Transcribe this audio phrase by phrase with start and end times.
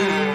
[0.00, 0.29] Hello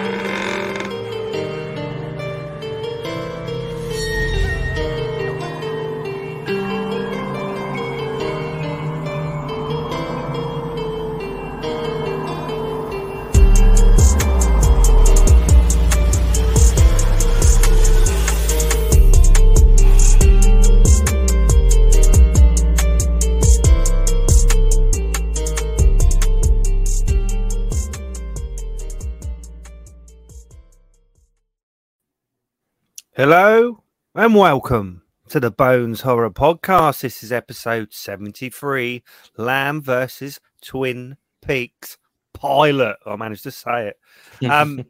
[34.36, 37.00] welcome to the Bones Horror Podcast.
[37.00, 39.02] This is episode 73
[39.38, 41.96] Lamb versus Twin Peaks
[42.34, 42.96] pilot.
[43.06, 43.98] I managed to say it.
[44.50, 44.84] Um,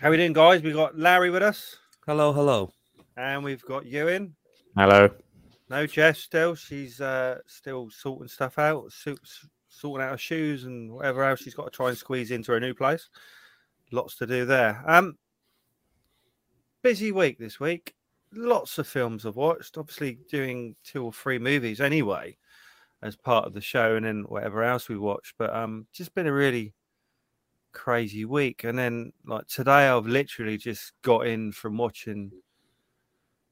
[0.00, 0.60] how we doing, guys?
[0.60, 2.72] We've got Larry with us, Hello, hello.
[3.16, 4.34] and we've got Ewan.
[4.76, 5.08] Hello.
[5.70, 6.56] No, Jess still.
[6.56, 9.16] She's uh, still sorting stuff out, su-
[9.68, 12.58] sorting out her shoes and whatever else she's got to try and squeeze into her
[12.58, 13.08] new place.
[13.92, 14.82] Lots to do there.
[14.84, 15.16] Um,
[16.82, 17.94] busy week this week.
[18.34, 19.78] Lots of films I've watched.
[19.78, 22.36] Obviously, doing two or three movies anyway
[23.02, 25.34] as part of the show, and then whatever else we watch.
[25.38, 26.74] But um, just been a really
[27.72, 28.64] crazy week.
[28.64, 32.30] And then like today, I've literally just got in from watching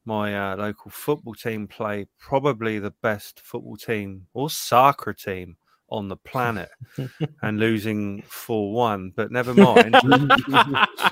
[0.05, 5.57] my uh, local football team play probably the best football team or soccer team
[5.91, 6.71] on the planet
[7.43, 9.13] and losing 4 1.
[9.17, 9.97] But never mind.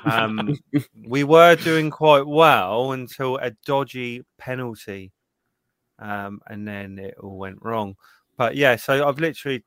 [0.04, 0.56] um,
[1.06, 5.12] we were doing quite well until a dodgy penalty.
[5.98, 7.96] Um, and then it all went wrong.
[8.36, 9.64] But yeah, so I've literally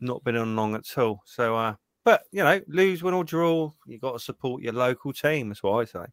[0.00, 1.22] not been on long at all.
[1.24, 5.12] So, uh, but you know, lose, win, or draw, you got to support your local
[5.12, 5.48] team.
[5.48, 6.06] That's what I say.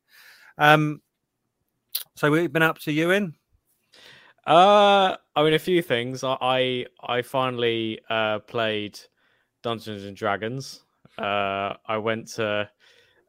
[0.57, 1.01] Um,
[2.15, 3.35] so we've been up to Ewan.
[4.45, 6.23] Uh, I mean, a few things.
[6.23, 8.99] I I, I finally uh, played
[9.63, 10.83] Dungeons and Dragons.
[11.17, 12.69] Uh, I went to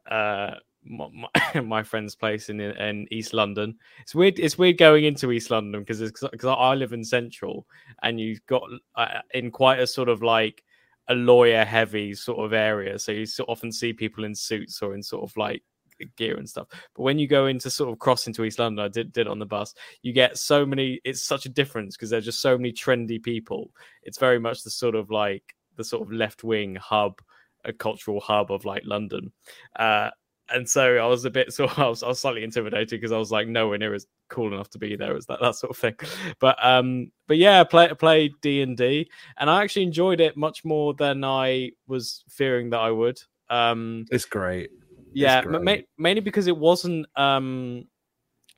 [0.09, 0.51] uh,
[0.83, 1.29] my,
[1.63, 3.75] my, friend's place in in East London.
[4.01, 4.37] It's weird.
[4.39, 7.65] It's weird going into East London because because I live in Central,
[8.03, 8.63] and you've got
[8.95, 10.63] uh, in quite a sort of like
[11.09, 12.99] a lawyer heavy sort of area.
[12.99, 15.63] So you often see people in suits or in sort of like
[16.15, 16.67] gear and stuff.
[16.95, 19.39] But when you go into sort of cross into East London, I did did on
[19.39, 19.73] the bus.
[20.01, 20.99] You get so many.
[21.03, 23.71] It's such a difference because there's just so many trendy people.
[24.03, 27.19] It's very much the sort of like the sort of left wing hub,
[27.65, 29.31] a cultural hub of like London.
[29.75, 30.09] Uh,
[30.49, 33.11] and so I was a bit sort of, I was, I was slightly intimidated because
[33.11, 35.71] I was like nowhere near as cool enough to be there as that that sort
[35.71, 35.95] of thing.
[36.39, 40.63] But um, but yeah, play play D and D, and I actually enjoyed it much
[40.65, 43.19] more than I was fearing that I would.
[43.49, 44.69] Um, It's great.
[45.21, 47.05] Yeah, ma- ma- mainly because it wasn't.
[47.15, 47.87] Um,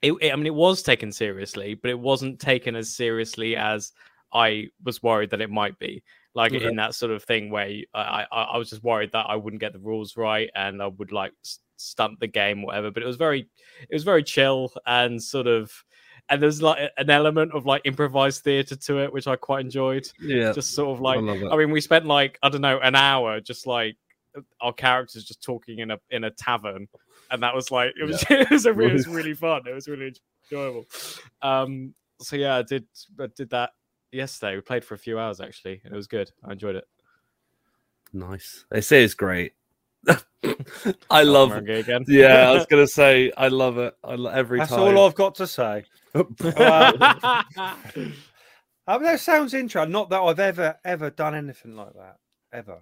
[0.02, 3.92] it, it- I mean, it was taken seriously, but it wasn't taken as seriously as
[4.34, 6.04] I was worried that it might be.
[6.36, 9.36] Like in that sort of thing where I, I, I was just worried that I
[9.36, 12.92] wouldn't get the rules right and I would like s- stunt the game, whatever.
[12.92, 13.50] But it was very,
[13.90, 15.72] it was very chill and sort of,
[16.30, 20.08] and there's like an element of like improvised theater to it, which I quite enjoyed.
[20.22, 20.54] Yeah.
[20.54, 21.52] Just sort of like, it.
[21.52, 23.98] I mean, we spent like I don't know an hour just like
[24.62, 26.88] our characters just talking in a in a tavern,
[27.32, 29.62] and that was like it was it was a it was really fun.
[29.68, 30.14] It was really
[30.52, 30.86] enjoyable.
[31.42, 32.86] Um, so yeah, I did
[33.20, 33.72] I did that
[34.12, 34.56] yesterday.
[34.56, 36.32] We played for a few hours actually, and it was good.
[36.44, 36.86] I enjoyed it.
[38.14, 38.66] Nice.
[38.72, 39.54] This is great.
[41.10, 42.06] I love Maranga again.
[42.08, 43.96] Yeah, I was gonna say I love it.
[44.04, 44.80] I lo- every That's time.
[44.80, 45.84] That's all I've got to say.
[48.90, 49.92] I mean, that sounds interesting.
[49.92, 52.18] Not that I've ever, ever done anything like that.
[52.52, 52.80] Ever.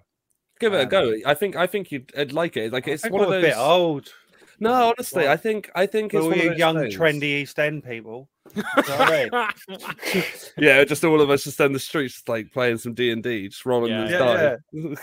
[0.60, 1.14] Give it a um, go.
[1.26, 2.72] I think I think you'd I'd like it.
[2.72, 3.50] Like I it's think one I'm of a those.
[3.50, 4.12] bit old.
[4.60, 6.78] No, honestly, Well, I think I think For it's all one of you those young,
[6.80, 6.96] things.
[6.96, 8.28] trendy East End people.
[8.56, 10.24] You know what I mean?
[10.58, 13.48] Yeah, just all of us just down the streets, like playing some D and D,
[13.48, 14.04] just rolling Yeah.
[14.08, 14.96] the Yeah,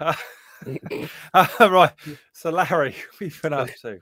[0.00, 0.16] die.
[1.60, 1.92] right.
[2.32, 4.00] So, Larry, we've been up to.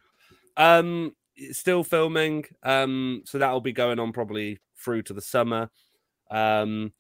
[0.57, 1.15] Um,
[1.53, 2.45] still filming.
[2.63, 5.69] Um, so that'll be going on probably through to the summer.
[6.31, 6.93] Um,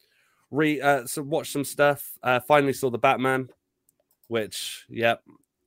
[0.51, 2.13] re uh, so watch some stuff.
[2.23, 3.49] Uh, finally saw the Batman,
[4.29, 5.23] which yep,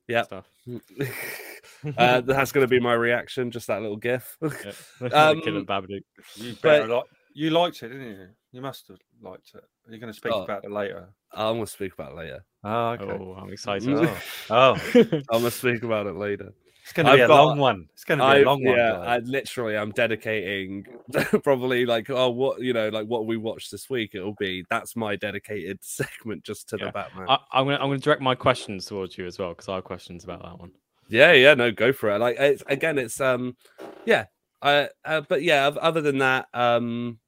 [0.08, 0.26] yep.
[0.26, 0.48] Stuff.
[1.96, 3.50] uh, that's going to be my reaction.
[3.50, 4.36] Just that little gif.
[4.42, 5.08] Yeah.
[5.12, 6.02] Um, Killer Babadook.
[6.36, 7.04] You, But- like,
[7.34, 8.28] you liked it, didn't you?
[8.52, 9.62] You must have liked it.
[9.88, 10.42] You're going to speak Oh.
[10.42, 11.08] about it later.
[11.32, 12.44] I'm going to speak about it later.
[12.64, 13.04] Oh, okay.
[13.04, 13.88] Oh, I'm excited.
[13.88, 14.16] Mm.
[14.50, 16.52] Oh, I'm going to speak about it later.
[16.90, 17.88] It's going to be I've a got- long one.
[17.92, 18.76] It's going to be a long one.
[18.76, 18.98] yeah.
[18.98, 20.84] I literally I'm dedicating
[21.44, 24.10] probably like oh what you know like what we watched this week.
[24.14, 26.86] It'll be that's my dedicated segment just to Yeah.
[26.86, 27.26] the Batman.
[27.28, 29.84] I, I'm gonna I'm gonna direct my questions towards you as well because I have
[29.84, 30.72] questions about that one.
[31.08, 32.18] Yeah, yeah, no, go for it.
[32.18, 33.56] Like it's again, it's um,
[34.04, 34.24] yeah,
[34.60, 37.18] I, uh, but yeah, other than that, um,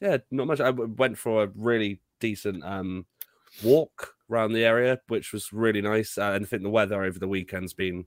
[0.00, 0.60] yeah, not much.
[0.60, 3.04] I went for a really decent um
[3.62, 6.16] walk around the area, which was really nice.
[6.16, 8.06] Uh, and I think the weather over the weekend's been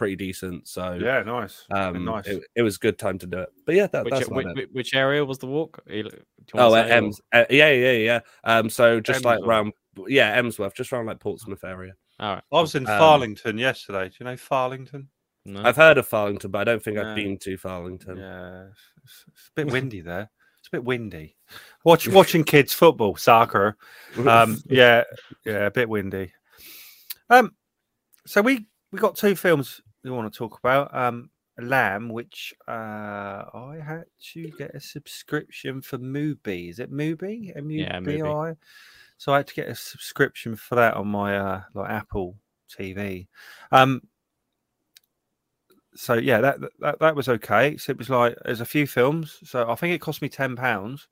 [0.00, 0.66] pretty decent.
[0.66, 1.66] So Yeah, nice.
[1.70, 2.26] um, nice.
[2.26, 3.50] it, it was good time to do it.
[3.66, 4.70] But yeah, that, Which, that's which, about it.
[4.72, 5.78] which area was the walk?
[5.86, 6.24] Are you- do you
[6.54, 8.20] Oh, uh, Ems, uh, yeah, yeah, yeah.
[8.44, 9.46] Um, so just like Emsworth.
[9.48, 9.72] around,
[10.08, 11.92] yeah, Emsworth, just around like Portsmouth area.
[12.18, 12.42] All right.
[12.50, 14.08] I was in Um, Farlington yesterday.
[14.08, 15.06] Do you know Farlington?
[15.44, 15.62] No.
[15.62, 17.10] I've heard of Farlington, but I don't think Yeah.
[17.10, 18.16] I've been to Farlington.
[18.16, 18.68] Yeah,
[19.02, 20.30] it's, it's a bit windy there.
[20.60, 21.36] It's a bit windy.
[21.84, 23.76] Watch watching kids football, soccer.
[24.26, 25.04] Um, yeah,
[25.44, 26.32] yeah, a bit windy.
[27.28, 27.54] Um,
[28.26, 30.94] so we we got two films we want to talk about.
[30.94, 32.72] Um, Lamb, which uh,
[33.52, 36.70] I had to get a subscription for Mubi.
[36.70, 37.54] Is it Mubi?
[37.56, 38.54] M U Yeah, B I.
[39.18, 42.36] So I had to get a subscription for that on my uh, like Apple
[42.70, 43.26] TV.
[43.72, 44.00] Um,
[45.94, 47.76] so yeah, that, that that was okay.
[47.76, 49.38] So it was like there's a few films.
[49.44, 51.08] So I think it cost me ten pounds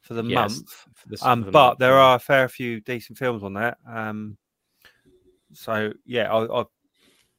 [0.00, 0.72] for the Yes, month.
[0.94, 3.54] for this- Um, for the but month, there are a fair few decent films on
[3.54, 3.78] that.
[3.88, 4.36] Um,
[5.54, 6.66] so yeah, I, I've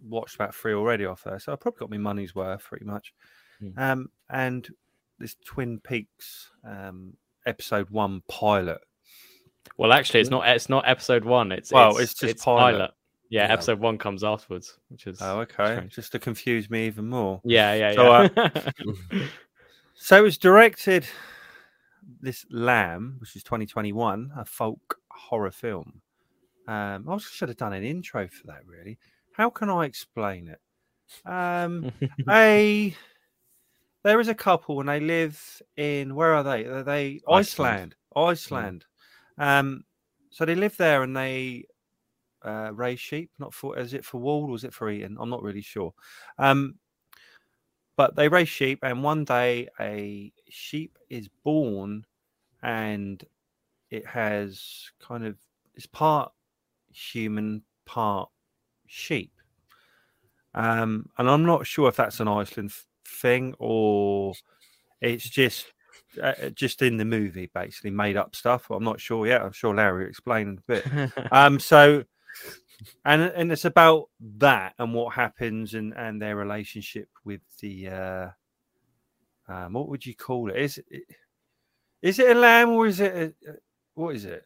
[0.01, 1.39] watched about three already off there.
[1.39, 3.13] So I probably got my money's worth pretty much.
[3.59, 3.69] Hmm.
[3.77, 4.67] Um, and
[5.19, 7.13] this Twin Peaks um,
[7.45, 8.79] episode one pilot.
[9.77, 10.47] Well, actually, it's not.
[10.47, 11.51] It's not episode one.
[11.51, 12.91] It's Well, it's, it's just pilot.
[13.29, 13.53] Yeah, Yeah.
[13.53, 15.73] episode one comes afterwards, which is Oh, okay.
[15.75, 15.93] strange.
[15.93, 17.41] Just to confuse me even more.
[17.43, 19.25] Yeah, yeah, So, uh, yeah.
[20.01, 21.05] So it was directed
[22.21, 26.01] this Lamb, which is 2021, a folk horror film.
[26.67, 28.65] Um, I should have done an intro for that.
[28.65, 28.97] Really,
[29.33, 30.59] how can I explain it?
[31.25, 31.91] Um,
[32.29, 32.95] a
[34.03, 36.65] there is a couple and they live in where are they?
[36.65, 37.95] Are they Iceland?
[38.15, 38.85] Iceland.
[38.85, 38.85] Iceland.
[39.37, 39.83] Um,
[40.29, 41.65] so they live there and they
[42.43, 43.31] uh, raise sheep.
[43.39, 45.17] Not for is it for wool or is it for eating?
[45.19, 45.93] I'm not really sure.
[46.37, 46.75] Um,
[47.97, 52.05] but they raise sheep, and one day a sheep is born,
[52.63, 53.21] and
[53.89, 55.35] it has kind of
[55.75, 56.31] it's part
[56.93, 58.29] human, part
[58.89, 59.31] sheep.
[60.53, 62.71] Um, and I'm not sure if that's an Iceland
[63.07, 64.33] thing or
[64.99, 65.67] it's just
[66.21, 68.69] uh, just in the movie, basically made up stuff.
[68.71, 69.41] I'm not sure yet.
[69.41, 71.31] I'm sure Larry explained explain in a bit.
[71.31, 72.03] Um, so
[73.05, 78.27] and and it's about that and what happens and and their relationship with the uh
[79.47, 81.03] um what would you call it is it
[82.01, 83.51] is it a lamb or is it a,
[83.95, 84.45] what is it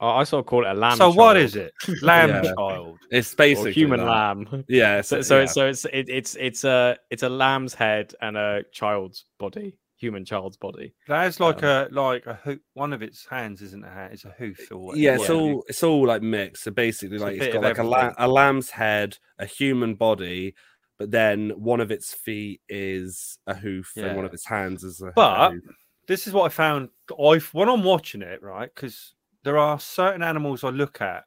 [0.00, 0.96] I I sort of call it a lamb.
[0.96, 2.52] so what child, is it lamb Yeah.
[2.54, 4.06] child It's Or basically human that.
[4.06, 4.64] lamb.
[4.68, 5.00] Yeah.
[5.08, 5.42] So, So, so yeah.
[5.42, 9.76] it's so it's it, it's it's a it's a lamb's head and a child's body,
[9.96, 10.94] human child's body.
[11.06, 14.24] that's like Um, a like a hoof one of its hands isn't a hand it's
[14.24, 15.00] a hoof or whatever.
[15.02, 15.34] yeah, it's Yeah.
[15.34, 16.64] all it's all like mixed.
[16.64, 20.54] So basically, It's like it's got like a, la- a lamb's head, a human body,
[20.98, 25.00] but then one of its feet is a hoof, and one of its hands is
[25.02, 25.08] a.
[25.08, 25.62] a But- hoof.
[26.08, 26.88] this is what I found.
[27.10, 28.70] I when I'm watching it, right?
[28.74, 31.24] Because there are certain animals I look at,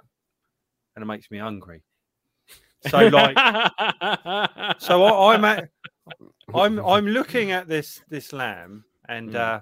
[0.95, 1.81] and it makes me hungry.
[2.89, 3.37] So like,
[4.77, 5.69] so I, I'm at,
[6.53, 9.35] I'm I'm looking at this this lamb and Mm.
[9.35, 9.61] uh,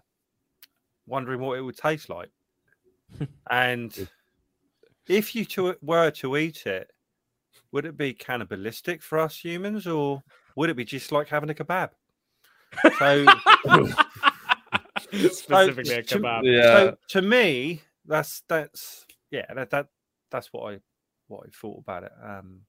[1.05, 2.31] wondering what it would taste like.
[3.51, 4.07] And
[5.07, 6.89] if you to, were to eat it,
[7.71, 10.23] would it be cannibalistic for us humans, or
[10.55, 11.91] would it be just like having a kebab?
[12.97, 13.25] So.
[15.29, 16.41] specifically a to- kebab.
[16.43, 16.63] Yeah.
[16.63, 19.87] So to me, that's that's yeah, that, that
[20.29, 20.79] that's what I
[21.27, 22.11] what I thought about it.
[22.23, 22.61] Um,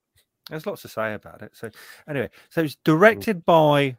[0.49, 1.53] there's lots to say about it.
[1.55, 1.71] So
[2.09, 3.97] anyway, so it's directed by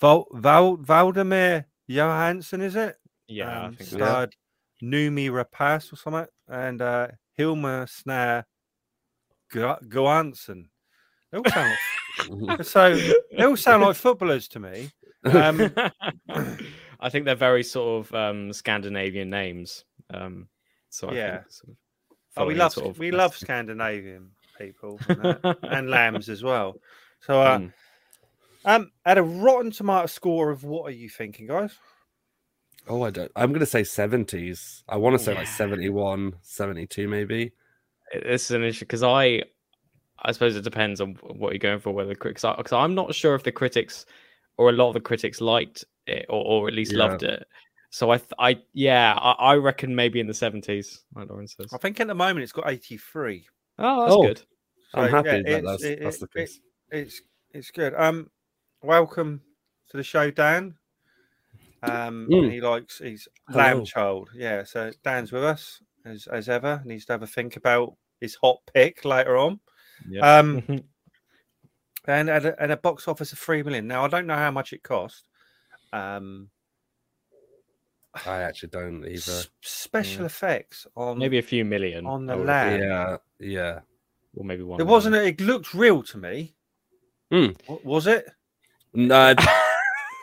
[0.00, 2.96] Val, Val Valdimar Jóhannsson, is it?
[3.28, 4.26] Yeah, I Um, think so.
[4.82, 7.08] Noomi Rapace or something, and uh,
[7.38, 8.44] Hilma Snare
[9.52, 10.68] Goansson.
[11.30, 11.76] They all sound
[12.30, 14.90] like, so they all sound like footballers to me.
[15.24, 15.72] Um,
[16.98, 19.84] I think they're very sort of um, Scandinavian names.
[20.12, 20.48] Um,
[20.90, 21.42] so I Yeah.
[21.48, 21.76] sort of
[22.36, 26.42] Oh, we love sort of we this- love Scandinavian people and, uh, and lambs as
[26.42, 26.76] well.
[27.20, 27.72] So, uh, Mm.
[28.64, 31.76] um, at a Rotten Tomato score of what are you thinking, guys?
[32.88, 33.30] oh, I don't.
[33.36, 34.82] I'm gonna say 70s.
[34.88, 37.52] I want to say like 71, 72, maybe.
[38.12, 39.42] It- This is an issue because I,
[40.20, 41.92] I suppose it depends on what you're going for.
[41.92, 44.04] Whether critics, because I'm not sure if the critics
[44.56, 46.98] or a lot of the critics liked it or, or at least Yeah.
[47.06, 47.46] loved it.
[47.94, 51.00] So I, th- I, yeah, I, I reckon maybe in the 70s.
[51.14, 51.66] Like Lauren says.
[51.74, 53.46] I think at the moment it's got 83.
[53.78, 54.22] Oh, that's Oh.
[54.22, 54.42] good.
[54.94, 56.60] I'm happy yeah, that it's- that's, it- that's the it- case.
[56.90, 57.20] It's
[57.52, 57.92] it's good.
[57.94, 58.30] Um,
[58.82, 59.42] welcome
[59.90, 60.74] to the show, Dan.
[61.82, 62.50] Um, Mm.
[62.50, 63.58] he likes he's Hello.
[63.58, 64.30] lamb child.
[64.34, 66.80] Yeah, so Dan's with us as as ever.
[66.86, 69.60] Needs to have a think about his hot pick later on.
[70.08, 70.38] Yeah.
[70.38, 70.62] Um,
[72.06, 73.86] and at a, at a box office of three million.
[73.86, 75.24] Now I don't know how much it cost,
[75.92, 76.48] um,
[78.26, 79.14] I actually don't either.
[79.32, 80.26] s- special Yeah.
[80.26, 82.80] effects on maybe a few million on the I would- lab.
[82.80, 83.80] Yeah, yeah.
[84.34, 84.76] or maybe one.
[84.80, 84.90] It million.
[84.92, 85.14] wasn't.
[85.16, 86.54] It looked real to me.
[87.32, 87.56] Mm.
[87.66, 88.28] Wa- Was it?
[88.94, 89.34] No,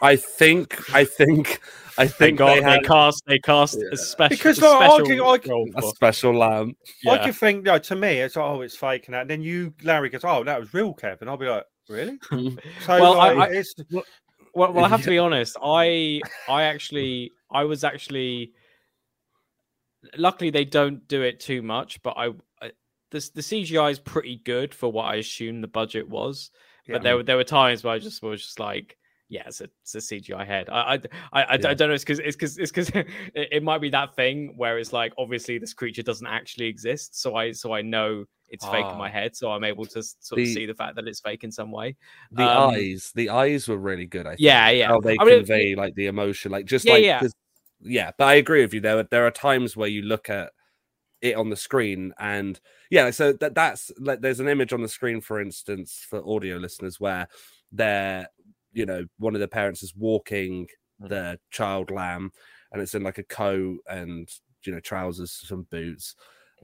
[0.03, 1.59] I think, I think,
[1.97, 3.89] I think God they they, had cast they cast Yeah.
[3.93, 6.75] a special Because, a like, I special can- I can- a for- special lamb.
[7.07, 7.25] I yeah.
[7.25, 7.65] could think.
[7.65, 9.21] No, to me, it's like, oh, it's fake and that.
[9.21, 12.19] And then you, Larry, goes, oh, that was real, Kev, and I'll be like, really?
[12.85, 14.03] So, Well, I- like, I- it's Well,
[14.73, 15.57] well, I have to be honest.
[15.63, 18.53] I I actually I was actually
[20.17, 22.29] luckily they don't do it too much, but I,
[22.61, 22.71] I
[23.11, 26.51] this the CGI is pretty good for what I assume the budget was.
[26.87, 26.95] Yeah.
[26.95, 28.97] But there were there were times where I just was just like,
[29.29, 30.69] yeah, it's a, it's a CGI head.
[30.69, 31.93] I I, I, I, I don't know.
[31.93, 33.07] It's because it's because it's because it,
[33.51, 37.35] it might be that thing where it's like obviously this creature doesn't actually exist, so
[37.35, 39.11] I so I know it's fake in my Ah.
[39.11, 41.71] head, so I'm able to sort of see the fact that it's fake in some
[41.71, 41.95] way.
[42.31, 44.25] The Um, eyes, the eyes were really good.
[44.25, 44.39] I think.
[44.39, 44.87] Yeah, yeah.
[44.87, 47.21] How they I mean, convey like the emotion, like just Yeah, like yeah.
[47.81, 48.11] Yeah.
[48.17, 48.81] But I agree with you.
[48.81, 50.51] There, there are times where you look at
[51.21, 52.59] it on the screen, and
[52.89, 56.57] yeah, so that that's like there's an image on the screen, for instance, for audio
[56.57, 57.27] listeners, where
[57.71, 58.27] they're
[58.73, 60.67] you know one of the parents is walking
[61.01, 61.07] Mm.
[61.09, 62.29] the child lamb,
[62.73, 64.27] and it's in like a coat and
[64.65, 66.15] you know trousers, some boots,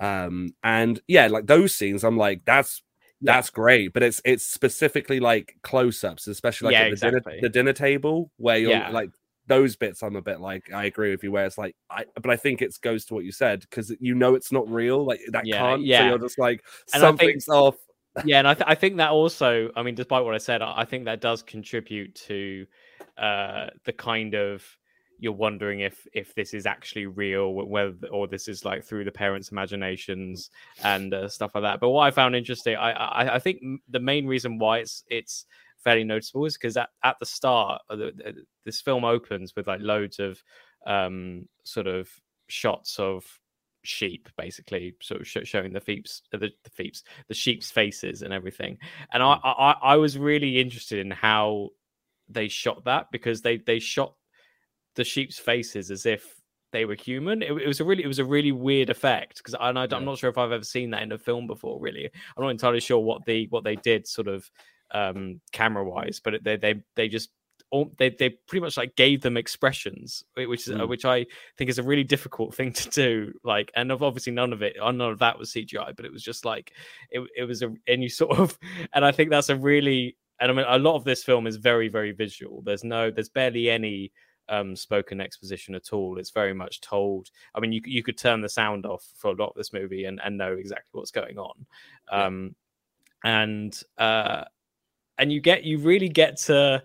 [0.01, 2.81] um, and yeah, like those scenes, I'm like that's
[3.21, 7.49] that's great, but it's it's specifically like close-ups, especially like Yeah, at the dinner the
[7.49, 8.89] dinner table where you're Yeah.
[8.91, 9.09] like
[9.47, 10.01] those bits.
[10.03, 12.61] I'm a bit like I agree with you, where it's like I, but I think
[12.61, 15.57] it goes to what you said because you know it's not real, like that Yeah,
[15.59, 15.81] can't.
[15.81, 16.09] So yeah.
[16.09, 17.75] you're just like And I think- something's off.
[18.25, 20.73] yeah, and I, th- I think that also, I mean, despite what I said, I,
[20.77, 22.65] I think that does contribute to
[23.17, 24.63] uh, the kind of
[25.19, 29.11] you're wondering if if this is actually real, whether or this is like through the
[29.11, 30.49] parents' imaginations
[30.83, 31.79] and uh, stuff like that.
[31.81, 35.03] But what I found interesting, I I, I think m- the main reason why it's
[35.09, 35.45] it's
[35.85, 37.81] fairly noticeable is because at, at the start,
[38.65, 40.43] this film opens with like loads of
[40.85, 42.09] um, sort of
[42.47, 43.23] shots of
[43.83, 48.23] sheep basically sort of sh- showing the feeps uh, the, the feeps the sheep's faces
[48.23, 48.77] and everything.
[49.13, 51.69] And I, I i was really interested in how
[52.27, 54.15] they shot that because they they shot
[54.95, 56.35] the sheep's faces as if
[56.71, 57.43] they were human.
[57.43, 59.87] It, it was a really it was a really weird effect because I, Yeah.
[59.91, 62.05] i'm not sure if i've ever seen that in a film before really.
[62.35, 64.49] I'm not entirely sure what the what they did sort of
[64.91, 67.29] um camera wise but they they they just
[67.71, 70.87] all, they they pretty much like gave them expressions which is uh, Mm.
[70.87, 71.25] which i
[71.57, 74.91] think is a really difficult thing to do like and obviously none of it uh,
[74.91, 76.73] none of that was cgi but it was just like
[77.09, 78.57] it, it was a and you sort of
[78.93, 81.55] and i think that's a really and i mean a lot of this film is
[81.57, 84.11] very very visual there's no there's barely any
[84.47, 88.41] um spoken exposition at all it's very much told i mean you, you could turn
[88.41, 91.39] the sound off for a lot of this movie and, and know exactly what's going
[91.39, 91.65] on
[92.11, 92.25] Yeah.
[92.25, 92.55] um
[93.23, 94.43] and uh
[95.17, 96.83] and you get you really get to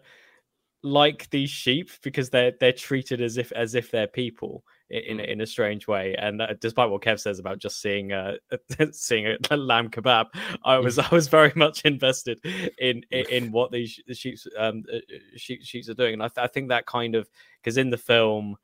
[0.82, 5.20] like these sheep because they're they're treated as if as if they're people i- in
[5.20, 6.14] a- in a strange way.
[6.16, 8.36] And uh, despite what Kev says about just seeing uh
[8.92, 10.26] seeing a, a lamb kebab,
[10.64, 12.40] I was I was very much invested
[12.78, 16.14] in in, in what these sh- the sheep's um uh, uh, sheep sheeps are doing.
[16.14, 17.28] And I, th- I think that kind of
[17.62, 18.56] because in the film,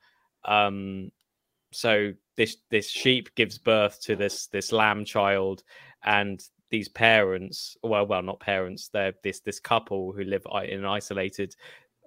[0.47, 1.11] um,
[1.73, 5.63] so this this sheep gives birth to this this lamb child
[6.03, 10.85] and these parents well well not parents they're this this couple who live in an
[10.85, 11.55] isolated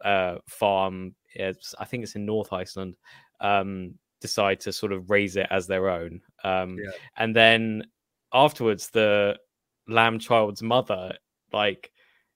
[0.04, 2.96] uh farm it's, i think it's in north iceland
[3.42, 6.92] um decide to sort of raise it as their own um Yeah.
[7.18, 7.84] and then
[8.34, 9.38] afterwards the
[9.88, 11.18] lamb child's mother
[11.54, 11.92] like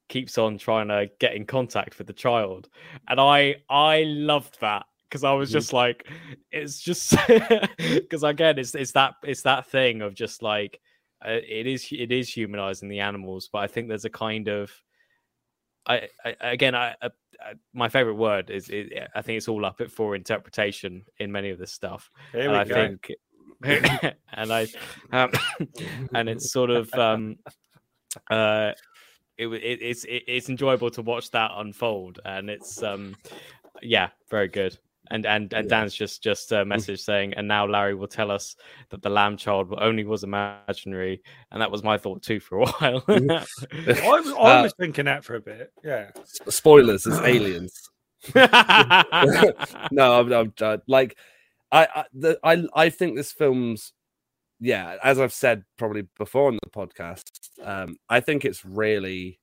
[0.10, 2.70] keeps on trying to get in contact with the child
[3.10, 5.54] and i i loved that because i was Mhm.
[5.54, 6.08] just like
[6.52, 7.16] it's just
[7.78, 10.80] because again it's it's that it's that thing of just like
[11.26, 14.72] it is it is humanizing the animals but i think there's a kind of
[15.88, 17.10] i, I again I, I
[17.42, 21.50] I- my favorite word is, is i think it's all up for interpretation in many
[21.50, 22.10] of this stuff.
[22.32, 22.74] Here and we i go.
[22.74, 23.12] think
[24.34, 24.68] and i
[25.12, 25.32] um,
[26.14, 27.38] and it's sort of um
[28.30, 28.72] uh
[29.38, 32.20] it, it it's it, it's enjoyable to watch that unfold.
[32.24, 33.16] And it's um
[33.82, 34.78] yeah very good
[35.12, 35.80] and and and Yeah.
[35.82, 38.56] dan's just just a message saying and now larry will tell us
[38.90, 42.66] that the lamb child only was imaginary and that was my thought too for a
[42.80, 43.46] while I
[43.76, 45.72] was, I Uh, was thinking that for a bit.
[45.84, 46.12] Yeah.
[46.48, 47.74] Spoilers, it's aliens.
[49.92, 51.18] no, I'm, I'm uh, like,
[51.72, 53.92] I, I, the, I, I think this film's,
[54.60, 57.24] yeah, as I've said probably before on the podcast,
[57.62, 59.40] um, I think it's really,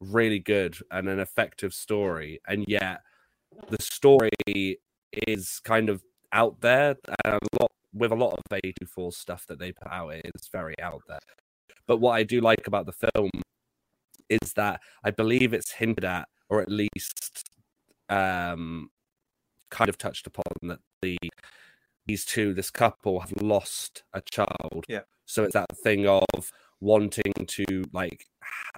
[0.00, 3.02] really good and an effective story, and yet
[3.68, 4.30] the story
[5.12, 9.58] is kind of out there and a lot with a lot of A24 stuff that
[9.58, 10.10] they put out.
[10.10, 11.18] It is very out there.
[11.86, 13.30] But what I do like about the film
[14.28, 17.50] is that I believe it's hinted at, or at least
[18.10, 18.90] um
[19.70, 21.18] kind of touched upon that the
[22.06, 24.84] these two, this couple, have lost a child.
[24.88, 25.02] Yeah.
[25.26, 28.24] So it's that thing of wanting to like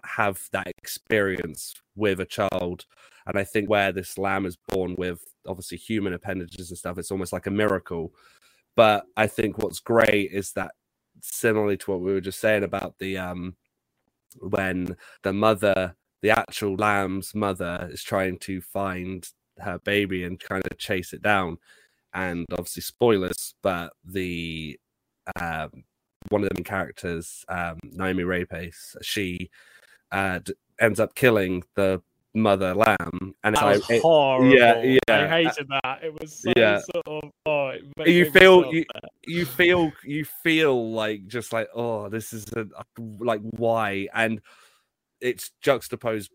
[0.05, 2.87] have that experience with a child.
[3.31, 7.13] And I think where this lamb is born with obviously human appendages and stuff, it's
[7.13, 8.13] almost like a miracle.
[8.75, 10.73] But I think what's great is that
[11.21, 13.55] similarly to what we were just saying about the um
[14.39, 20.63] when the mother the actual lamb's mother is trying to find her baby and kind
[20.71, 21.59] of chase it down
[22.15, 24.79] and obviously spoilers but the
[25.37, 25.71] um
[26.31, 29.51] one of the characters um noomi rapace she
[30.13, 30.41] uh
[30.81, 32.01] ends up killing the
[32.35, 34.55] mother lamb and That was it's like, it- horrible.
[34.57, 34.99] yeah, yeah.
[35.09, 36.05] I hated that.
[36.05, 36.79] It was so Yeah.
[36.79, 37.31] sort of.
[37.47, 38.85] Oh, it you feel you,
[39.27, 42.67] you feel you feel like just like oh this is a,
[43.19, 44.41] like why and
[45.21, 46.31] it's juxtaposed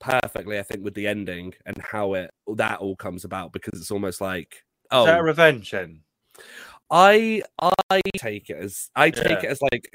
[0.00, 3.90] perfectly i think with the ending and how it that all comes about because it's
[3.90, 6.00] almost like Is oh revenge then?
[6.90, 9.48] i i take it as i take Yeah.
[9.48, 9.90] it as like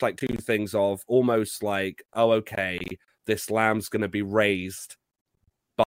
[0.00, 2.78] like two things of almost like oh okay
[3.26, 4.96] this lamb's gonna be raised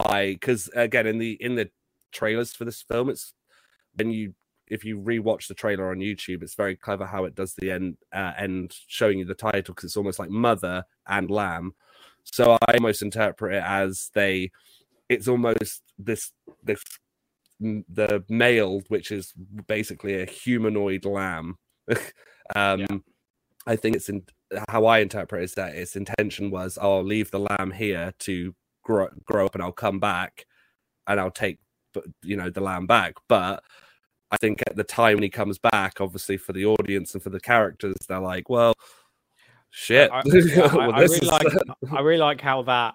[0.00, 1.68] by because again in the in the
[2.12, 3.34] trailers for this film it's
[3.96, 4.34] when you
[4.66, 7.96] if you rewatch the trailer on youtube it's very clever how it does the end
[8.12, 11.74] uh, end showing you the title because it's almost like mother and lamb.
[12.24, 14.50] So i almost interpret it as they
[15.08, 16.82] it's almost this this
[17.60, 19.32] the male which is
[19.66, 21.58] basically a humanoid lamb.
[22.54, 23.02] Um
[23.66, 24.22] i think it's in
[24.68, 28.54] how i interpret it is that its intention was i'll leave the lamb here to
[28.82, 30.46] grow, grow up and i'll come back
[31.06, 31.58] and i'll take
[32.22, 33.62] you know the lamb back but
[34.30, 37.30] i think at the time when he comes back obviously for the audience and for
[37.30, 38.74] the characters they're like well
[39.70, 40.22] shit I, I-
[40.76, 41.46] Well, I this really is- like.
[41.92, 42.94] I really like how that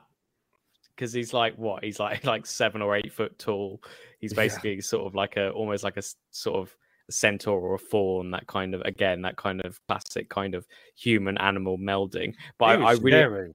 [0.96, 3.82] because he's like what he's like like seven or eight foot tall.
[4.20, 4.38] He's Yeah.
[4.44, 6.02] basically sort of like a almost like a
[6.32, 6.76] sort of
[7.10, 8.32] centaur or a fawn.
[8.32, 12.34] That kind of again that kind of classic kind of human animal melding.
[12.58, 13.52] But I, I really scary.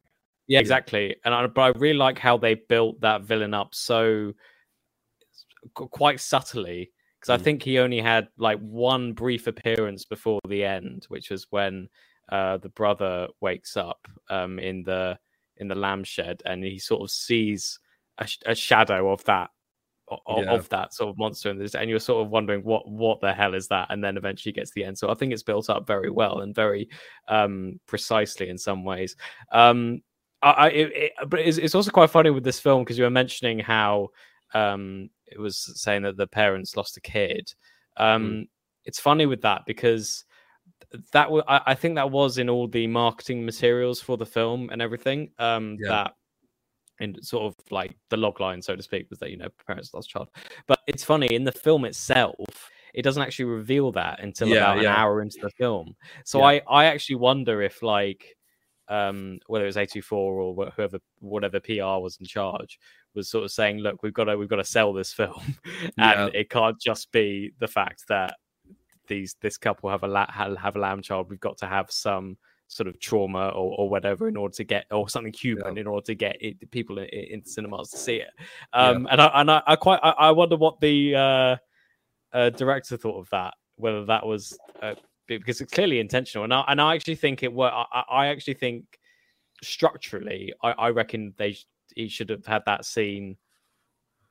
[0.48, 4.32] yeah exactly, and I, but I really like how they built that villain up so
[5.74, 7.44] quite subtly because I Mm.
[7.44, 11.88] think he only had like one brief appearance before the end, which was when
[12.30, 15.18] uh, the brother wakes up um, in the
[15.56, 17.78] in the lamb shed, and he sort of sees
[18.18, 19.50] a, sh- a shadow of that
[20.08, 20.52] o- o- Yeah.
[20.52, 23.32] of that sort of monster, and, there's- and you're sort of wondering what what the
[23.32, 24.98] hell is that, and then eventually gets to the end.
[24.98, 26.88] So I think it's built up very well and very
[27.28, 29.16] um, precisely in some ways.
[29.52, 30.02] Um,
[30.42, 33.04] I, I it, it, but it's, it's also quite funny with this film because you
[33.04, 34.08] were mentioning how
[34.52, 37.52] um, it was saying that the parents lost a kid.
[37.96, 38.46] Um,
[38.84, 40.24] It's funny with that because
[41.12, 44.68] that wa- I, I think that was in all the marketing materials for the film
[44.70, 45.30] and everything.
[45.38, 45.88] Um, Yeah.
[45.88, 46.14] That
[47.00, 49.92] and sort of like the log line, so to speak, was that you know parents
[49.94, 50.28] lost child.
[50.66, 52.36] But it's funny in the film itself.
[52.94, 55.96] It doesn't actually reveal that until Yeah, about an hour into the film.
[56.24, 56.46] So Yeah.
[56.46, 58.36] I, I actually wonder if like
[58.88, 62.78] um whether it was A24 or wh- whoever whatever PR was in charge
[63.14, 65.40] was sort of saying look we've got to we've got to sell this film
[65.96, 66.26] Yeah.
[66.26, 68.34] and it can't just be the fact that
[69.08, 72.36] these this couple have a la- have a lamb child we've got to have some
[72.66, 76.04] sort of trauma or, or whatever in order to get or something human in order
[76.04, 78.30] to get it, people in, in cinemas to see it.
[78.72, 81.56] Um and I and I, I quite I, I wonder what the uh,
[82.32, 84.94] uh director thought of that whether that was uh,
[85.26, 86.44] because it's clearly intentional.
[86.44, 88.84] And I, and I actually think it were I, I actually think
[89.62, 91.56] structurally I, I reckon they
[91.94, 93.36] he should have had that scene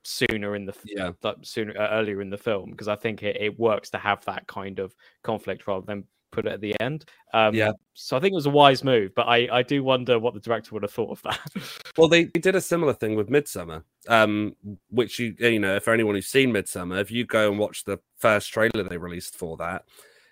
[0.04, 1.12] sooner in the yeah.
[1.44, 4.48] sooner uh, earlier in the film because I think it, it works to have that
[4.48, 4.94] kind of
[5.24, 7.06] conflict rather than put it at the end.
[7.34, 7.72] Um, Yeah.
[7.94, 10.40] So I think it was a wise move, but I, I do wonder what the
[10.40, 11.40] director would have thought of that.
[11.98, 14.56] Well, they, they did a similar thing with Midsommar, um,
[14.90, 18.00] which you you know, for anyone who's seen Midsommar, if you go and watch the
[18.18, 19.86] first trailer they released for that,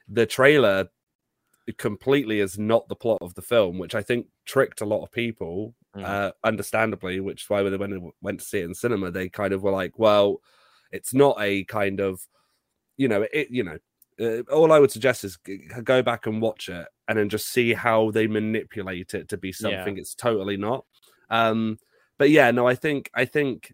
[0.08, 0.90] the trailer
[1.78, 5.12] completely is not the plot of the film, which I think tricked a lot of
[5.12, 6.06] people, Mm.
[6.06, 7.20] uh, understandably.
[7.20, 9.62] Which is why when they went, went to see it in cinema, they kind of
[9.62, 10.42] were like, "Well,
[10.92, 12.26] it's not a kind of,
[12.98, 13.78] you know, it, you know."
[14.22, 15.38] Uh, all I would suggest is
[15.84, 19.52] go back and watch it, and then just see how they manipulate it to be
[19.52, 20.86] something it's totally not.
[21.30, 21.78] Um,
[22.18, 23.74] but yeah, no, I think I think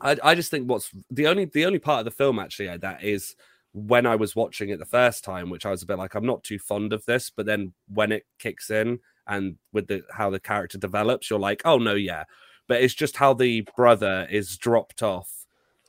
[0.00, 3.04] I, I just think what's the only the only part of the film actually that
[3.04, 3.36] is
[3.72, 6.26] when I was watching it the first time, which I was a bit like I'm
[6.26, 10.30] not too fond of this, but then when it kicks in and with the how
[10.30, 12.24] the character develops, you're like, oh no, yeah.
[12.66, 15.30] But it's just how the brother is dropped off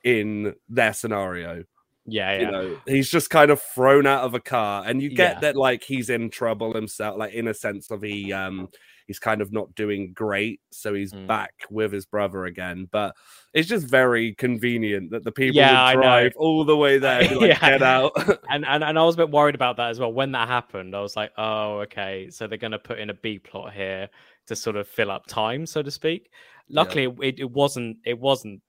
[0.04, 1.64] in their scenario.
[2.12, 2.42] Yeah, yeah.
[2.42, 5.42] You know, he's just kind of thrown out of a car, and you get Yeah.
[5.42, 8.70] that like he's in trouble himself, like in a sense of he um
[9.08, 11.28] he's kind of not doing great, so he's Mm.
[11.28, 12.88] back with his brother again.
[12.92, 13.16] But
[13.54, 17.52] it's just very convenient that the people Yeah, would drive all the way there, like,
[17.52, 17.60] Yeah.
[17.64, 18.14] get out.
[18.50, 20.12] and, and and I was a bit worried about that as well.
[20.14, 23.14] When that happened, I was like, oh, okay, so they're going to put in a
[23.14, 24.10] B plot here
[24.48, 26.32] to sort of fill up time, so to speak.
[26.70, 27.98] Luckily, it, it wasn't.
[28.06, 28.62] It wasn't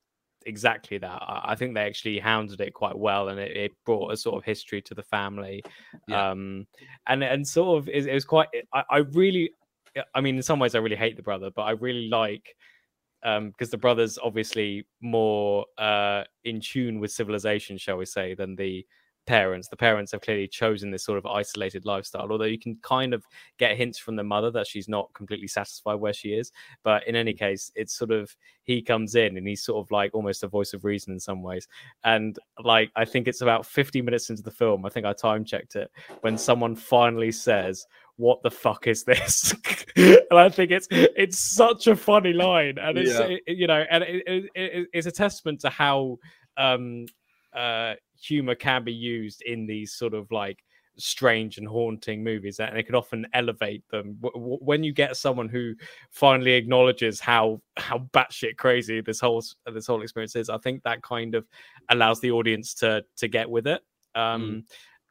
[0.46, 1.22] exactly that.
[1.22, 4.36] I, I think they actually hounded it quite well, and it, it brought a sort
[4.36, 5.62] of history to the family.
[6.08, 6.30] Yeah.
[6.30, 6.66] Um,
[7.06, 8.48] and and sort of it, it was quite.
[8.72, 9.52] I, I really,
[10.14, 12.54] I mean, in some ways, I really hate the brother, but I really like
[13.24, 18.56] um because the brother's obviously more uh in tune with civilization shall we say than
[18.56, 18.84] the
[19.26, 23.14] parents the parents have clearly chosen this sort of isolated lifestyle although you can kind
[23.14, 23.24] of
[23.58, 26.50] get hints from the mother that she's not completely satisfied where she is.
[26.82, 30.12] But in any case it's sort of he comes in and he's sort of like
[30.14, 31.68] almost a voice of reason in some ways.
[32.04, 35.44] And like i think it's about 50 minutes into the film i think i time
[35.44, 35.90] checked it
[36.22, 39.54] when someone finally says what the fuck is this?
[39.96, 43.36] And i think it's it's such a funny line and it's Yeah.
[43.46, 46.18] it- you know and it, it, it, it's a testament to how
[46.56, 47.06] um
[47.54, 50.62] uh humor can be used in these sort of like
[50.98, 54.16] strange and haunting movies and it can often elevate them.
[54.20, 55.74] When you get someone who
[56.10, 61.02] finally acknowledges how how batshit crazy this whole this whole experience is i think that
[61.02, 61.46] kind of
[61.88, 63.82] allows the audience to to get with it.
[64.14, 64.64] Um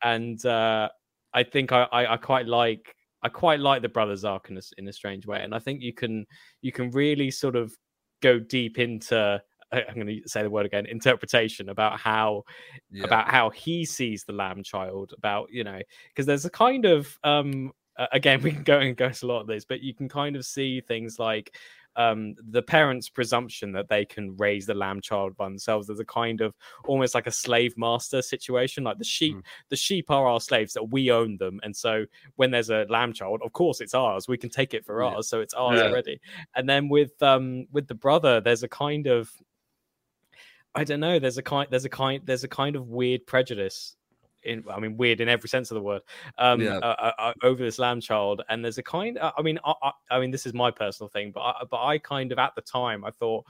[0.04, 0.90] and uh
[1.34, 4.62] i think I, I i quite like i quite like the brothers arc in a,
[4.78, 6.26] in a strange way and i think you can
[6.62, 7.76] you can really sort of
[8.22, 9.42] go deep into
[9.72, 12.44] i'm going to say the word again interpretation about how
[12.92, 13.06] Yeah.
[13.06, 15.80] about how he sees the lamb child about you know
[16.10, 17.72] because there's a kind of um
[18.14, 20.36] again we can go and go into a lot of this but you can kind
[20.36, 21.56] of see things like
[21.98, 26.06] um the parents presumption that they can raise the lamb child by themselves there's a
[26.06, 26.56] kind of
[26.86, 29.44] almost like a slave master situation like the sheep Mm.
[29.70, 32.06] the sheep are our slaves that we own them and so
[32.38, 35.10] when there's a lamb child of course it's ours we can take it for Yeah.
[35.10, 35.88] ours so it's ours Yeah.
[35.88, 36.20] already
[36.56, 39.30] and then with um with the brother there's a kind of
[40.76, 41.20] I don't know.
[41.20, 41.68] There's a kind.
[41.70, 42.22] There's a kind.
[42.26, 43.96] There's a kind of weird prejudice.
[44.44, 46.02] In I mean, weird in every sense of the word.
[46.38, 46.78] Um, Yeah.
[46.78, 49.18] uh, uh, uh, over this lamb child, and there's a kind.
[49.20, 51.84] uh, I mean, I, I, I mean, this is my personal thing, but I, but
[51.84, 53.46] I kind of at the time I thought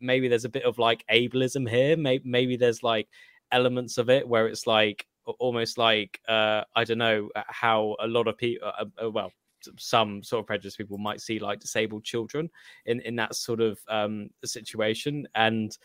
[0.00, 1.96] maybe there's a bit of like ableism here.
[1.96, 3.08] Maybe maybe there's like
[3.52, 5.06] elements of it where it's like
[5.38, 8.68] almost like uh, I don't know uh, how a lot of people.
[8.68, 9.32] Uh, uh, well,
[9.76, 12.50] some sort of prejudice people might see like disabled children
[12.86, 15.78] in in that sort of um situation and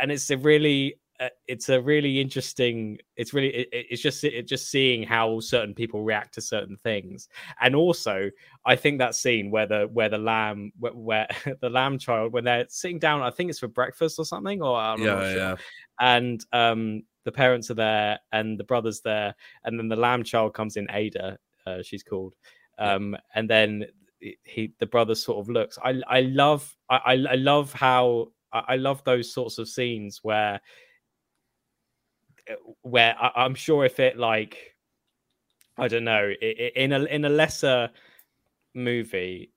[0.00, 4.22] and it's a really uh, it's a really interesting it's really it, it- it's just
[4.22, 7.28] it just seeing how certain people react to certain things.
[7.60, 8.30] And also
[8.66, 11.28] i think that scene where the where the lamb where, where
[11.60, 14.76] the lamb child when they're sitting down i think it's for breakfast or something or
[14.78, 15.36] i'm not yeah, sure.
[15.36, 15.56] yeah.
[16.00, 20.54] and um the parents are there and the brothers there and then the lamb child
[20.54, 22.34] comes in ada uh, she's called
[22.78, 23.84] um and then
[24.44, 25.78] he the brother sort of looks.
[25.82, 30.60] I i love i, I love how I, I love those sorts of scenes where
[32.50, 34.74] uh, where I, i'm sure if it like
[35.76, 37.90] i don't know in a in a lesser
[38.74, 39.52] movie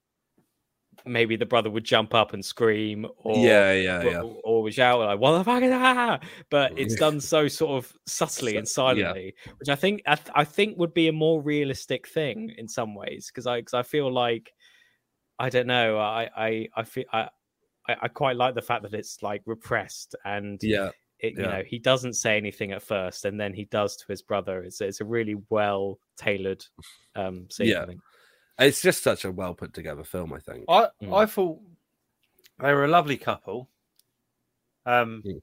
[1.06, 4.22] maybe the brother would jump up and scream or yeah, yeah, or, yeah.
[4.22, 7.92] or we shout like "What the fuck is that?" But it's done so sort of
[8.06, 9.06] subtly and So- yeah.
[9.06, 12.68] silently, which I think I, th- I think would be a more realistic thing in
[12.68, 14.54] some ways because I because I feel like
[15.40, 17.30] I don't know I I I feel I.
[17.92, 21.50] I I quite like the fact that it's like repressed and Yeah, it, you yeah.
[21.58, 24.62] know he doesn't say anything at first and then he does to his brother.
[24.64, 26.66] It's it's a really well tailored
[27.16, 27.68] um scene.
[27.68, 27.84] Yeah.
[27.84, 28.02] I think.
[28.60, 30.34] it's just such a well put together film.
[30.34, 30.66] I think.
[30.70, 31.16] I Mm.
[31.18, 31.60] I thought
[32.60, 33.70] they were a lovely couple.
[34.86, 35.42] Um, Mm.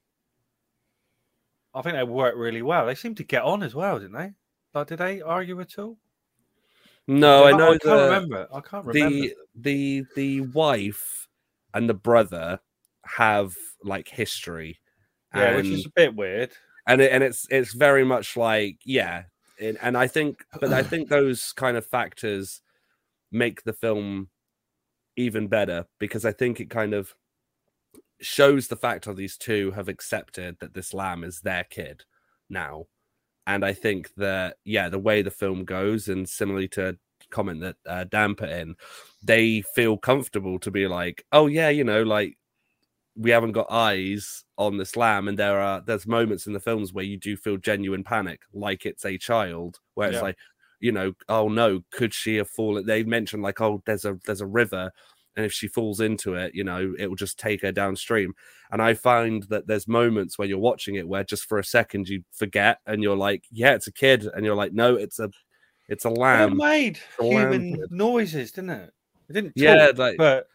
[1.73, 2.85] I think they worked really well.
[2.87, 4.33] They seemed to get on as well, didn't they?
[4.73, 5.97] Like, did they argue at all?
[7.07, 8.47] No, I know I can't the remember.
[8.53, 9.15] I can't remember.
[9.15, 11.27] the the the wife
[11.73, 12.59] and the brother
[13.05, 14.79] have like history,
[15.35, 16.51] yeah, and which is a bit weird.
[16.87, 19.23] and it, and it's it's very much like yeah,
[19.59, 22.61] and, and I think, but I think those kind of factors
[23.31, 24.29] make the film
[25.15, 27.13] even better because I think it kind of
[28.21, 32.03] shows the fact of these two have accepted that this lamb is their kid
[32.49, 32.85] now.
[33.45, 36.97] And I think that, yeah, the way the film goes, and similarly to
[37.31, 38.75] comment that uh, Dan put in,
[39.23, 42.37] they feel comfortable to be like, oh, yeah, you know, like
[43.15, 45.27] we haven't got eyes on this lamb.
[45.27, 48.85] And there are, there's moments in the films where you do feel genuine panic, like
[48.85, 50.21] it's a child, where it's Yeah.
[50.21, 50.37] like,
[50.79, 52.85] you know, oh no, could she have fallen?
[52.85, 54.91] They mentioned like, oh, there's a there's a river,
[55.35, 58.33] and if she falls into it, you know, it will just take her downstream.
[58.71, 62.07] And I find that there's moments where you're watching it where just for a second
[62.07, 65.29] you forget, and you're like, yeah, it's a kid, and you're like, no, it's a
[65.89, 67.91] it's a But it made a lamb human kid.
[67.91, 68.93] noises, didn't it?
[69.29, 69.53] It didn't.
[69.55, 70.47] Yeah, like- but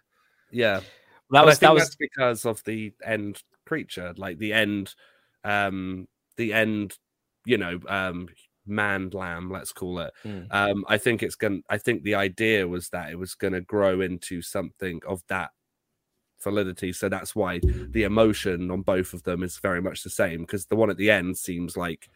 [0.51, 0.85] Yeah, That
[1.31, 4.95] But I was think that was that's because of the end creature, like the end,
[5.43, 6.97] um, the end,
[7.45, 8.29] you know, um,
[8.67, 10.13] man lamb, let's call it.
[10.25, 10.47] Mm.
[10.51, 11.59] Um, I think it's going.
[11.63, 15.23] to I think the idea was that it was going to grow into something of
[15.29, 15.51] that
[16.43, 16.93] validity.
[16.93, 20.41] So that's why the emotion on both of them is very much the same.
[20.43, 22.09] Because the one at the end seems like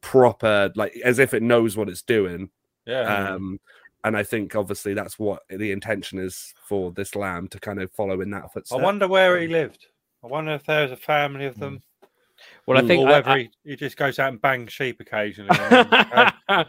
[0.00, 2.50] proper, like as if it knows what it's doing.
[2.86, 3.60] yeah, Um,
[4.04, 7.92] and I think obviously that's what the intention is for this lamb to kind of
[7.92, 8.80] follow in that footstep.
[8.80, 9.86] I wonder where he lived.
[10.24, 11.82] I wonder if there was a family of them,
[12.66, 15.00] well, I Mm, think or whether I- he, he just goes out and bangs sheep
[15.00, 15.50] occasionally.
[15.60, 16.64] and then- uh,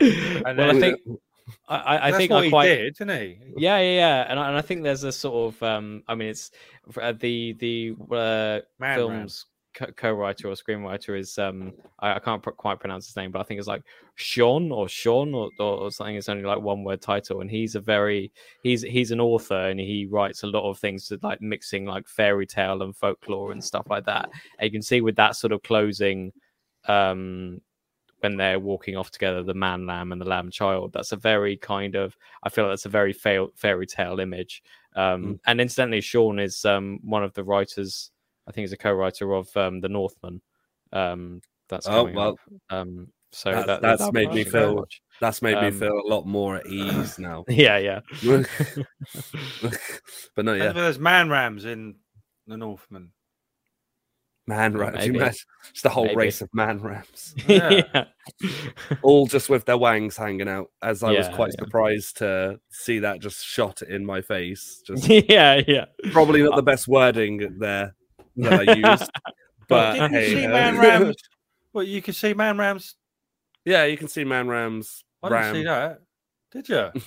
[0.57, 0.99] well, I think
[1.67, 3.39] I, I, I that's think what I he quite did, didn't he?
[3.57, 6.29] yeah, yeah, yeah, and I, and I think there's a sort of um, I mean,
[6.29, 6.51] it's
[6.99, 12.41] uh, the the uh, Man film's co- co-writer or screenwriter is um, I, I can't
[12.41, 13.83] pr- quite pronounce his name, but I think it's like
[14.17, 16.15] Sjón or Sjón or, or, or something.
[16.15, 18.31] It's only like one word title, and he's a very
[18.63, 22.07] he's he's an author and he writes a lot of things to like mixing like
[22.07, 24.29] fairy tale and folklore and stuff like that.
[24.59, 26.31] And you can see with that sort of closing
[26.87, 27.61] um
[28.19, 30.93] when they're walking off together, the man lamb and the lamb child.
[30.93, 34.61] That's a very kind of I feel like that's a very fa- fairy tale image.
[34.95, 35.39] Um, Mm.
[35.47, 38.11] And incidentally, Sjón is um, one of the writers.
[38.47, 40.41] I think he's a co-writer of um, the Northman.
[40.93, 42.37] Um, that's Oh, well.
[42.69, 45.01] Um, so that- that, that's that'll made me feel- watch.
[45.21, 47.45] That's made me feel a lot more at ease now.
[47.49, 47.99] Yeah, yeah.
[50.35, 50.63] but no, Yeah.
[50.65, 51.95] yeah, There's man rams in
[52.47, 53.11] the Northman.
[54.47, 55.05] man rams.
[55.05, 55.23] You maybe.
[55.23, 56.15] imagine it's the whole Maybe.
[56.17, 58.05] race of man rams, Yeah.
[59.03, 60.71] all just with their wangs hanging out.
[60.81, 61.63] As I was quite yeah.
[61.65, 64.81] surprised to see that just shot in my face.
[64.85, 65.85] Just yeah, yeah.
[66.11, 67.93] probably not the best wording there
[68.41, 69.09] that I used,
[69.67, 71.15] but Didn't hey, you see man rams?
[71.73, 72.95] Well, you can see man rams.
[73.65, 75.03] yeah, you can see man rams.
[75.23, 75.55] I didn't Ram.
[75.55, 75.99] see that.
[76.51, 76.89] Did you?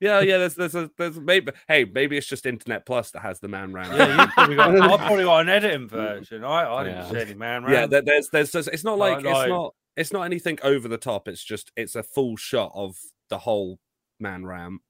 [0.00, 0.38] Yeah, yeah.
[0.38, 1.52] There's, there's, a, there's maybe.
[1.68, 3.92] Hey, maybe it's just Internet Plus that has the man ram.
[3.96, 4.80] Yeah, you probably got.
[4.80, 6.42] I probably got an editing version.
[6.42, 7.10] I, I didn't Yeah.
[7.12, 7.86] see any man ram yeah.
[7.86, 8.66] there- there's, there's.
[8.66, 11.28] It's not like, Like- like- it's not, it's not anything over the top.
[11.28, 12.96] It's just, it's a full shot of
[13.30, 13.78] the whole
[14.18, 14.80] man ram,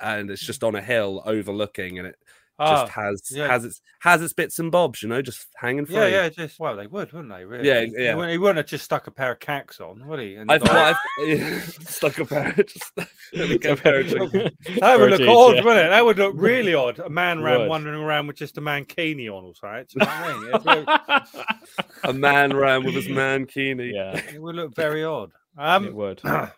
[0.00, 2.16] and it's just on a hill overlooking, and it
[2.62, 3.46] Ah, just has yeah.
[3.48, 5.96] has its has its bits and bobs, you know, just hanging free.
[5.96, 6.28] yeah, yeah.
[6.28, 7.44] Just well, they would, wouldn't they?
[7.44, 7.66] Really?
[7.66, 8.10] Yeah, He- yeah.
[8.10, 10.34] He, wouldn't, he wouldn't have just stuck a pair of cacks on, would he?
[10.36, 12.52] And I've, like- well, I've stuck a pair.
[12.62, 12.92] Just,
[13.32, 14.32] let me get a pair of chickens.
[14.80, 15.62] that would look Apologies, odd, yeah.
[15.64, 15.90] wouldn't it?
[15.90, 16.98] That would look really odd.
[16.98, 17.68] A man ram Would.
[17.70, 19.86] wandering around with just a mankini on or something.
[19.88, 20.48] Do you know what I mean?
[20.48, 23.92] It'd look- a man ram with his mankini.
[23.94, 25.30] yeah, It would look very odd.
[25.56, 26.20] it Um, would.
[26.24, 26.50] now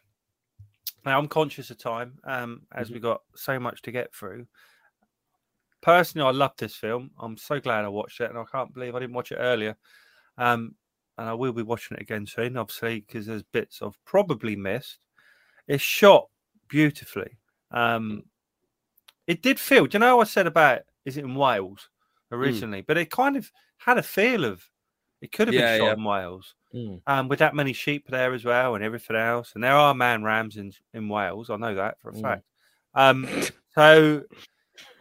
[1.05, 2.95] I'm conscious of time, um, as Mm-hmm.
[2.95, 4.47] we got so much to get through.
[5.83, 7.11] Personally, I love this film.
[7.19, 9.77] I'm so glad I watched it, and I can't believe I didn't watch it earlier.
[10.39, 10.75] Um,
[11.19, 15.05] and I will be watching it again soon, obviously, because there's bits I've probably missed.
[15.69, 16.29] It's shot
[16.69, 17.39] beautifully.
[17.71, 18.25] Um,
[19.27, 19.87] it did feel.
[19.87, 21.89] Do you know what I said about is it in Wales
[22.31, 22.35] Hmm.
[22.37, 22.81] originally?
[22.83, 24.63] But it kind of had a feel of
[25.21, 25.93] it could have Yeah, been shot yeah.
[25.95, 27.03] in Wales Mm.
[27.07, 29.53] um, with that many sheep there as well and everything else.
[29.55, 31.51] And there are man rams in in Wales.
[31.51, 32.23] I know that for a Mm.
[32.23, 32.45] fact.
[32.95, 33.29] Um,
[33.75, 34.23] so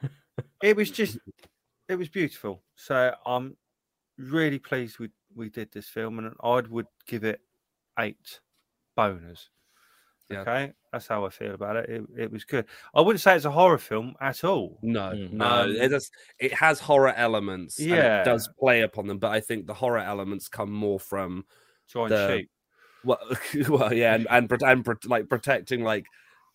[0.63, 1.17] it was just
[1.89, 2.63] it was beautiful.
[2.75, 3.55] So I'm
[4.17, 7.41] really pleased we we did this film, and I would give it
[7.99, 8.39] eight
[8.97, 9.47] boners.
[10.29, 10.41] Yeah.
[10.41, 11.89] Okay, that's how I feel about it.
[11.89, 12.03] it.
[12.17, 12.65] It was good.
[12.95, 14.79] I wouldn't say it's a horror film at all.
[14.81, 15.33] No, Mm.
[15.33, 16.09] no, Um, it does.
[16.39, 17.77] It has horror elements.
[17.79, 18.21] and Yeah.
[18.21, 21.45] it does play upon them, but I think the horror elements come more from
[21.87, 22.51] Giant The- sheep.
[23.03, 23.19] well,
[23.69, 26.05] well yeah, and and, pro- and like protecting like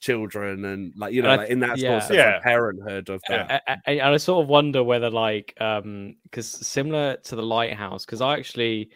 [0.01, 1.97] children and like you know, like in that sort yeah.
[1.97, 2.33] of sense, Yeah.
[2.35, 3.63] like parenthood of that.
[3.67, 8.05] I, I, and I sort of wonder whether, like, um, because similar to the lighthouse,
[8.05, 8.91] because I actually,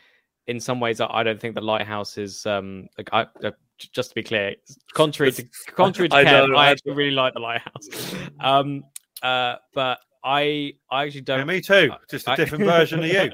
[0.47, 4.11] in some ways, I, I don't think the lighthouse is, um, like, I, uh, just
[4.11, 4.55] to be clear,
[4.93, 7.89] contrary to contrary to I Ken, know, I I- actually really like the lighthouse.
[8.41, 8.85] Um,
[9.23, 11.47] uh, but I, I actually don't.
[11.47, 11.91] me too.
[12.11, 13.31] Just a I- different version of you.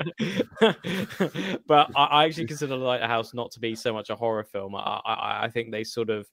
[1.67, 4.75] but I, I actually consider the lighthouse not to be so much a horror film.
[4.77, 6.27] I, I, I think they sort of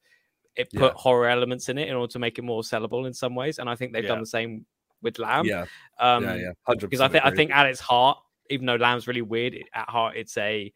[0.55, 0.97] it put Yeah.
[0.97, 3.69] horror elements in it in order to make it more sellable in some ways, and
[3.69, 4.09] I think they've Yeah.
[4.09, 4.65] done the same
[5.01, 5.45] with Lamb.
[5.45, 5.65] yeah,
[5.99, 8.17] Um, yeah, yeah, hundred because I think I think at its heart,
[8.49, 10.71] even though Lamb's really weird, at heart it's a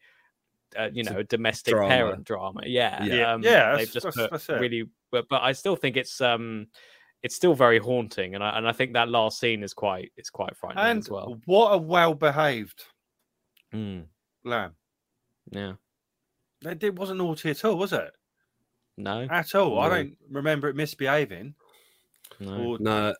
[0.78, 1.88] uh, you It's a know domestic drama.
[1.88, 2.60] parent drama.
[2.66, 3.32] Yeah, Yeah.
[3.32, 6.66] um, Yeah, They've just that's- put that's really, but, but I still think it's um
[7.22, 10.28] it's still very haunting, and I and I think that last scene is quite it's
[10.30, 11.40] quite frightening And as well.
[11.46, 12.84] what a well behaved
[13.72, 14.08] Mm,
[14.44, 14.76] lamb.
[15.50, 15.74] yeah,
[16.64, 18.12] It it wasn't naughty at all, was it?
[18.98, 19.78] No, At all.
[19.78, 21.54] I don't remember it misbehaving.
[22.40, 22.58] no.
[22.58, 23.14] Or no.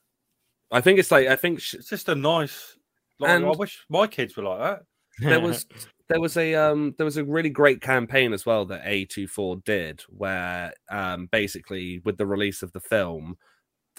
[0.70, 2.76] I think it's like I think sh- it's just a nice.
[3.18, 4.82] Like, I wish my kids were like that.
[5.18, 5.66] there was
[6.08, 10.02] there was a um there was a really great campaign as well that A24 did
[10.08, 13.36] where um basically with the release of the film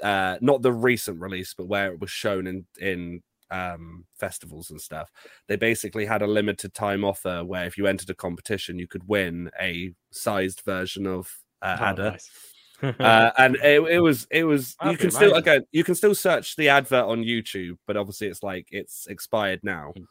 [0.04, 4.80] uh, not the recent release, but where it was shown in in um, festivals and
[4.80, 5.12] stuff.
[5.48, 9.08] They basically had a limited time offer where if you entered a competition, you could
[9.08, 12.12] win a sized version of uh, Oh, Adder.
[12.12, 12.30] nice.
[12.82, 15.38] Uh, and it, it was it was you That'd can still amazing.
[15.54, 19.60] again you can still search the advert on YouTube, but obviously it's like it's expired
[19.64, 19.92] now.
[19.98, 20.06] Mm.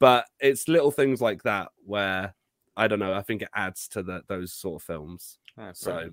[0.00, 2.34] But it's little things like that where
[2.78, 3.12] I don't know.
[3.12, 5.36] I think it adds to the those sort of films.
[5.58, 6.08] Oh, So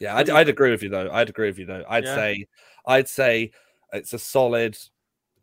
[0.00, 1.08] yeah, I'd, I'd agree with you though.
[1.12, 1.84] I'd agree with you though.
[1.88, 2.14] I'd Yeah.
[2.16, 2.46] say
[2.84, 3.52] I'd say
[3.92, 4.76] it's a solid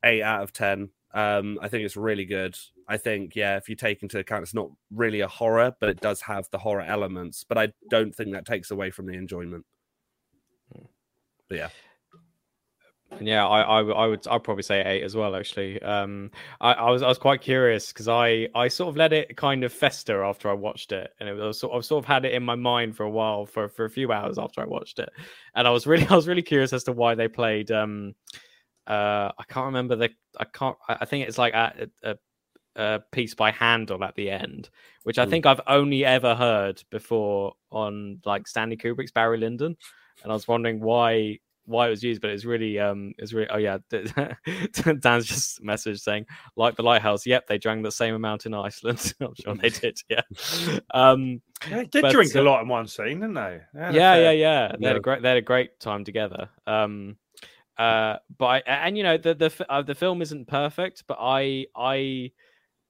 [0.04, 0.90] eight out of ten.
[1.14, 2.58] Um, I think it's really good.
[2.90, 6.02] I think yeah, if you take into account it's not really a horror, but it
[6.02, 7.46] does have the horror elements.
[7.48, 9.66] But I don't think that takes away from the enjoyment.
[11.48, 11.70] But yeah,
[13.20, 15.36] Yeah, I would, I'd probably say eight as well.
[15.36, 19.14] Actually, um, I, I was, I was quite curious because I, I sort of let
[19.14, 22.08] it kind of fester after I watched it, and it was sort, I've sort of
[22.08, 24.66] had it in my mind for a while, for for a few hours after I
[24.66, 25.10] watched it,
[25.56, 27.72] and I was really, I was really curious as to why they played.
[27.72, 28.16] Um,
[28.88, 32.16] uh, I can't remember the, I can't, I I think it's like a, a,
[32.80, 34.70] a piece by Handel at the end,
[35.04, 35.30] which I Hmm.
[35.30, 39.76] think I've only ever heard before on like Stanley Kubrick's Barry Lyndon,
[40.24, 43.48] and I was wondering why why it was used, but it's really um it's really
[43.52, 43.78] oh yeah
[45.02, 47.28] Dan's just message saying like the lighthouse.
[47.28, 49.14] Yep, they drank the same amount in Iceland.
[49.22, 50.00] I'm sure they did.
[50.10, 50.22] Yeah.
[50.92, 51.42] Um.
[51.70, 53.62] They did but, drink a uh, lot in one scene, didn't they?
[53.74, 54.76] They Yeah, fair- yeah, yeah.
[54.80, 56.50] They had a great they had a great time together.
[56.66, 57.18] Um.
[57.78, 58.18] Uh.
[58.38, 62.32] But I, and you know the the uh, the film isn't perfect, but I I.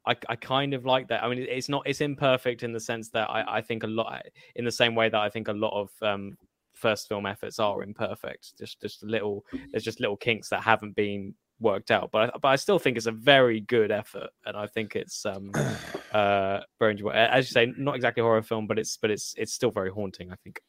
[0.06, 1.24] I, I kind of like that.
[1.24, 4.24] I mean, it's not it's imperfect in the sense that I, I think a lot
[4.56, 6.38] in the same way that I think a lot of um,
[6.74, 8.58] first film efforts are imperfect.
[8.58, 12.10] Just just little there's just little kinks that haven't been worked out.
[12.12, 15.26] But I, but I still think it's a very good effort, and I think it's
[15.26, 15.52] um
[16.14, 17.18] uh very enjoyable.
[17.18, 19.92] As you say, not exactly a horror film, but it's but it's it's still very
[19.92, 20.32] haunting.
[20.32, 20.62] I think.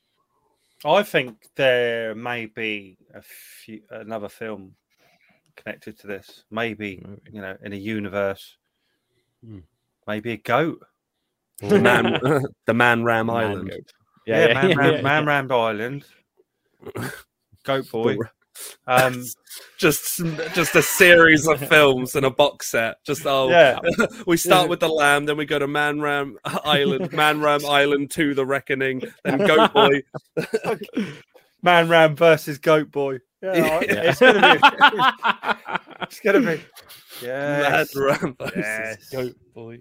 [0.82, 4.76] I think there may be a few another film
[5.56, 6.44] connected to this.
[6.50, 7.20] Maybe Maybe.
[7.32, 8.56] you know, in a universe.
[9.44, 9.58] Hmm.
[10.06, 10.80] Maybe a goat.
[11.60, 12.18] the man,
[12.66, 13.70] the Man Ram Man Island.
[13.70, 13.92] goat.
[14.26, 15.28] Yeah, man, ram, yeah, man yeah.
[15.28, 16.04] rammed island.
[17.64, 18.16] Goat boy.
[18.86, 19.24] Um,
[19.78, 20.22] just
[20.54, 22.96] just a series of films and a box set.
[23.04, 23.78] Just oh, yeah,
[24.26, 24.68] we start Yeah.
[24.68, 28.46] with the lamb, then we go to Man Ram Island, Man Ram Island Two: The
[28.46, 30.02] Reckoning, then Goat Boy.
[31.62, 33.18] man ram versus goat boy.
[33.42, 33.80] Yeah, Yeah.
[34.10, 35.96] it's gonna be.
[36.02, 36.62] It's gonna be.
[37.22, 39.08] Mad Yes, Ram versus Yes.
[39.10, 39.80] Goat Boy.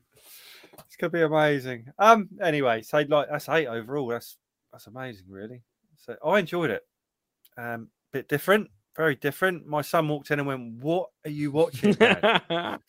[0.86, 1.86] it's gonna be amazing.
[2.00, 2.30] Um.
[2.42, 4.08] Anyway, so like that's eight overall.
[4.08, 4.38] That's
[4.72, 5.62] that's amazing, really.
[5.98, 6.84] So I enjoyed it.
[7.58, 7.90] Um.
[8.12, 9.68] Bit different, very different.
[9.68, 11.96] My son walked in and went, "What are you watching?"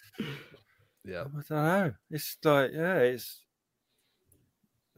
[1.03, 1.93] Yeah, I don't know.
[2.11, 3.41] It's like, yeah, it's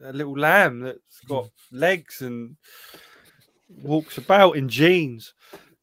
[0.03, 2.57] a little lamb that's got legs and
[3.83, 5.33] walks about in jeans.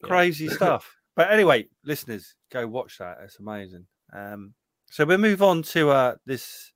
[0.04, 0.94] Crazy stuff.
[1.20, 3.18] But anyway, listeners, go watch that.
[3.26, 3.86] It's amazing.
[4.14, 4.54] Um,
[4.90, 6.72] so we'll move on to uh, this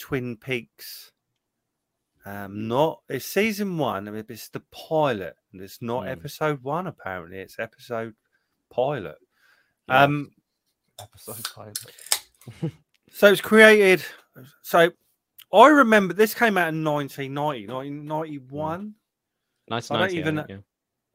[0.00, 1.12] Twin Peaks.
[2.24, 4.08] Um, not it's season one.
[4.08, 6.08] I mean, it's the pilot, and it's not Hmm.
[6.12, 6.86] episode one.
[6.86, 8.14] Apparently, it's episode
[8.70, 9.18] pilot.
[9.86, 10.04] Yeah.
[10.04, 10.30] Um,
[10.98, 11.78] episode pilot.
[13.12, 14.02] so it's created.
[14.62, 14.90] So
[15.52, 18.94] I remember this came out in 1990, 1991.
[19.68, 19.90] nice.
[19.90, 20.56] I don't even- yeah.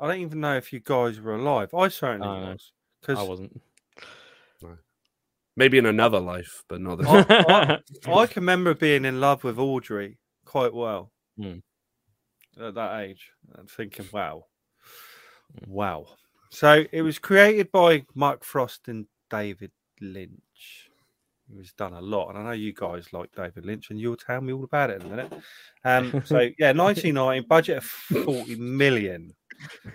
[0.02, 1.74] I don't even know if you guys were alive.
[1.74, 2.52] I certainly no.
[2.52, 2.72] was.
[3.08, 3.62] I wasn't.
[5.56, 7.08] maybe in another life, but not this.
[7.08, 7.80] I-
[8.12, 11.60] I can remember being in love with Audrey quite well Hmm.
[12.60, 14.46] at that age and thinking, wow,
[15.68, 16.06] wow.
[16.50, 20.90] So it was created by Mark Frost and David Lynch.
[21.54, 24.42] He's done a lot, and I know you guys like David Lynch, and you'll tell
[24.42, 25.34] me all about it in a minute.
[25.84, 29.34] Um, so yeah, 1990 budget of 40 million.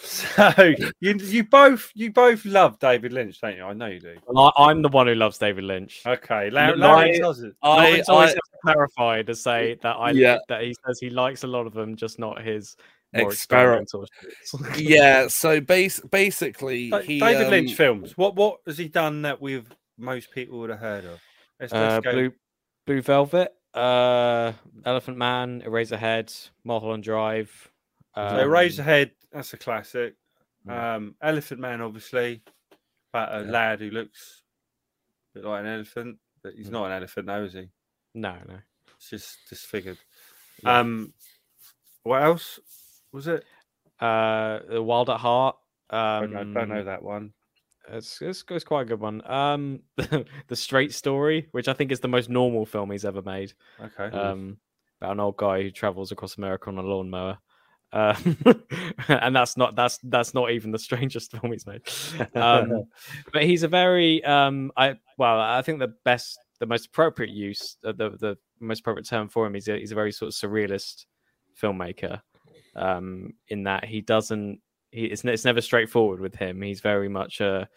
[0.00, 3.64] So you you both you both love David Lynch, don't you?
[3.64, 4.14] I know you do.
[4.28, 6.02] Well, I, I'm the one who loves David Lynch.
[6.06, 7.54] Okay, Larry, Larry I- does it.
[7.62, 10.38] I, Lawrence always I to clarify to say that I Yeah.
[10.48, 12.76] that he says he likes a lot of them, just not his
[13.12, 14.06] more Exper- experimental.
[14.76, 15.26] yeah.
[15.26, 18.16] So base basically, Da- he, David um, Lynch films.
[18.16, 21.18] What what has he done that we've most people would have heard of?
[21.58, 22.12] Let's, let's uh, go.
[22.12, 22.32] Blue
[22.86, 24.52] Blue Velvet, uh,
[24.84, 27.68] Elephant Man, Eraserhead, Mulholland Drive.
[28.14, 30.14] Um, so Eraserhead, that's a classic.
[30.68, 32.42] Um, Elephant Man, obviously,
[33.12, 33.50] about a Yeah.
[33.52, 34.42] lad who looks
[35.34, 36.72] a bit like an elephant, but he's Mm.
[36.72, 37.70] not an elephant, though, is he?
[38.14, 38.58] No, no.
[38.96, 39.98] It's just disfigured.
[40.62, 40.80] Yeah.
[40.80, 41.14] Um,
[42.02, 42.58] what else
[43.12, 43.44] was it?
[44.00, 45.56] Uh, The Wild at Heart.
[45.90, 47.32] I Um, don't, know, don't know that one.
[47.90, 49.26] It's, it's it's quite a good one.
[49.30, 53.54] Um, the Straight Story, which I think is the most normal film he's ever made.
[53.80, 54.14] Okay.
[54.14, 54.58] Um,
[55.00, 57.38] about an old guy who travels across America on a lawnmower.
[57.92, 58.36] Um,
[59.08, 61.82] and that's not that's that's not even the strangest film he's made.
[62.34, 62.84] Um,
[63.32, 67.76] but he's a very um, I well, I think the best, the most appropriate use,
[67.84, 70.34] uh, the the most appropriate term for him is a, he's a very sort of
[70.34, 71.06] surrealist
[71.60, 72.20] filmmaker.
[72.76, 74.60] Um, in that he doesn't,
[74.92, 76.62] he it's, it's never straightforward with him.
[76.62, 77.68] He's very much a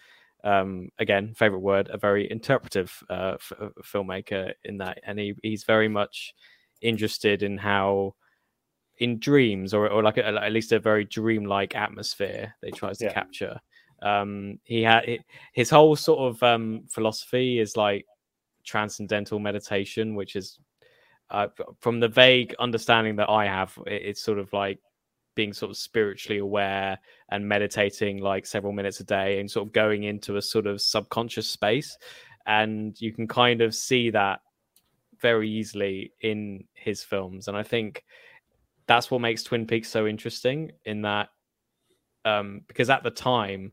[0.43, 5.36] um, again, favorite word, a very interpretive uh, f- uh, filmmaker in that, and he,
[5.43, 6.34] he's very much
[6.82, 8.16] interested in how
[9.02, 13.06] in dreams or, or like a, at least a very dreamlike atmosphere they tries to
[13.06, 13.14] Yeah.
[13.14, 13.60] capture.
[14.02, 15.04] Um he had
[15.54, 18.06] his whole sort of um philosophy is like
[18.64, 20.60] transcendental meditation which is
[21.32, 21.47] uh,
[21.80, 24.80] from the vague understanding that i have it, it's sort of like
[25.36, 26.97] being sort of spiritually aware
[27.30, 30.82] and meditating like several minutes a day and sort of going into a sort of
[30.82, 31.97] subconscious space.
[32.45, 34.41] And you can kind of see that
[35.20, 37.47] very easily in his films.
[37.47, 38.04] And i think
[38.92, 41.30] that's what makes twin peaks so interesting in that
[42.26, 43.72] um because at the time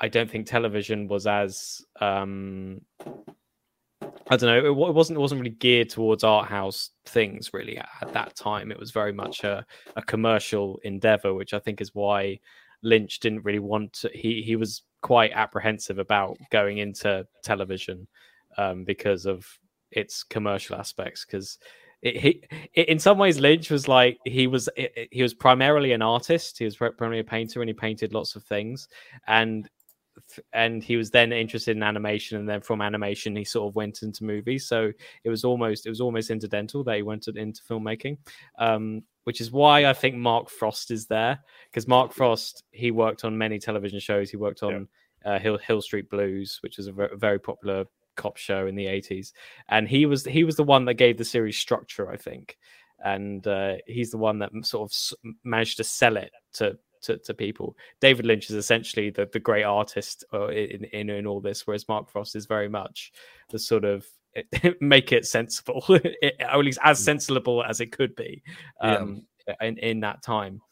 [0.00, 2.80] i don't think television was as um
[4.28, 7.78] i don't know it, it wasn't it wasn't really geared towards art house things really
[7.78, 8.72] at, at that time.
[8.72, 9.64] It was very much a,
[9.94, 12.36] a commercial endeavor which i think is why
[12.82, 18.08] lynch didn't really want to he he was quite apprehensive about going into television
[18.58, 19.46] um because of
[19.92, 21.58] its commercial aspects because
[22.04, 22.42] it, he
[22.74, 26.02] it, in some ways lynch was like he was it, it- he was primarily an
[26.02, 26.58] artist.
[26.58, 28.86] He was primarily a painter and he painted lots of things.
[29.26, 29.68] And
[30.52, 32.38] and he was then interested in animation.
[32.38, 34.66] And then from animation he sort of went into movies.
[34.68, 34.92] So
[35.24, 38.18] it was almost it was almost incidental that he went into filmmaking
[38.58, 41.40] um which is why i think mark frost is there.
[41.70, 44.30] Because mark frost he worked on many television shows.
[44.30, 44.88] He worked on
[45.24, 47.86] uh, hill hill street blues which was a ver- very popular
[48.16, 49.32] cop show in the 80s
[49.68, 52.56] and he was he was the one that gave the series structure i think.
[53.04, 57.34] And uh, he's the one that sort of managed to sell it to to, to
[57.34, 57.76] people.
[58.00, 61.86] David lynch is essentially the, the great artist uh, in, in in all this whereas
[61.86, 63.12] mark frost is very much
[63.50, 64.06] the sort of
[64.80, 66.00] make it sensible or
[66.40, 68.42] at least as sensible as it could be
[68.82, 68.96] Yeah.
[68.96, 69.26] um
[69.60, 70.62] in, in that time.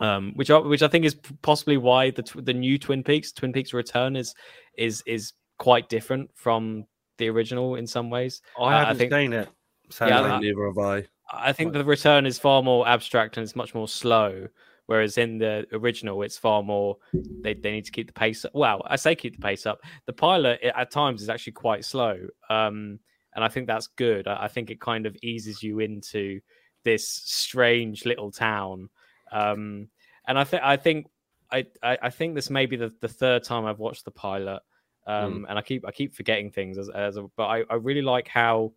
[0.00, 3.32] Um which I, which i think is possibly why the tw- the new twin peaks
[3.32, 4.34] twin peaks return is
[4.76, 6.84] is is quite different from
[7.18, 9.48] the original in some ways I I haven't think- seen it.
[9.90, 11.06] So Yeah, uh, neither have I.
[11.32, 14.48] I think the return is far more abstract and it's much more slow.
[14.86, 16.98] Whereas in the original, it's far more.
[17.42, 18.44] They, they need to keep the pace.
[18.44, 18.50] Up.
[18.54, 19.80] Well, I say keep the pace up.
[20.04, 22.18] The pilot at times is actually quite slow,
[22.50, 22.98] um,
[23.34, 24.28] and I think that's good.
[24.28, 26.40] I, I think it kind of eases you into
[26.82, 28.90] this strange little town,
[29.32, 29.88] um,
[30.28, 31.06] and I think I think
[31.50, 34.60] I, I I think this may be the, the third time I've watched the pilot,
[35.06, 38.02] um, and I keep I keep forgetting things as, as a, but I, I really
[38.02, 38.72] like how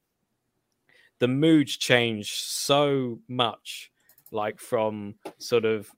[1.20, 3.92] the moods change so much
[4.32, 5.90] like from sort of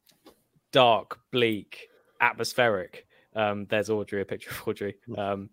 [0.72, 1.88] dark bleak
[2.22, 3.06] atmospheric.
[3.36, 4.96] Um there's audrey a picture of audrey.
[5.18, 5.50] Um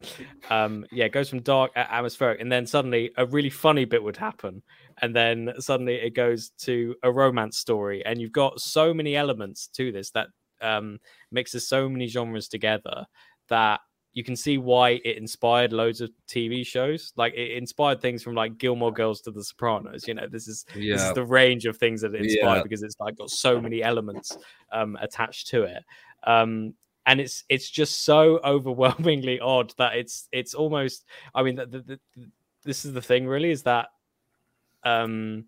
[0.51, 4.17] um yeah it goes from dark atmospheric and then suddenly a really funny bit would
[4.17, 4.63] happen.
[5.03, 8.05] And then suddenly it goes to a romance story.
[8.05, 10.29] And you've got so many elements to this that
[10.61, 10.99] um
[11.31, 13.07] mixes so many genres together
[13.49, 13.81] that
[14.17, 17.13] you can see why it inspired loads of TV shows.
[17.17, 20.09] Like it inspired things from like Gilmore Girls to The Sopranos.
[20.09, 22.63] You know, this is this is the range of things that it inspired Yeah.
[22.63, 24.35] because it's like got so many elements
[24.73, 25.85] um, attached to it.
[26.25, 26.73] Um,
[27.05, 31.05] and it's it's just so overwhelmingly odd that it's it's almost.
[31.35, 32.01] I mean, the, the, the,
[32.65, 33.89] this is the thing, really, is that
[34.83, 35.45] um,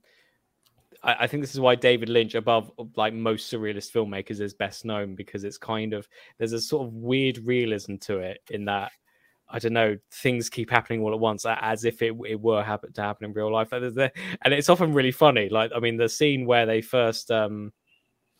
[1.02, 4.84] I, I think this is why David Lynch, above like most surrealist filmmakers, is best
[4.84, 8.92] known because it's kind of there's a sort of weird realism to it in that
[9.50, 12.92] I don't know things keep happening all at once as if it, it were happen
[12.92, 14.10] to happen in real life, and,
[14.44, 15.48] it's often really funny.
[15.48, 17.72] Like I mean, the scene where they first um,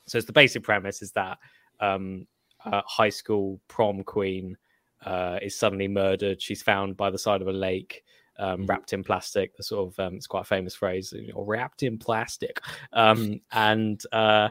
[0.07, 1.39] so it's the basic premise is that
[1.81, 2.27] um,
[2.65, 4.57] a high school prom queen
[5.05, 6.43] uh, is suddenly murdered.
[6.43, 8.03] She's found by the side of a lake.
[8.39, 11.45] Um, wrapped in plastic, the sort of um, it's quite a famous phrase, you know,
[11.45, 12.61] wrapped in plastic,
[12.93, 14.51] um, and uh,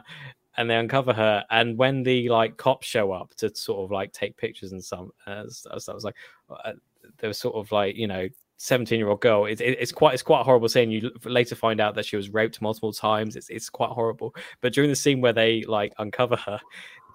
[0.56, 1.44] and they uncover her.
[1.50, 5.12] And when the like cops show up to sort of like take pictures and some,
[5.26, 6.16] uh, stuff, so I was like,
[6.50, 6.72] uh,
[7.18, 8.28] there was sort of like you know.
[8.60, 11.54] 17 year old girl it, it- it's quite it's quite a horrible scene you later
[11.54, 14.96] find out that she was raped multiple times it's it's quite horrible but during the
[14.96, 16.58] scene where they like uncover her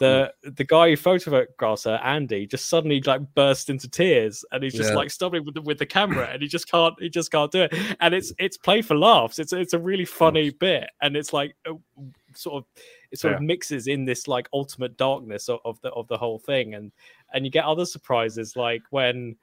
[0.03, 4.73] the the guy who photographs her andy just suddenly like burst into tears and he's
[4.73, 4.95] just Yeah.
[4.97, 7.61] like stumbling with the, with the camera and he just can't he just can't do
[7.63, 7.73] it.
[7.99, 9.39] And it's it's play for laughs.
[9.39, 11.73] It's it's a really funny bit and it's like uh,
[12.35, 12.65] sort of
[13.11, 16.39] it sort of mixes in this like ultimate darkness of, of the of the whole
[16.39, 16.91] thing and
[17.33, 19.35] and you get other surprises like when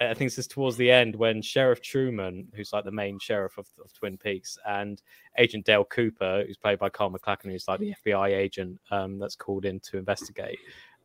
[0.00, 3.58] I think this is towards the end when Sheriff Truman, who's like the main sheriff
[3.58, 5.02] of, of Twin Peaks, and
[5.38, 9.34] Agent Dale Cooper, who's played by Carl MacLachlan, who's like the FBI agent um, that's
[9.34, 10.58] called in to investigate.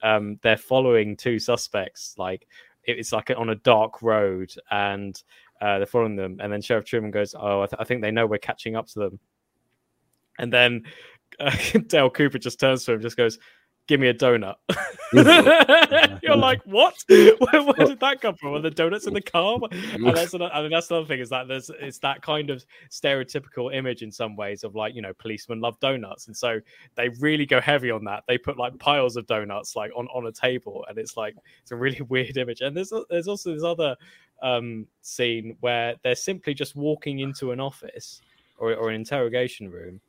[0.04, 2.48] Um, they're following two suspects, like
[2.84, 5.22] it's like on a dark road, and
[5.62, 6.38] uh, they're following them.
[6.42, 8.88] And then Sheriff Truman goes, "Oh, I, th- I think they know we're catching up
[8.90, 9.20] to them."
[10.38, 10.84] And then
[11.40, 11.56] uh,
[11.88, 13.40] Dale Cooper just turns to him, just goes,
[13.88, 14.56] give me a donut.
[16.24, 16.96] You're like, what?
[17.08, 18.56] Where, where, did that come from?
[18.56, 19.60] Are the donuts in the car?
[19.94, 22.66] And that's another, I mean, that's another thing is that there's it's that kind of
[22.90, 26.60] stereotypical image in some ways of like you know policemen love donuts, and so
[26.96, 28.24] they really go heavy on that.
[28.28, 31.72] They put like piles of donuts like on on a table, and it's like it's
[31.72, 32.62] a really weird image.
[32.62, 33.96] And there's there's also this other
[34.42, 38.22] um, scene where they're simply just walking into an office
[38.58, 40.02] or, or an interrogation room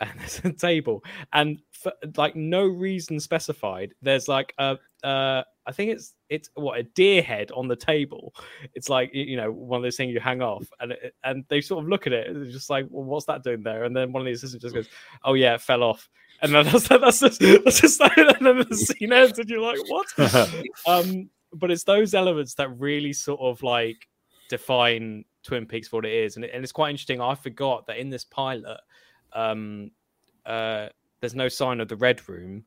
[0.00, 1.04] and there's a table.
[1.32, 6.78] And for like no reason specified there's like a uh i think it's it's what
[6.78, 8.34] a deer head on the table.
[8.74, 10.68] It's like you know one of those things you hang off.
[10.80, 13.42] And it, and they sort of look at it it's just like well what's that
[13.42, 13.84] doing there?
[13.84, 14.88] And then one of the assistants just goes
[15.24, 16.08] oh yeah it fell off.
[16.42, 19.60] And then that's that's just that's just like, and then the scene ends and you're
[19.60, 20.06] like what?
[20.86, 24.06] Um but it's those elements that really sort of like
[24.48, 26.36] define twin peaks for what it is.
[26.36, 28.80] And, it, and it's quite interesting i forgot that in this pilot
[29.32, 29.90] um,
[30.46, 30.88] uh,
[31.20, 32.64] there's no sign of the red room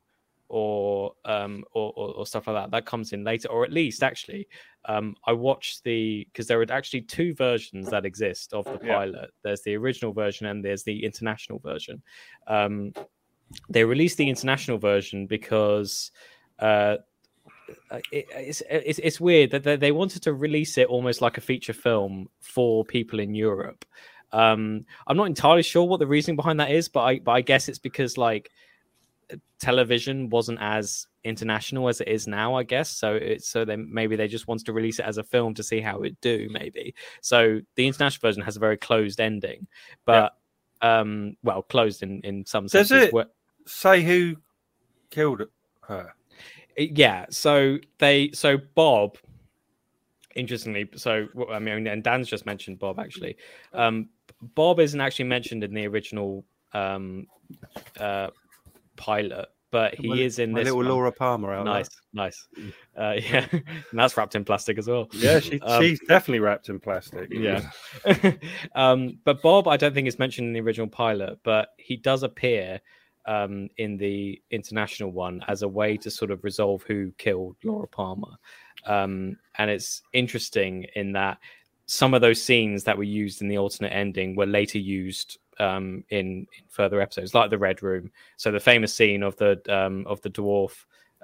[0.48, 2.70] or, um, or, or, or stuff like that.
[2.70, 4.46] That comes in later, or at least actually,
[4.86, 9.14] um, I watched the because there are actually two versions that exist of the pilot.
[9.14, 9.40] Yeah.
[9.42, 12.02] There's the original version and there's the international version.
[12.46, 12.92] Um,
[13.68, 16.10] they released the international version because
[16.58, 16.96] uh,
[18.12, 21.42] it, it's, it's, it's weird that they, they wanted to release it almost like a
[21.42, 23.84] feature film for people in Europe.
[24.34, 27.40] Um, I'm not entirely sure what the reasoning behind that is, but I but I
[27.40, 28.50] guess it's because like
[29.60, 32.56] television wasn't as international as it is now.
[32.56, 33.14] I guess so.
[33.14, 35.80] It's so then maybe they just wanted to release it as a film to see
[35.80, 36.48] how it do.
[36.50, 37.60] Maybe so.
[37.76, 39.68] The international version has a very closed ending,
[40.04, 40.34] but
[40.82, 41.00] yeah.
[41.00, 42.88] um, well, closed in in some sense.
[42.88, 43.26] Does it where...
[43.66, 44.34] say who
[45.10, 45.42] killed
[45.82, 46.12] her?
[46.76, 47.26] Yeah.
[47.30, 49.16] So they so Bob
[50.34, 53.36] interestingly, so I mean, and Dan's just mentioned Bob actually.
[53.72, 54.08] Um,
[54.54, 57.26] Bob isn't actually mentioned in the original um,
[57.98, 58.28] uh,
[58.96, 60.64] pilot, but he my, is in this.
[60.64, 60.88] Little one.
[60.88, 62.24] Laura Palmer out Nice, there.
[62.24, 62.46] nice.
[62.96, 65.08] Uh, yeah, and that's wrapped in plastic as well.
[65.12, 67.28] Yeah, she, um, she's definitely wrapped in plastic.
[67.32, 67.68] Yeah.
[68.74, 72.22] um, but Bob, I don't think is mentioned in the original pilot, but he does
[72.22, 72.80] appear
[73.26, 77.88] um, in the international one as a way to sort of resolve who killed Laura
[77.88, 78.36] Palmer.
[78.86, 81.38] Um, and it's interesting in that
[81.86, 86.04] some of those scenes that were used in the alternate ending were later used um,
[86.10, 88.10] in, in, further episodes, like the Red Room.
[88.36, 90.72] So the famous scene of the um, of the dwarf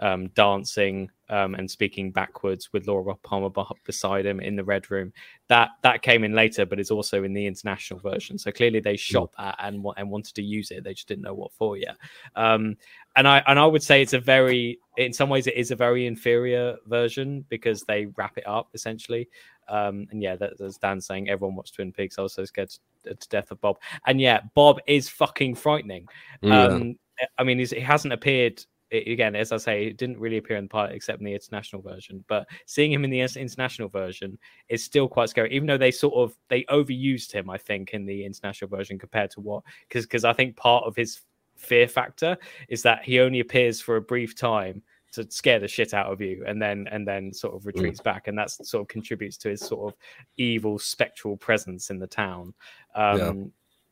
[0.01, 3.51] um, dancing um, and speaking backwards with Laura Palmer
[3.85, 5.13] beside him in the Red Room.
[5.49, 8.39] That that came in later, but it's also in the international version.
[8.39, 10.85] So clearly they shot that and and wanted to use it.
[10.85, 11.97] They just didn't know what for yet.
[12.35, 12.77] Um,
[13.17, 15.77] and I and I would say it's a very, in some ways, it is a
[15.77, 19.29] very inferior version because they wrap it up essentially.
[19.71, 22.19] Um, and yeah, that, as Dan's saying, everyone watched Twin Peaks.
[22.19, 22.71] I was so scared
[23.05, 23.79] to, to death of Bob.
[24.07, 26.07] And yeah, Bob is fucking frightening.
[26.43, 26.65] Yeah.
[26.65, 26.97] Um,
[27.39, 30.69] I mean, he hasn't appeared again, as I say, it didn't really appear in the
[30.69, 32.25] pilot except in the international version.
[32.29, 36.15] But seeing him in the international version is still quite scary, even though they sort
[36.15, 37.49] of they overused him.
[37.49, 40.97] I think in the international version compared to what because because I think part of
[40.97, 41.21] his
[41.57, 42.37] fear factor
[42.69, 46.21] is that he only appears for a brief time to scare the shit out of
[46.21, 47.67] you and then and then sort of mm.
[47.67, 48.05] retreats mm.
[48.05, 49.99] back and that sort of contributes to his sort of
[50.37, 52.55] evil spectral presence in the town
[52.95, 53.33] um yeah.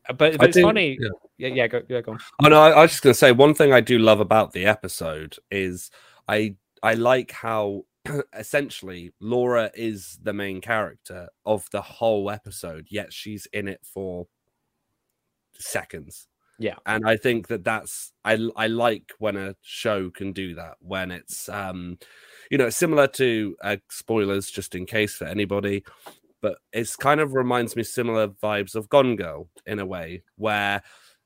[0.08, 1.08] but, but it's think, funny yeah.
[1.38, 2.18] yeah yeah go, yeah go on.
[2.44, 4.66] oh no I, I was just gonna say one thing i do love about the
[4.66, 5.90] episode is
[6.28, 7.84] i i like how
[8.36, 14.26] essentially laura is the main character of the whole episode yet she's in it for
[15.54, 16.28] seconds
[16.58, 16.74] yeah.
[16.86, 21.10] And I think that that's I I like when a show can do that when
[21.10, 21.98] it's um
[22.50, 25.84] you know similar to uh, spoilers just in case for anybody
[26.40, 30.82] but it's kind of reminds me similar vibes of Gone Girl in a way where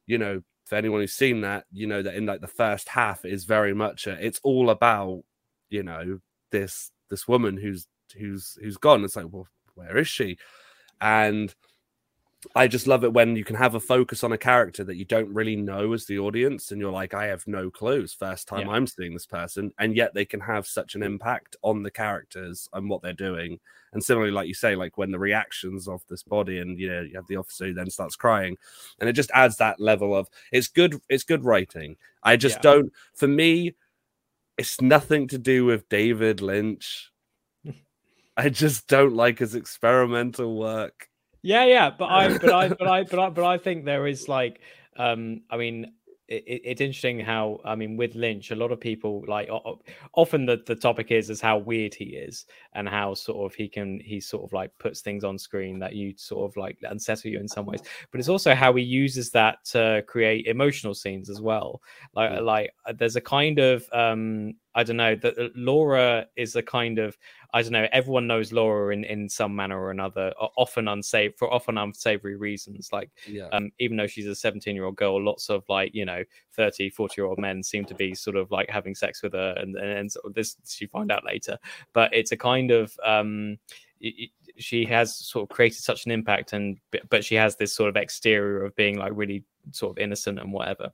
[0.06, 3.24] you know for anyone who's seen that you know that in like the first half
[3.24, 5.22] is very much a, it's all about
[5.70, 6.18] you know
[6.50, 7.86] this this woman who's
[8.18, 10.36] who's who's gone it's like well where is she
[11.00, 11.54] and
[12.56, 15.04] I just love it when you can have a focus on a character that you
[15.04, 18.12] don't really know as the audience, and you're like, I have no clues.
[18.12, 18.72] First time yeah.
[18.72, 22.68] I'm seeing this person, and yet they can have such an impact on the characters
[22.72, 23.60] and what they're doing.
[23.92, 27.02] And similarly, like you say, like when the reactions of this body, and you know,
[27.02, 28.56] you have the officer who then starts crying,
[28.98, 31.00] and it just adds that level of it's good.
[31.08, 31.96] It's good writing.
[32.22, 32.62] I just yeah.
[32.62, 32.92] don't.
[33.14, 33.74] For me,
[34.58, 37.12] it's nothing to do with David Lynch
[38.36, 41.08] I just don't like his experimental work.
[41.42, 44.28] Yeah, yeah, but I, but I, but I, but I, but I think there is
[44.28, 44.60] like,
[44.96, 45.92] um, I mean,
[46.28, 49.48] it, it's interesting how I mean with Lynch, a lot of people like
[50.14, 53.68] often the, the topic is is how weird he is and how sort of he
[53.68, 57.30] can he sort of like puts things on screen that you sort of like unsettle
[57.30, 57.82] you in some ways.
[58.10, 61.82] But it's also how he uses that to create emotional scenes as well.
[62.14, 66.56] Like like uh, there's a kind of um I don't know that uh, Laura is
[66.56, 67.16] a kind of
[67.54, 67.86] I don't know.
[67.92, 72.88] Everyone knows Laura in, in some manner or another, often unsafe for often unsavory reasons.
[72.92, 73.48] Like, yeah.
[73.52, 76.88] um, even though she's a 17 year old girl, lots of like, you know, 30,
[76.88, 79.54] 40 year old men seem to be sort of like having sex with her.
[79.58, 81.58] And, and, and sort of this, she find out later.
[81.92, 83.58] But it's a kind of, um,
[84.00, 87.88] it, she has sort of created such an impact and but she has this sort
[87.88, 90.90] of exterior of being like really sort of innocent and whatever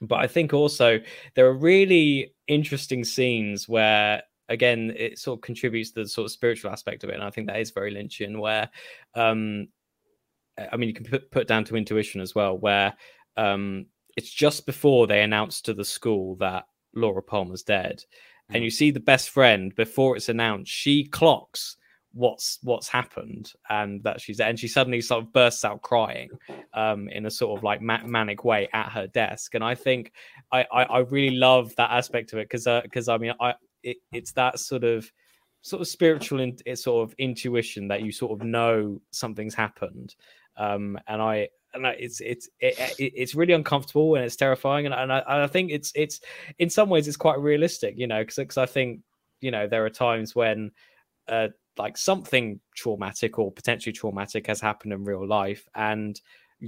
[0.00, 0.98] but i think also
[1.34, 6.32] there are really interesting scenes where again, it sort of contributes to the sort of
[6.32, 7.14] spiritual aspect of it.
[7.14, 8.68] And I think that is very Lynchian, where,
[9.14, 9.68] um,
[10.58, 12.94] I mean, you can put, put down to intuition as well, where
[13.36, 13.86] um,
[14.16, 17.98] it's just before they announce to the school that Laura Palmer's dead.
[17.98, 18.54] Mm-hmm.
[18.54, 18.64] And mm.
[18.64, 21.76] you see the best friend before it's announced, she clocks
[22.12, 26.28] what's what's happened and that she's there and she suddenly sort of bursts out crying
[26.74, 29.54] um in a sort of like ma- manic way at her desk.
[29.54, 30.12] And i think
[30.50, 33.54] I, I i, really love that aspect of it because because uh, i mean i
[33.82, 35.10] it, it's that sort of
[35.62, 40.14] sort of spiritual in, it's sort of intuition that you sort of know something's happened.
[40.56, 45.12] Um and i and it's it's it, it's really uncomfortable and it's terrifying and, and
[45.12, 46.20] I, I think it's it's
[46.58, 49.00] in some ways it's quite realistic you know because I think
[49.40, 50.72] you know there are times when
[51.28, 51.48] uh
[51.78, 56.20] like something traumatic or potentially traumatic has happened in real life and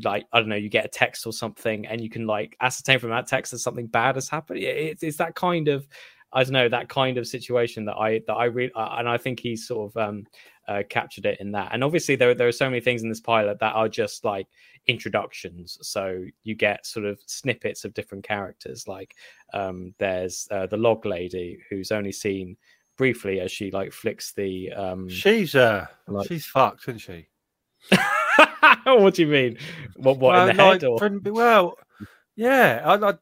[0.04, 2.98] like I don't know, you get a text or something, and you can like ascertain
[2.98, 4.60] from that text that something bad has happened.
[4.60, 5.86] It's, it's that kind of
[6.32, 9.18] I don't know that kind of situation that I that I really uh, and I
[9.18, 10.26] think he's sort of um,
[10.66, 11.70] uh, captured it in that.
[11.72, 14.46] And obviously there there are so many things in this pilot that are just like
[14.86, 15.78] introductions.
[15.82, 18.88] So you get sort of snippets of different characters.
[18.88, 19.14] Like
[19.52, 22.56] um, there's uh, the log lady who's only seen
[23.02, 24.72] briefly as she like flicks the.
[24.72, 26.28] Um, she's uh like...
[26.28, 27.26] she's fucked, isn't she?
[28.84, 29.58] what do you mean?
[29.96, 30.84] What what well, in the like, head?
[30.84, 31.32] Or...
[31.32, 31.74] Well,
[32.36, 33.14] yeah, I, I...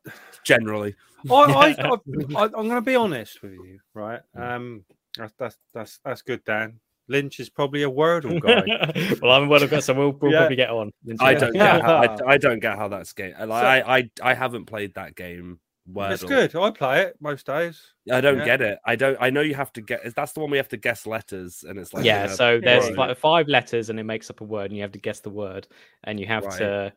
[0.45, 0.97] generally.
[1.31, 1.67] I, I,
[2.37, 4.21] I, am going to be honest with you, right?
[4.37, 4.85] Um,
[5.17, 6.79] that's, that's that's that's good, Dan.
[7.09, 9.17] Lynch is probably a Wordle guy.
[9.23, 10.41] well, I'm a Wordle guy, so we'll, we'll yeah.
[10.41, 10.91] probably get on.
[11.21, 11.77] I don't yeah.
[11.79, 13.33] get how, I, I, don't get how that's game.
[13.33, 15.59] Like, so, I, I I haven't played that game.
[15.93, 16.13] Wordle.
[16.13, 16.55] It's good.
[16.55, 17.93] I play it most days.
[18.11, 18.45] I don't yeah.
[18.45, 18.79] get it.
[18.85, 19.17] I don't.
[19.21, 20.15] I know you have to get.
[20.15, 22.27] That's the one we have to guess letters, and it's like yeah.
[22.27, 24.99] so there's like five letters, and it makes up a word, and you have to
[24.99, 25.69] guess the word,
[26.05, 26.59] and you have right.
[26.59, 26.93] to,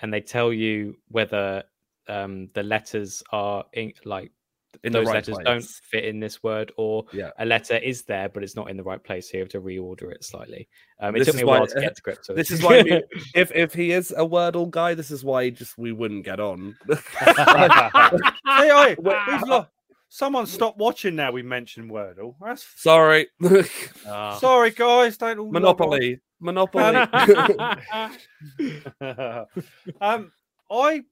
[0.00, 1.62] and they tell you whether
[2.08, 4.32] um, the letters are in, like
[4.84, 5.44] in those right letters place.
[5.44, 7.30] don't fit in this word, or yeah.
[7.38, 9.30] a letter is there but it's not in the right place.
[9.30, 10.68] So you have to reorder it slightly.
[11.00, 12.36] Um, it this took me a while to get to grips with.
[12.36, 13.02] This is why we,
[13.34, 16.76] if if he is a Wordle guy, this is why just we wouldn't get on.
[16.88, 18.16] hey,
[18.46, 18.96] hey,
[20.08, 21.32] Someone stop watching now.
[21.32, 22.34] We mentioned Wordle.
[22.38, 23.28] That's sorry.
[23.42, 24.38] oh.
[24.38, 25.16] Sorry, guys.
[25.16, 26.20] Don't Monopoly.
[26.38, 26.96] Monopoly.
[30.02, 30.32] um,
[30.70, 31.02] I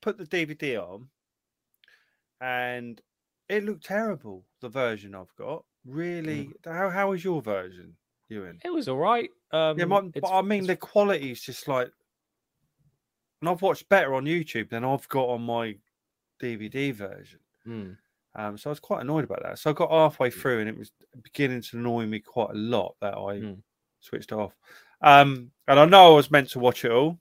[0.00, 1.08] put the DVD on,
[2.44, 3.00] and
[3.48, 4.44] it looked terrible.
[4.60, 6.50] The version I've got, really.
[6.64, 6.72] Mm.
[6.72, 7.96] How how is your version,
[8.28, 8.60] Ewan?
[8.62, 9.30] It was all right.
[9.50, 11.90] Um, yeah, my, but I mean the quality is just like,
[13.40, 15.76] and I've watched better on YouTube than I've got on my
[16.42, 17.40] DVD version.
[17.66, 17.96] Mm.
[18.36, 19.58] Um, so I was quite annoyed about that.
[19.58, 20.34] So I got halfway mm.
[20.34, 20.92] through, and it was
[21.22, 23.56] beginning to annoy me quite a lot that I mm.
[24.00, 24.54] switched off.
[25.00, 27.18] Um, and I know I was meant to watch it all,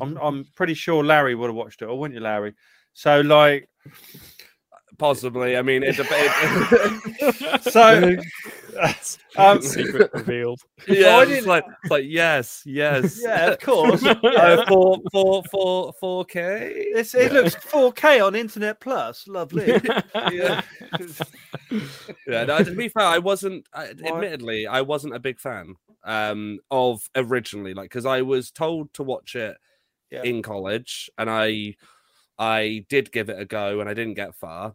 [0.00, 2.54] I'm I'm pretty sure Larry would have watched it, or wouldn't you, Larry?
[2.92, 3.68] So like,
[4.98, 5.56] possibly.
[5.56, 7.62] I mean, it's a bit.
[7.62, 8.16] so
[9.36, 10.60] um, secret revealed.
[10.86, 14.02] Yeah, it's like, it's like yes, yes, yeah, of course.
[14.22, 14.30] Yeah.
[14.30, 16.72] Uh, four, four, four, four K.
[16.94, 17.40] It's, it yeah.
[17.40, 19.26] looks four K on Internet Plus.
[19.26, 19.80] Lovely.
[20.32, 20.62] yeah.
[22.26, 22.44] yeah.
[22.44, 23.66] No, to be fair, I wasn't.
[23.72, 25.74] I, admittedly, I wasn't a big fan
[26.04, 29.56] um, of originally, like because I was told to watch it
[30.10, 30.22] yeah.
[30.22, 31.76] in college, and I
[32.38, 34.74] I did give it a go, and I didn't get far.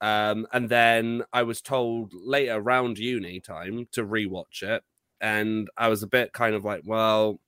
[0.00, 4.82] Um, and then I was told later around uni time to rewatch it,
[5.20, 7.40] and I was a bit kind of like, well,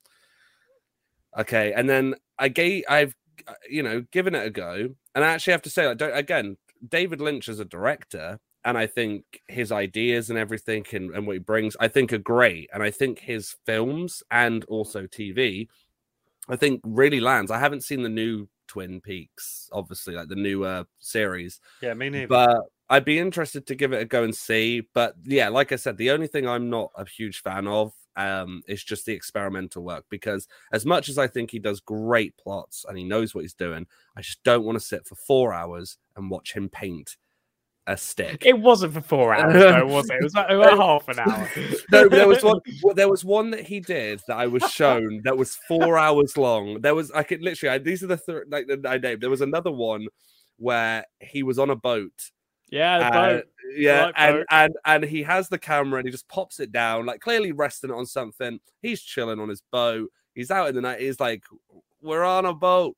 [1.39, 1.73] okay.
[1.73, 3.15] And then I gave I've
[3.47, 6.17] uh, you know given it a go, and I actually have to say, like, don't,
[6.17, 11.27] again, David Lynch as a director, and I think his ideas and everything and, and
[11.27, 12.69] what he brings, I think are great.
[12.73, 15.69] And I think his films and also TV
[16.51, 17.51] I think really lands.
[17.51, 21.61] I haven't seen the new Twin Peaks, obviously, like the newer series.
[21.83, 22.29] Yeah, me neither.
[22.29, 24.83] But I'd be interested to give it a go and see.
[24.95, 28.63] But yeah, like I said, the only thing I'm not a huge fan of um,
[28.69, 32.87] is just the experimental work because as much as I think he does great plots
[32.89, 35.99] and he knows what he's doing, I just don't want to sit for four hours
[36.15, 37.17] and watch him paint
[37.91, 38.45] a stick.
[38.47, 40.15] It wasn't for four hours, though, was it?
[40.15, 41.49] It was like about half an hour.
[41.91, 42.61] no, there was one.
[42.95, 46.81] There was one that he did that I was shown that was four hours long.
[46.81, 47.75] There was I could literally.
[47.75, 49.21] I, these are the th- like that I named.
[49.21, 50.07] There was another one
[50.59, 52.31] where he was on a boat.
[52.71, 53.45] Yeah, the uh, boat.
[53.77, 54.47] yeah, like and boat.
[54.51, 57.91] and and he has the camera and he just pops it down, like clearly resting
[57.91, 58.61] it on something.
[58.81, 60.11] He's chilling on his boat.
[60.35, 61.01] He's out in the night.
[61.01, 61.43] He's like,
[62.01, 62.97] "We're on a boat."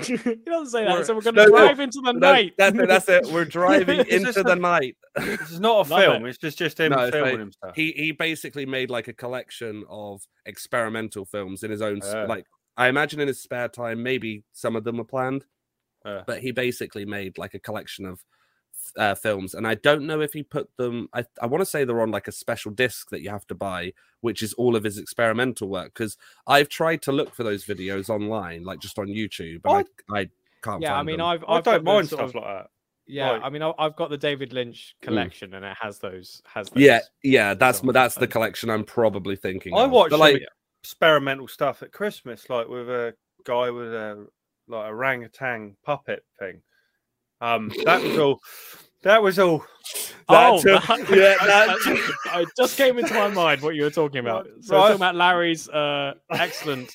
[0.00, 1.06] He doesn't say We're- that.
[1.06, 2.52] So we're going to no, no, drive into the No, night.
[2.58, 2.88] That's it.
[2.88, 3.26] That's it.
[3.32, 4.96] We're driving into the a- night.
[5.16, 6.26] This is not a Love film.
[6.26, 6.30] it.
[6.30, 7.74] It's just just him No, filming like- himself.
[7.76, 12.24] he he basically made like a collection of experimental films in his own s- Yeah.
[12.24, 15.44] like I imagine in his spare time maybe some of them were planned
[16.06, 16.22] Yeah.
[16.26, 18.20] but he basically made like a collection of
[18.96, 21.84] uh, films and I don't know if he put them I, I want to say
[21.84, 24.84] they're on like a special disc that you have to buy which is all of
[24.84, 26.16] his experimental work because
[26.46, 30.30] I've tried to look for those videos online like just on YouTube but I, I
[30.62, 31.26] can't Yeah, I mean, them.
[31.26, 32.66] I've, I I've don't mind stuff of- like that.
[33.06, 36.40] Yeah, Like- I mean, I- I've got the David Lynch collection, and it has those.
[36.46, 36.80] Has those.
[36.82, 39.90] yeah yeah that's on that's the collection I'm probably thinking I of.
[39.90, 40.40] watched like
[40.84, 43.14] experimental stuff at Christmas, like with a
[43.44, 44.26] guy with a
[44.68, 46.62] like orangutan puppet thing.
[47.42, 48.40] Um, that was all.
[49.02, 49.64] That was all.
[50.28, 53.90] Oh, took- that- yeah, that's- that- it just came into my mind what you were
[53.90, 54.46] talking about.
[54.62, 54.80] So right.
[54.82, 56.90] talking about Larry's uh, excellent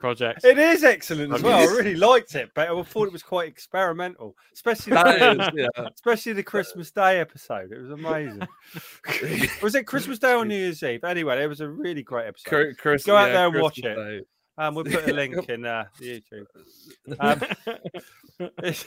[0.00, 0.44] project.
[0.44, 1.56] It is excellent as well.
[1.60, 5.68] I really liked it, but I thought it was quite experimental, especially that the, is,
[5.78, 5.88] yeah.
[5.94, 7.70] especially the Christmas Day episode.
[7.70, 8.42] It was amazing.
[9.62, 11.04] was it Christmas Day or New Year's Eve?
[11.04, 12.48] Anyway, it was a really great episode.
[12.50, 13.82] Chris, Chris, Go out yeah, there and watch it.
[13.82, 14.20] Day.
[14.58, 16.46] Um, we'll put a link in uh, YouTube.
[17.20, 18.04] Um, it's-
[18.38, 18.84] but it's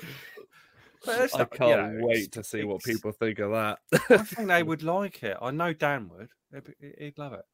[1.08, 3.80] I not- you can't know, wait to see what people think of that.
[4.10, 5.38] I think they would like it.
[5.42, 6.30] I know Dan would.
[7.00, 7.46] He'd, love it.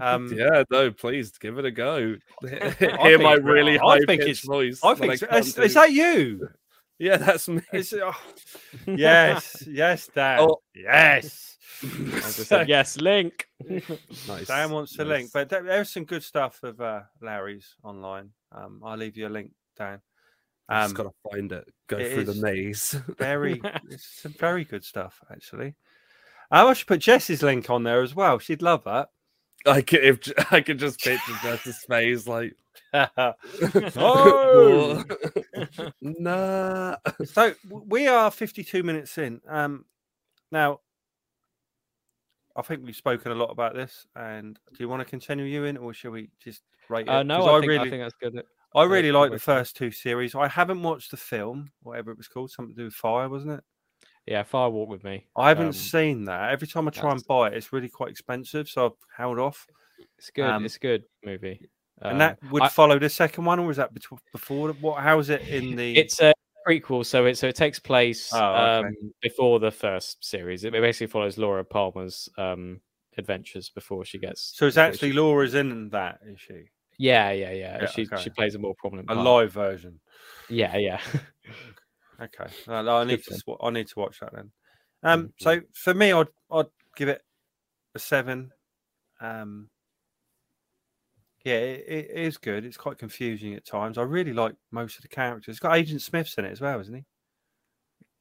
[0.00, 2.16] Um, yeah, no, please give it a go.
[2.48, 4.80] Hear think my really I high think pitched it's- voice.
[4.82, 5.26] I think so.
[5.28, 6.48] Is, is that you?
[6.98, 7.60] Yeah, that's me.
[7.72, 8.16] Oh,
[8.86, 10.38] yes, yes, Dan.
[10.42, 10.58] Oh.
[10.74, 11.56] Yes.
[12.30, 13.46] Said, yes, link.
[14.28, 14.46] nice.
[14.46, 18.30] Dan wants to link, but there's some good stuff of uh, Larry's online.
[18.52, 20.00] Um, I'll leave you a link, Dan.
[20.68, 21.72] I've Um, just gotta find it.
[21.88, 22.96] Go it through the maze.
[23.18, 23.60] very,
[23.90, 25.74] it's some very good stuff actually.
[26.50, 28.38] Um, I should put Jess's link on there as well.
[28.38, 29.08] She'd love that.
[29.66, 32.54] I could, if J- I could just picture Jess's face, like,
[33.96, 35.02] oh,
[36.00, 36.96] nah.
[37.24, 39.40] so we are 52 minutes in.
[39.48, 39.84] Um,
[40.52, 40.80] now,
[42.56, 44.06] I think we've spoken a lot about this.
[44.14, 47.08] And do you want to continue, Ewan, or shall we just rate it?
[47.08, 48.44] Uh, no, 'Cause I, think, really, I think that's good.
[48.74, 50.34] I really uh, like the first two series.
[50.34, 53.52] I haven't watched the film, whatever it was called, something to do with fire, wasn't
[53.58, 53.64] it?
[54.26, 55.26] Yeah, Fire Walk with me.
[55.36, 56.50] I haven't Um, seen that.
[56.50, 59.66] Every time I try and buy it, it's really quite expensive, so I've held off.
[60.18, 60.46] It's good.
[60.48, 61.68] um, it's a good movie.
[62.02, 63.90] and that Um, would I- follow the second one, or was that
[64.32, 64.70] before?
[64.80, 65.00] What?
[65.02, 65.96] How is it in the?
[65.96, 66.32] It's a
[66.66, 68.88] prequel, so it so it takes place Oh, okay.
[68.88, 70.64] um, before the first series.
[70.64, 72.80] It basically follows Laura Palmer's um,
[73.18, 74.52] adventures before she gets.
[74.56, 76.70] so it's actually she- Laura's in that, is she?
[76.98, 77.78] Yeah, yeah, yeah.
[77.82, 78.22] Yeah, she okay.
[78.22, 79.10] she plays a more prominent.
[79.10, 79.24] A part.
[79.26, 80.00] live version.
[80.48, 81.00] Yeah, yeah.
[82.20, 83.38] Okay, Uh, I need to.
[83.44, 83.58] film.
[83.60, 84.52] I need to watch that then.
[85.02, 85.32] Um, Mhm.
[85.40, 86.66] so for me, I'd I'd
[86.96, 87.22] give it
[87.94, 88.52] a seven.
[89.20, 89.70] Um,
[91.44, 92.64] yeah, it, it is good.
[92.64, 93.98] It's quite confusing at times.
[93.98, 95.52] I really like most of the characters.
[95.54, 97.04] It's got Agent Smith's in it as well, isn't he?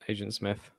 [0.09, 0.71] Agent Smith.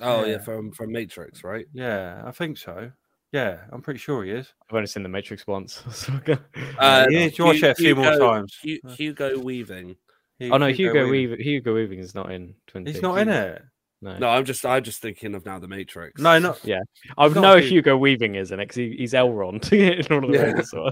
[0.00, 0.38] Oh yeah, Yeah.
[0.38, 1.66] from from Matrix, right?
[1.72, 2.92] Yeah, I think so.
[3.32, 4.52] Yeah, I'm pretty sure he is.
[4.68, 5.84] I've only seen The Matrix once.
[5.92, 6.40] so I can't-
[6.78, 8.58] Uh, yeah, you watch it a few more times.
[8.62, 9.96] Hu- Hugo Weaving.
[10.42, 11.10] oh no, Hugo Weaving.
[11.30, 11.40] Weaving.
[11.46, 13.02] Hugo Weaving is not in Twin He's Peaks.
[13.02, 13.62] not in it.
[14.02, 16.20] No, No, I'm just I'm just thinking of now the Matrix.
[16.20, 16.58] No, not.
[16.64, 16.80] Yeah.
[17.18, 20.12] I He's not know Hugo- Hugo Weaving is in it because he, he's Elrond in
[20.12, 20.90] all of the Yeah, rings, so-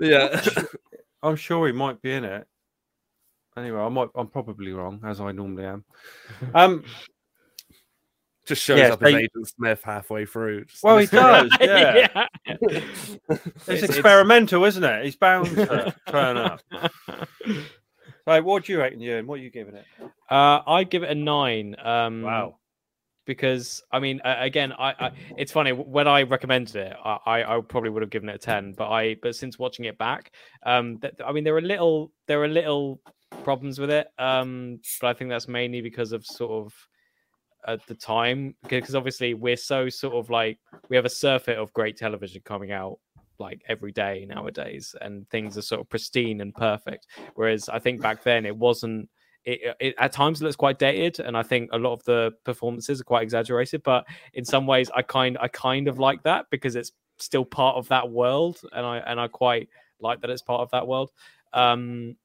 [0.00, 0.62] yeah, yeah.
[1.22, 2.46] I'm sure he might be in it.
[3.56, 4.08] Anyway, I might.
[4.14, 5.84] I'm probably wrong, as I normally am.
[6.54, 6.84] Um.
[8.48, 10.64] Just shows Yeah, up as Agent Smith halfway through.
[10.64, 11.50] Just Well, he does.
[11.60, 12.26] Yeah.
[12.46, 15.04] It's- It's it's- experimental, isn't it?
[15.04, 16.60] He's bound to turn up.
[18.26, 19.26] So, what do you reckon, Ewan?
[19.26, 19.84] What are you giving it?
[20.30, 21.76] Uh, I give it a nine.
[21.82, 22.56] Um, Wow.
[23.24, 27.56] Because I mean, uh, again, I, I it's funny when I recommended it, I, I,
[27.58, 30.32] I probably would have given it a ten, but I but since watching it back,
[30.64, 33.02] um, th- I mean, there are little there are little
[33.44, 36.72] problems with it, um, but I think that's mainly because of sort of
[37.66, 41.72] at the time because obviously we're so sort of like we have a surfeit of
[41.72, 42.98] great television coming out
[43.38, 48.00] like every day nowadays and things are sort of pristine and perfect whereas i think
[48.00, 49.08] back then it wasn't
[49.48, 53.00] it, it at times looks quite dated, and I think a lot of the performances
[53.00, 53.82] are quite exaggerated.
[53.82, 54.04] But
[54.34, 57.88] in some ways, I kind I kind of like that because it's still part of
[57.88, 59.68] that world, and I and I quite
[60.00, 61.10] like that it's part of that world.
[61.54, 62.16] Um,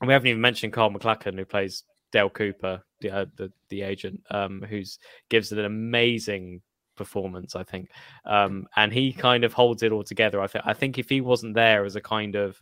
[0.00, 3.82] and we haven't even mentioned Carl MacLachlan, who plays Dale Cooper, the uh, the, the
[3.82, 4.98] agent, um, who's
[5.28, 6.62] gives it an amazing
[6.96, 7.90] performance, I think.
[8.26, 10.40] Um, and he kind of holds it all together.
[10.40, 12.60] I think I think if he wasn't there as a kind of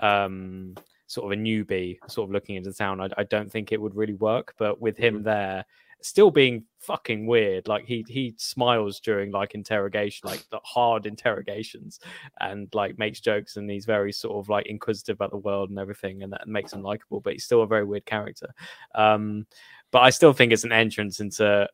[0.00, 0.74] um,
[1.06, 3.80] sort of a newbie, sort of looking into the town, I, I don't think it
[3.80, 4.54] would really work.
[4.58, 5.64] But with him there,
[6.02, 12.00] still being fucking weird, like he he smiles during like interrogation, like the hard interrogations,
[12.40, 15.78] and like makes jokes, and he's very sort of like inquisitive about the world and
[15.78, 17.20] everything, and that makes him likable.
[17.20, 18.48] But he's still a very weird character.
[18.94, 19.46] Um,
[19.90, 21.68] but I still think it's an entrance into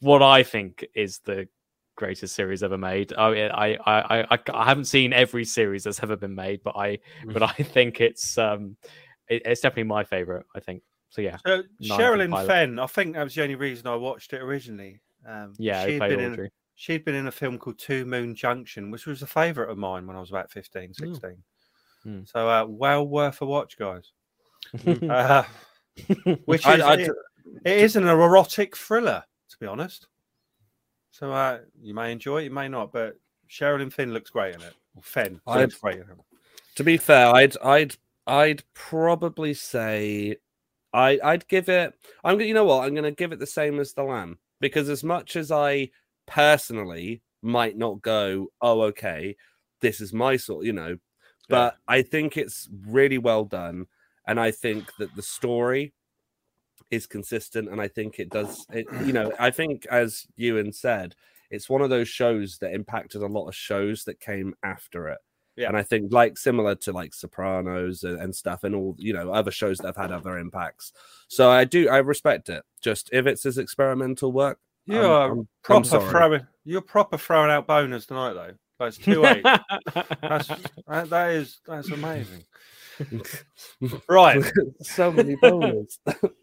[0.00, 1.48] what I think is the
[1.96, 3.12] greatest series ever made.
[3.14, 6.98] I I I I, I haven't seen every series that's ever been made, but I
[7.26, 8.76] but I think it's um
[9.28, 10.46] it, it's definitely my favorite.
[10.54, 10.82] I think
[11.14, 11.20] so.
[11.22, 11.36] Yeah.
[11.46, 14.42] So Ninth and Sherilyn Fenn, I think that was the only reason I watched it
[14.42, 15.00] originally.
[15.26, 16.50] Um, Yeah, she'd played been in Audrey.
[16.74, 20.06] she'd been in a film called Two Moon Junction, which was a favourite of mine
[20.06, 21.36] when I was about 15, 16.
[22.02, 22.20] Hmm.
[22.24, 24.12] So uh, well worth a watch, guys.
[25.08, 25.44] Uh,
[26.46, 27.10] which is I- it,
[27.64, 30.08] it is an erotic thriller, to be honest.
[31.10, 33.16] So uh, you may enjoy it, you may not, but
[33.48, 34.74] Sherilyn Finn looks great in it.
[34.96, 36.18] Or Fenn I'd- looks great in it.
[36.76, 37.96] to be fair, I'd I'd
[38.26, 40.36] I'd probably say
[40.94, 41.92] I I'd give it.
[42.22, 42.44] I'm gonna.
[42.46, 42.86] You know what?
[42.86, 45.90] I'm gonna give it the same as the Lamb because as much as I
[46.26, 49.36] personally might not go, oh okay,
[49.80, 50.64] this is my sort.
[50.64, 50.98] You know,
[51.48, 53.86] but I think it's really well done,
[54.26, 55.92] and I think that the story
[56.90, 58.64] is consistent, and I think it does.
[58.72, 61.16] It, you know, I think as Ewan said,
[61.50, 65.18] it's one of those shows that impacted a lot of shows that came after it.
[65.56, 65.68] Yeah.
[65.68, 69.32] And I think like similar to like Sopranos and, and stuff and all, you know,
[69.32, 70.92] other shows that have had other impacts.
[71.28, 72.64] So I do I respect it.
[72.80, 76.46] Just if it's his experimental work, You I'm- are I'm- I'm proper throwing.
[76.64, 78.52] You're proper throwing out boners tonight, though.
[78.80, 79.42] That's two eight.
[80.20, 80.48] That's
[80.88, 82.42] that, that is that's amazing.
[84.08, 84.42] Right.
[84.82, 85.98] so many bonus.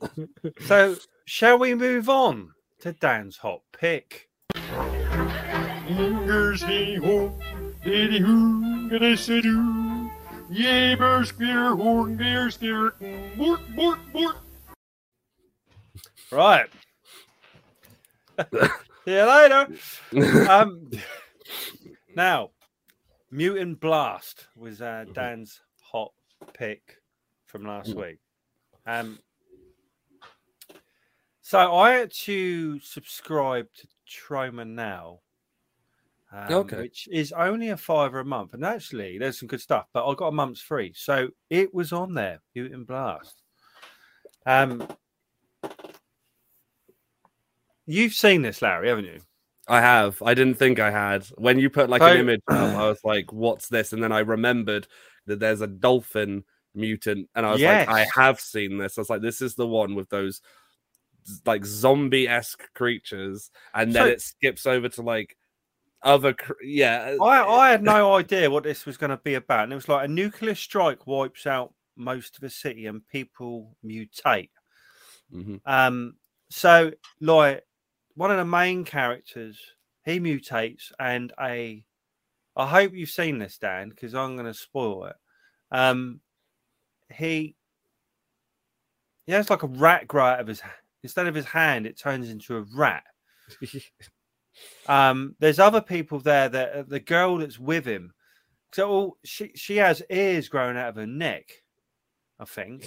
[0.66, 0.96] So
[1.26, 4.30] shall we move on to Dan's hot pick?
[5.88, 7.38] Fingers hey ho,
[7.84, 10.12] diddy hoo, gonna say do.
[10.50, 12.94] Yay, burst, gear, horn, gear, steer,
[13.38, 14.36] bork, bork, bork.
[16.30, 16.70] Right.
[19.06, 19.68] See you later.
[20.50, 20.92] Um,
[22.16, 22.50] now,
[23.32, 26.12] Mutant Blast was uh, Dan's hot
[26.54, 26.98] pick
[27.46, 28.20] from last week.
[28.86, 29.20] Um,
[31.42, 35.20] so I had to subscribe to Troma now,
[36.32, 36.78] um, Okay.
[36.78, 39.88] which is only a fiver a month, and actually there's some good stuff.
[39.94, 42.42] But I got a month's free, so it was on there.
[42.56, 43.42] Mutant Blast.
[44.46, 44.88] Um,
[47.86, 49.20] you've seen this, Larry, haven't you?
[49.68, 50.22] I have.
[50.24, 51.26] I didn't think I had.
[51.38, 53.94] When you put like So- an image up, I was like, what's this?
[53.94, 54.88] And then I remembered
[55.28, 57.30] that there's a dolphin mutant.
[57.36, 58.98] And I was like, I have seen this.
[58.98, 60.42] I was like, this is the one with those
[61.46, 63.52] like zombie esque creatures.
[63.74, 65.38] And then So- it skips over to like
[66.04, 66.34] other.
[66.34, 67.16] Cr- yeah.
[67.22, 69.64] I, I had no idea what this was going to be about.
[69.66, 73.76] And it was like a nuclear strike wipes out most of a city and people
[73.86, 74.50] mutate.
[75.34, 75.62] Mhm.
[75.66, 76.16] Um,
[76.50, 77.64] so like
[78.16, 79.60] one of the main characters,
[80.04, 81.84] he mutates, and a
[82.56, 85.16] I hope you've seen this, Dan, because I'm going to spoil it.
[85.72, 86.20] Um,
[87.14, 87.56] he
[89.26, 90.62] he has like a rat grow out of his
[91.04, 93.04] instead of his hand, it turns into a rat.
[94.88, 98.14] Um, there's other people there that uh, the girl that's with him.
[98.74, 101.50] So all, she she has ears growing out of her neck.
[102.40, 102.86] I think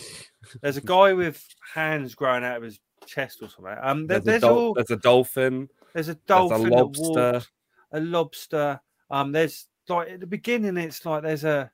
[0.63, 1.45] there's a guy with
[1.75, 3.77] hands growing out of his chest or something.
[3.83, 5.69] Um, there- there's, there's, a dol- all there's a dolphin.
[5.93, 7.33] there's a There's dolphin, a that lobster.
[7.33, 7.51] walks,
[7.93, 8.81] a lobster.
[9.11, 11.71] Um, there's like at the beginning, it's like there's a.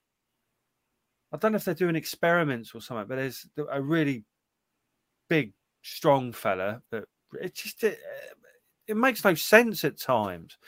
[1.32, 4.24] I don't know if they're doing experiments or something, but there's a really
[5.28, 7.04] big, strong fella that
[7.40, 8.00] it's just it,
[8.90, 10.58] it makes no sense at times.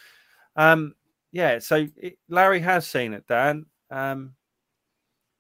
[0.57, 0.95] Um,
[1.33, 3.67] yeah, so it, Larry has seen it, Dan.
[3.91, 4.35] Um,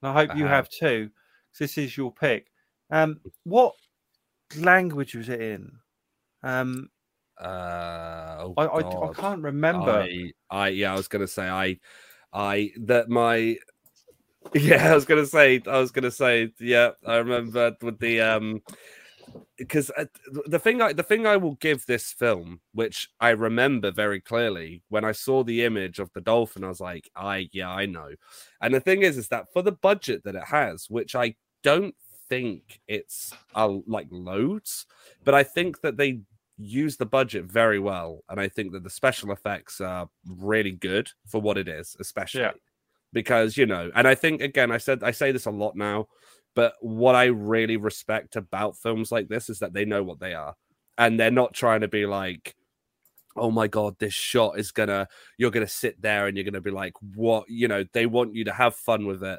[0.02, 0.66] I hope I you have.
[0.66, 1.10] have too.
[1.58, 2.48] This is your pick.
[2.90, 3.74] Um, what
[4.56, 5.72] language was it in?
[6.42, 6.90] Um,
[7.40, 9.90] Uh, oh I, I, I can't remember.
[9.90, 11.78] I, I yeah, I was gonna say I,
[12.32, 13.56] I that my,
[14.54, 18.62] yeah, I was gonna say I was gonna say yeah, I remember with the um,
[19.58, 20.06] because uh,
[20.46, 24.82] the thing I the thing I will give this film, which I remember very clearly
[24.88, 28.10] when I saw the image of the dolphin, I was like, I yeah, I know,
[28.60, 31.94] and the thing is, is that for the budget that it has, which I don't
[32.28, 34.86] think it's uh, like loads,
[35.24, 36.20] but I think that they
[36.58, 41.10] use the budget very well, and I think that the special effects are really good
[41.26, 42.50] for what it is, especially.
[43.12, 46.08] Because you know, and I think again, I said I say this a lot now,
[46.54, 50.34] but what I really respect about films like this is that they know what they
[50.34, 50.54] are,
[50.98, 52.54] and they're not trying to be like
[53.36, 56.70] oh my god this shot is gonna you're gonna sit there and you're gonna be
[56.70, 59.38] like what you know they want you to have fun with it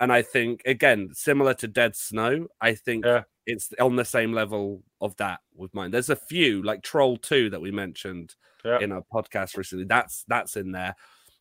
[0.00, 3.22] and i think again similar to dead snow i think Yeah.
[3.46, 7.50] it's on the same level of that with mine there's a few like troll 2
[7.50, 8.34] that we mentioned
[8.64, 8.80] Yeah.
[8.80, 10.96] in a podcast recently that's that's in there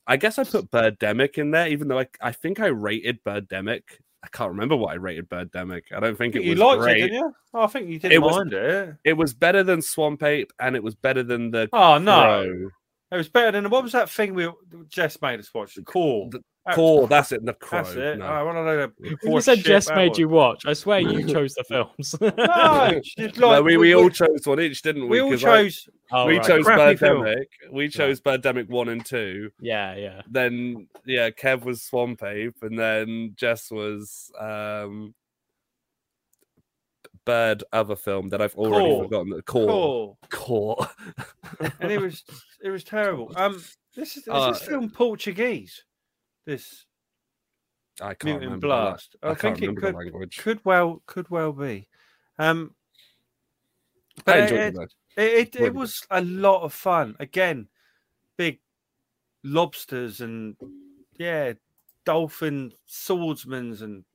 [0.06, 3.82] i guess i put birdemic in there even though i, I think i rated birdemic
[4.24, 6.98] i can't remember what i rated birdemic i don't think it you was liked great.
[6.98, 7.36] it, didn't you?
[7.54, 8.96] Oh, I think you didn't It was- mind it.
[9.04, 12.70] it was better than swamp ape and it was better than the Oh no, Crow.
[13.12, 14.50] it was better than what was that thing we
[14.90, 15.76] Jess made us watch?
[15.76, 16.30] The core.
[16.32, 17.44] The That Core, that's it.
[17.46, 17.82] The crow.
[17.84, 18.20] That's it.
[18.20, 18.26] No.
[18.26, 20.20] I want to know the When you said Jess made was.
[20.20, 22.16] you watch, I swear you chose the films.
[22.22, 22.30] No,
[23.18, 25.10] it's No, like, we, we all chose one each, didn't we?
[25.10, 25.90] we all 'Cause I- chose.
[26.12, 26.48] Oh, we right.
[26.48, 27.24] chose Crappy film.
[27.24, 27.46] Birdemic.
[27.72, 29.52] We chose Birdemic one and two.
[29.60, 30.22] Yeah, yeah.
[30.30, 35.14] Then yeah, Kev was Swamp Ape, and then Jess was um
[37.26, 39.04] Bird other film that I've already Core.
[39.04, 39.30] forgotten.
[39.32, 40.18] The Core.
[40.30, 40.78] Core.
[40.78, 40.88] Core.
[41.82, 42.24] and it was
[42.64, 43.34] it was terrible.
[43.36, 43.62] Um,
[43.96, 45.84] this is, is Uh, this film Portuguese?
[46.48, 46.86] This
[48.02, 48.68] I can't Mutant remember.
[48.68, 49.18] Blast.
[49.22, 51.90] The, I, I, think it could could well could well be.
[52.40, 52.74] Um,
[54.24, 54.76] but it, it.
[55.18, 57.16] it, it, it was a lot of fun.
[57.20, 57.68] Again,
[58.38, 58.60] big
[59.44, 60.56] lobsters and
[61.18, 61.54] yeah,
[62.06, 64.06] dolphin swordsmen and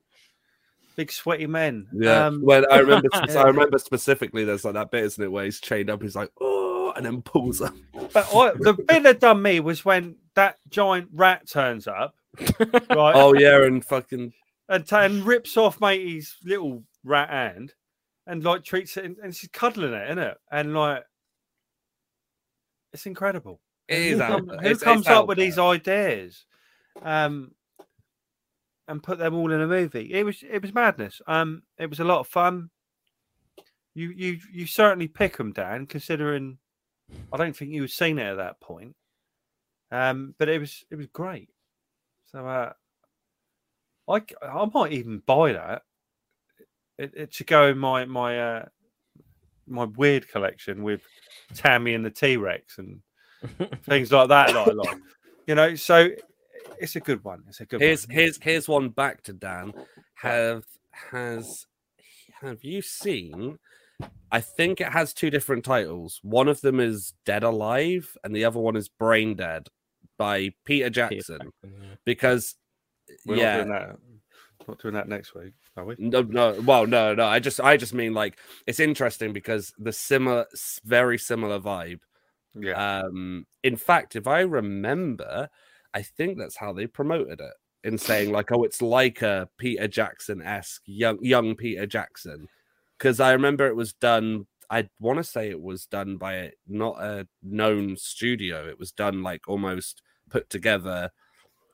[0.95, 1.87] big sweaty men.
[1.93, 3.09] Yeah, Um, well, I remember.
[3.13, 4.43] I remember specifically.
[4.43, 6.01] There's like that bit, isn't it, where he's chained up.
[6.01, 7.75] He's like, oh, and then pulls up.
[8.13, 12.15] but I, the bit that done me was when that giant rat turns up,
[12.59, 13.15] right?
[13.15, 14.33] Oh yeah, and fucking
[14.69, 17.73] and, and rips off matey's little rat hand
[18.27, 20.37] and like treats it and, and she's cuddling it, isn't it?
[20.51, 21.03] And like
[22.93, 23.59] it's incredible.
[23.87, 25.45] it is who, come- who It's- it's comes out up with there.
[25.45, 26.45] these ideas?
[27.01, 27.51] Um
[28.87, 30.11] and put them all in a movie.
[30.13, 31.21] It was it was madness.
[31.27, 32.69] Um it was a lot of fun.
[33.95, 36.57] You you you certainly pick them, Dan, considering
[37.31, 38.95] I don't think you had seen it at that point.
[39.91, 41.49] Um, but it was it was great.
[42.33, 42.73] So uh,
[44.09, 45.83] I I might even buy that.
[46.97, 48.65] It, it should go in my my uh,
[49.67, 51.01] my weird collection with
[51.53, 53.01] Tammy and the T Rex and
[53.83, 54.47] things like that.
[54.47, 54.97] That I like,
[55.47, 55.75] you know.
[55.75, 56.09] So
[56.79, 57.43] it's a good one.
[57.47, 58.15] It's a good Here's one.
[58.15, 59.73] here's here's one back to Dan.
[60.15, 60.65] Have
[61.11, 61.67] has
[62.41, 63.59] have you seen?
[64.31, 66.19] I think it has two different titles.
[66.23, 69.67] One of them is Dead Alive, and the other one is Brain Dead
[70.17, 71.39] by Peter Jackson.
[72.05, 72.55] Because
[73.25, 73.97] We're yeah, not doing that.
[74.67, 75.95] Not doing that next week, are we?
[75.97, 77.25] No, no, well, no, no.
[77.25, 80.45] I just, I just mean like it's interesting because the similar,
[80.85, 81.99] very similar vibe.
[82.55, 83.01] Yeah.
[83.01, 85.49] Um, in fact, if I remember,
[85.93, 87.53] I think that's how they promoted it
[87.83, 92.47] in saying like, oh, it's like a Peter Jackson esque young, young Peter Jackson.
[92.97, 94.47] Because I remember it was done.
[94.77, 98.67] I want to say it was done by a, not a known studio.
[98.67, 101.11] It was done like almost put together.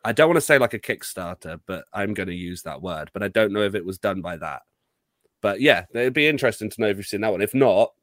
[0.03, 3.09] I don't want to say like a Kickstarter, but I'm going to use that word.
[3.13, 4.63] But I don't know if it was done by that.
[5.41, 7.41] But yeah, it'd be interesting to know if you've seen that one.
[7.41, 7.93] If not,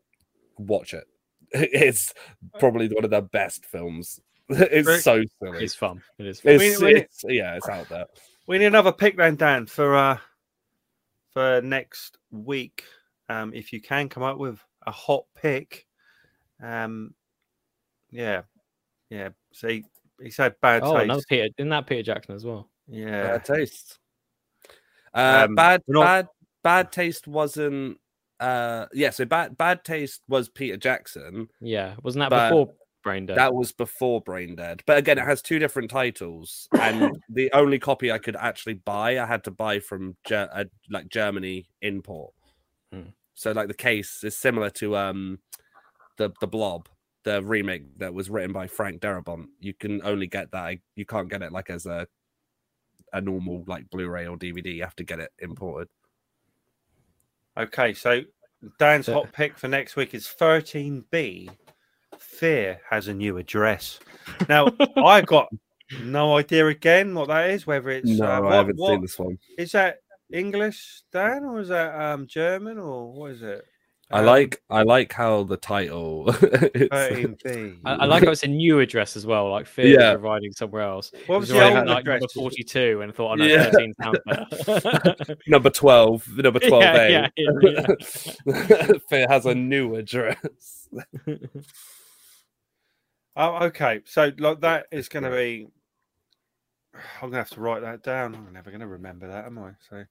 [0.59, 1.05] watch it.
[1.53, 2.12] It's
[2.59, 4.18] probably one of the best films.
[4.49, 5.01] It's Rick?
[5.01, 5.64] so silly.
[5.64, 6.01] It's fun.
[6.18, 6.40] It is.
[6.40, 6.53] Fun.
[6.53, 8.07] It's, We- we- it's- yeah, it's out there.
[8.47, 10.18] We need another pick then, Dan, for uh
[11.32, 12.84] for next week.
[13.28, 15.87] Um, if you can come up with a hot pick.
[16.62, 17.14] Um
[18.11, 18.43] yeah.
[19.11, 19.30] Yeah.
[19.53, 19.84] See
[20.22, 21.05] he said bad Oh, taste.
[21.05, 21.49] another Peter.
[21.59, 22.70] Isn't that Peter Jackson as well?
[22.89, 23.22] Yeah.
[23.39, 23.99] Bad taste.
[25.14, 26.28] Uh, Um, bad, not- bad,
[26.62, 27.99] bad taste wasn't.
[28.39, 31.49] Uh, yeah, so bad, bad taste was Peter Jackson.
[31.61, 33.39] Yeah, wasn't that before Brain Dead?
[33.39, 34.82] That was before Brain Dead.
[34.87, 39.18] But again, it has two different titles, and the only copy I could actually buy,
[39.18, 42.34] I had to buy from Ger- uh, like Germany import.
[42.93, 43.09] Hmm.
[43.37, 45.39] So like the case is similar to um
[46.16, 46.89] the the Blob,
[47.22, 49.47] the remake that was written by Frank Darabont.
[49.61, 50.78] You can only get that.
[50.97, 52.09] You can't get it like as a
[53.12, 54.74] a normal like Blu-ray or DVD.
[54.74, 55.89] You have to get it imported.
[57.57, 58.22] Okay, so
[58.78, 61.49] Dan's hot pick for next week is 13B.
[62.18, 63.99] Fear has a new address.
[64.49, 65.49] Now, I've got
[66.03, 69.18] no idea again what that is, whether it's No, uh, I haven't what- seen this
[69.18, 69.39] one.
[69.59, 69.99] Is that
[70.32, 73.64] English, Dan, or is that um German, or what is it?
[74.10, 76.28] I Um, like I like how the title.
[76.30, 77.80] it's- 13B.
[77.84, 80.12] I, I like how it's a new address as well, like Fear Yeah.
[80.12, 81.10] was providing somewhere else.
[81.26, 82.20] What was It the old had, like address?
[82.20, 83.70] number 42 and thought, oh no, Yeah.
[83.70, 85.36] 13 sounds better.
[85.48, 87.10] number twelve, number twelve A.
[87.10, 87.86] Yeah, yeah,
[89.10, 90.88] It has a new address.
[93.38, 94.00] Oh, okay.
[94.06, 95.66] So like that is going to be.
[97.16, 98.34] I'm going to have to write that down.
[98.34, 99.70] I'm never going to remember that, am I?
[99.88, 100.05] So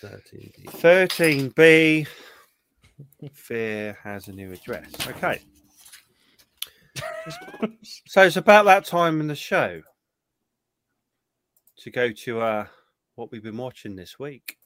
[0.00, 0.52] 13.
[0.66, 2.06] 13B.
[3.32, 4.90] Fear has a new address.
[5.06, 5.40] Okay.
[7.82, 9.82] so it's about that time in the show
[11.78, 12.66] to go to uh,
[13.14, 14.56] what we've been watching this week.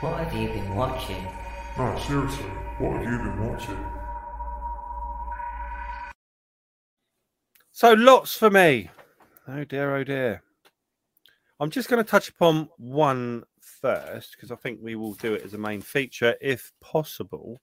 [0.00, 1.26] What have you been watching?
[1.78, 2.44] No, seriously,
[2.78, 3.84] what have you been watching?
[7.72, 8.90] So lots for me.
[9.48, 10.42] Oh dear, oh dear.
[11.60, 15.44] I'm just going to touch upon one first because I think we will do it
[15.44, 17.62] as a main feature if possible.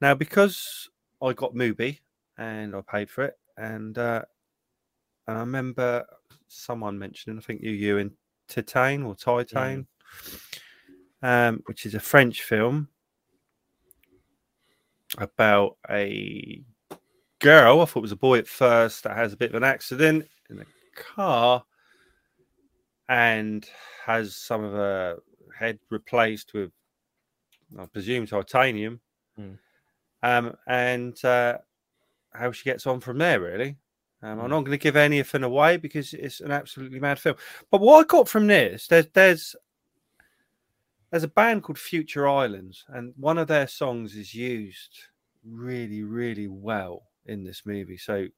[0.00, 0.88] Now, because
[1.20, 1.98] I got Mubi
[2.38, 4.22] and I paid for it, and uh,
[5.26, 6.06] and I remember
[6.46, 8.12] someone mentioning, I think you, you in
[8.48, 9.86] Titane or Titane,
[11.22, 12.86] um, which is a French film
[15.18, 16.62] about a
[17.40, 17.80] girl.
[17.80, 20.28] I thought it was a boy at first that has a bit of an accident
[20.94, 21.64] car
[23.08, 23.68] and
[24.04, 25.18] has some of her
[25.58, 26.70] head replaced with,
[27.78, 29.00] I presume, titanium.
[29.36, 29.52] Hmm.
[30.22, 31.58] Um, and uh,
[32.32, 33.76] how she gets on from there, really.
[34.22, 34.50] Um, I'm Hmm.
[34.50, 37.36] not going to give anything away because it's an absolutely mad film.
[37.70, 39.56] But what I got from this, there's there's
[41.10, 44.98] there's a band called Future Islands, and one of their songs is used
[45.44, 47.96] really, really well in this movie.
[47.96, 48.28] So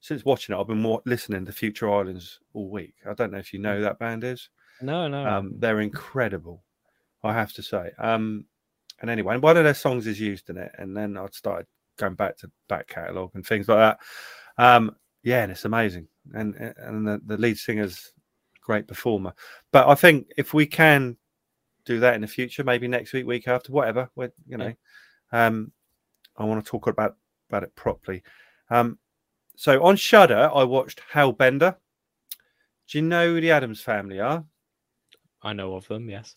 [0.00, 2.94] since watching it, I've been wa- listening to Future Islands all week.
[3.08, 4.48] I don't know if you know who that band is.
[4.80, 5.26] no, no.
[5.26, 6.62] Um, they're incredible,
[7.22, 7.90] I have to say.
[7.98, 8.44] Um,
[9.00, 11.66] and anyway, one of their songs is used in it, and then I'd started
[11.98, 13.98] going back to back catalogue and things like that.
[14.62, 18.12] Um, yeah, and it's amazing, and and the, the lead singer's
[18.56, 19.34] a great performer.
[19.72, 21.16] But I think if we can
[21.84, 24.10] do that in the future, maybe next week, week after, whatever,
[24.46, 24.72] you know,
[25.32, 25.72] um,
[26.36, 27.16] I want to talk about
[27.48, 28.22] about it properly.
[28.70, 28.98] Um,
[29.58, 31.74] so on Shudder, I watched Hellbender.
[32.86, 34.44] Do you know who the Adams family are?
[35.42, 36.32] I know of them, yes.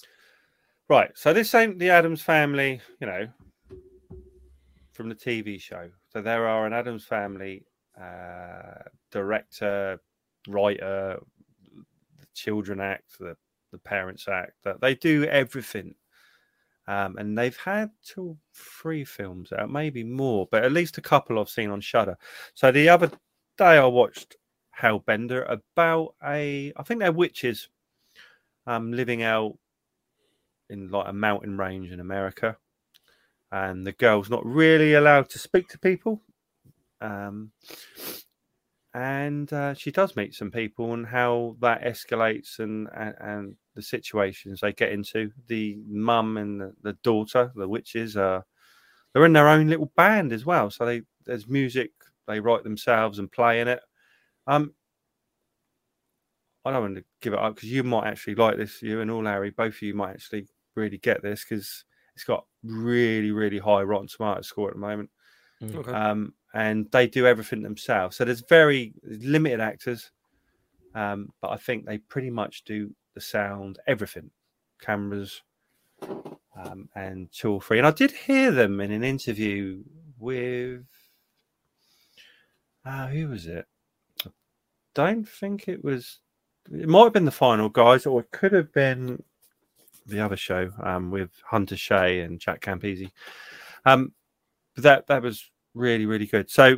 [0.89, 1.11] Right.
[1.13, 3.28] So this ain't the Adams family, you know,
[4.93, 5.91] from the TV show.
[6.11, 7.63] So there are an Adams family
[7.95, 10.01] uh, director,
[10.47, 11.19] writer,
[11.76, 13.38] the children act, the
[13.72, 14.53] the parents act.
[14.63, 15.93] That they do everything.
[16.91, 21.39] Um, and they've had two, three films out, maybe more, but at least a couple
[21.39, 22.17] I've seen on Shudder.
[22.53, 23.09] So the other
[23.57, 24.35] day I watched
[24.77, 27.69] Hellbender about a, I think they're witches,
[28.67, 29.57] um, living out
[30.69, 32.57] in like a mountain range in America,
[33.53, 36.19] and the girl's not really allowed to speak to people.
[36.99, 37.53] Um,
[38.93, 43.82] and uh, she does meet some people, and how that escalates, and, and and the
[43.82, 45.32] situations they get into.
[45.47, 48.45] The mum and the, the daughter, the witches, are
[49.13, 50.69] they're in their own little band as well.
[50.69, 51.91] So they there's music
[52.28, 53.82] they write themselves and play in it.
[54.47, 54.74] Um,
[56.63, 58.82] I don't want to give it up because you might actually like this.
[58.82, 61.84] You and all Larry, both of you might actually really get this because
[62.15, 65.09] it's got really, really high Rotten Tomatoes score at the moment.
[65.63, 65.91] Okay.
[65.91, 68.17] Um, and they do everything themselves.
[68.17, 70.11] So there's very limited actors,
[70.95, 74.29] um, but I think they pretty much do the sound, everything,
[74.81, 75.41] cameras,
[76.01, 77.77] um, and or three.
[77.77, 79.83] And I did hear them in an interview
[80.19, 80.85] with,
[82.85, 83.65] uh, who was it?
[84.25, 84.29] I
[84.93, 86.19] don't think it was.
[86.71, 89.23] It might have been the final guys, or it could have been
[90.05, 93.11] the other show um, with Hunter Shea and Jack Campisi.
[93.86, 94.13] Um,
[94.75, 96.49] but that that was really really good.
[96.49, 96.78] So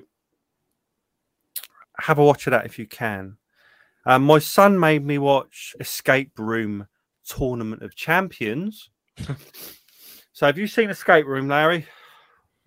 [1.99, 3.37] have a watch of that if you can.
[4.05, 6.87] Um, my son made me watch Escape Room
[7.25, 8.89] Tournament of Champions.
[10.33, 11.85] so have you seen Escape Room, Larry?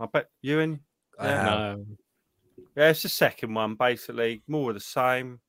[0.01, 0.81] I bet you and
[1.23, 1.43] Yeah.
[1.43, 1.79] have.
[1.79, 1.87] No.
[2.77, 5.41] yeah, it's the second one, basically more of the same,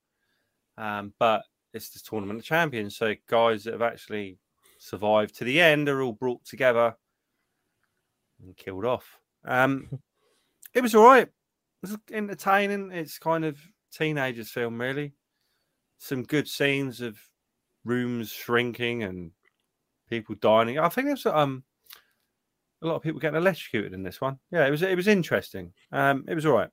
[0.77, 1.43] um, but
[1.73, 2.97] it's the tournament of champions.
[2.97, 4.39] So guys that have actually
[4.79, 6.95] survived to the end are all brought together
[8.43, 9.19] and killed off.
[9.45, 9.89] Um,
[10.73, 11.27] it was all right.
[11.27, 11.31] It
[11.81, 12.91] was entertaining.
[12.91, 13.57] It's kind of
[13.93, 15.13] teenagers film, really.
[15.97, 17.17] Some good scenes of
[17.83, 19.31] rooms shrinking and
[20.09, 20.77] people dying.
[20.79, 21.63] I think there's um
[22.81, 24.39] a lot of people getting electrocuted in this one.
[24.51, 25.73] Yeah, it was it was interesting.
[25.91, 26.69] Um, it was all right.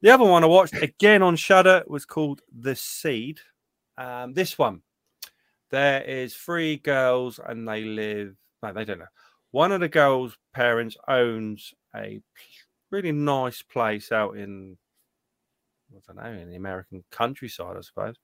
[0.00, 3.40] The other one I watched again on Shudder was called The Seed.
[3.96, 4.82] Um, this one,
[5.70, 8.36] there is three girls and they live.
[8.62, 9.06] No, they don't know.
[9.50, 12.20] one of the girls' parents owns a
[12.90, 14.76] really nice place out in
[15.90, 18.16] I don't know in the American countryside, I suppose.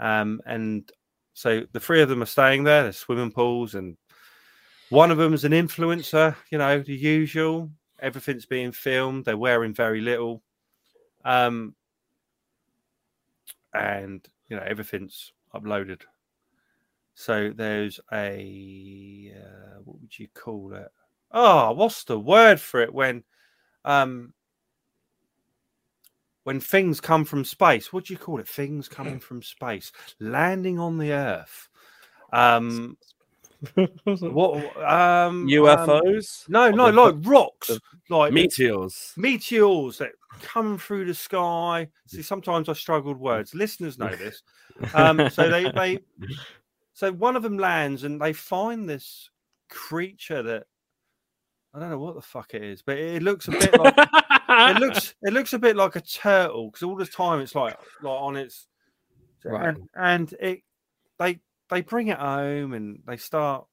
[0.00, 0.90] Um, and
[1.34, 2.82] so the three of them are staying there.
[2.82, 3.96] There's swimming pools, and
[4.90, 6.36] one of them is an influencer.
[6.50, 7.70] You know, the usual.
[8.00, 9.24] Everything's being filmed.
[9.24, 10.42] They're wearing very little,
[11.24, 11.74] um,
[13.72, 16.02] and you know everything's uploaded.
[17.14, 20.88] So there's a uh, what would you call it?
[21.30, 23.24] Oh, what's the word for it when
[23.84, 24.32] um
[26.44, 27.92] when things come from space?
[27.92, 28.48] What do you call it?
[28.48, 31.68] Things coming from space, landing on the Earth.
[32.32, 32.96] Um,
[34.04, 34.76] what?
[34.76, 37.70] Um, um, UFOs, no, no, like rocks,
[38.08, 39.12] like meteors.
[39.16, 40.12] meteors that
[40.42, 41.88] come through the sky.
[42.06, 43.54] See, sometimes I struggle with words.
[43.54, 44.42] Listeners know this.
[44.94, 45.98] Um, so they, they,
[46.92, 49.30] so one of them lands and they find this
[49.70, 50.66] creature that
[51.72, 53.96] I don't know what the fuck it is, but it looks a bit like
[54.70, 57.76] it looks it looks a bit like a turtle because all the time it's like
[58.02, 58.66] like on its
[59.44, 59.68] Right.
[59.68, 60.62] and, and it
[61.18, 63.66] they they bring it home and they start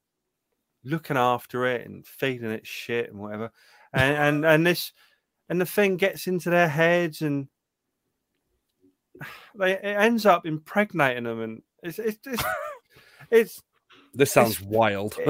[0.84, 3.52] looking after it and feeding it shit and whatever
[3.94, 4.92] and and, and this
[5.50, 7.48] and the thing gets into their heads and
[9.56, 12.44] they it ends up impregnating them and it's it's it's,
[13.32, 13.64] it's
[14.14, 15.16] This sounds wild.
[15.20, 15.30] it-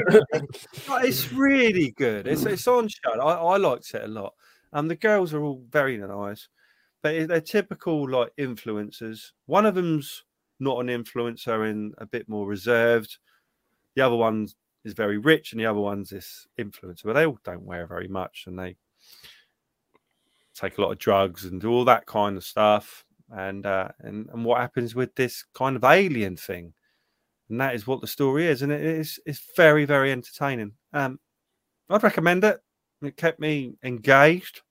[0.00, 0.66] it- it-
[1.04, 2.26] it's really good.
[2.26, 3.12] It's it's on show.
[3.20, 4.32] I, I liked it a lot.
[4.72, 6.48] Um, the girls are all very nice,
[7.02, 9.32] but they're typical like influencers.
[9.46, 10.24] One of them's
[10.60, 13.18] not an influencer and a bit more reserved.
[13.94, 14.48] The other one
[14.84, 17.04] is very rich, and the other one's this influencer.
[17.04, 18.76] But they all don't wear very much, and they
[20.54, 23.04] take a lot of drugs and do all that kind of stuff.
[23.30, 26.74] And uh, and and what happens with this kind of alien thing?
[27.52, 30.72] and that is what the story is, and it is it's very very entertaining.
[30.94, 31.20] Um,
[31.90, 32.58] I'd recommend it.
[33.02, 34.62] It kept me engaged.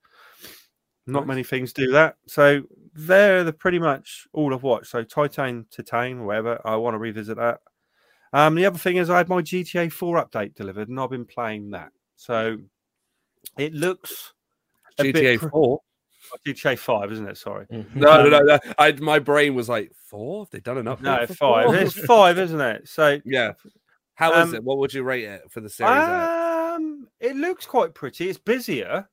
[1.08, 1.28] Not Nice.
[1.28, 2.62] many things do that, so
[2.94, 4.91] they're the pretty much all I've watched.
[4.91, 6.62] So Titan, Titan, whatever.
[6.64, 7.60] I want to revisit that.
[8.34, 11.26] Um, the other thing is I had my GTA 4 update delivered, and I've been
[11.26, 11.91] playing that.
[12.16, 12.58] So
[13.58, 14.34] it looks
[14.99, 15.82] a bit GTA 4.
[16.48, 17.38] GTA 5, isn't it?
[17.38, 17.66] Sorry.
[17.70, 18.40] No, no, no.
[18.41, 18.60] no.
[18.78, 20.44] I, my brain was like, four?
[20.45, 21.02] Have they done enough?
[21.02, 21.66] No, five.
[21.66, 22.88] four?" It's five, isn't it?
[22.88, 23.53] So Yeah.
[24.14, 24.64] How is Um, it?
[24.64, 25.91] What would you rate it for the series?
[26.08, 26.30] out?
[27.22, 28.27] It looks quite pretty.
[28.30, 29.07] It's busier.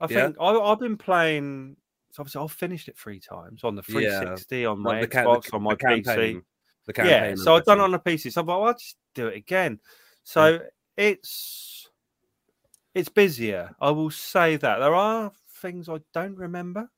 [0.00, 0.26] I Yeah.
[0.26, 1.76] think I, I've been playing.
[2.12, 5.50] So obviously, I've finished it three times on the Yeah, 360, on my Like Xbox,
[5.50, 6.36] the, on my the campaign.
[6.36, 6.42] PC.
[6.86, 8.30] The Yeah, so I've done it on the PC.
[8.30, 9.80] So well, I'll just do it again.
[10.22, 10.60] So
[10.96, 11.88] it's
[12.94, 13.74] it's busier.
[13.80, 16.90] I will say that there are things I don't remember.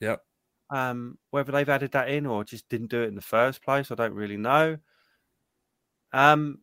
[0.00, 0.24] Yep.
[0.70, 3.90] Um, whether they've added that in or just didn't do it in the first place,
[3.90, 4.78] I don't really know.
[6.12, 6.60] Um,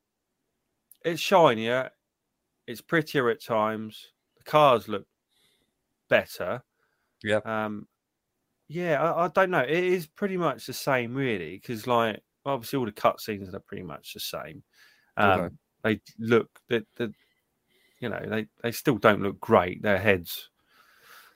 [1.03, 1.91] it's shinier,
[2.67, 4.07] it's prettier at times.
[4.37, 5.05] The cars look
[6.09, 6.63] better.
[7.23, 7.39] Yeah.
[7.45, 7.87] Um,
[8.67, 9.61] yeah, I, I don't know.
[9.61, 13.83] It is pretty much the same, really, because like obviously all the cutscenes are pretty
[13.83, 14.63] much the same.
[15.15, 15.55] Um, Okay.
[15.83, 17.13] They look the, the
[18.01, 19.81] you know they they still don't look great.
[19.81, 20.49] Their heads,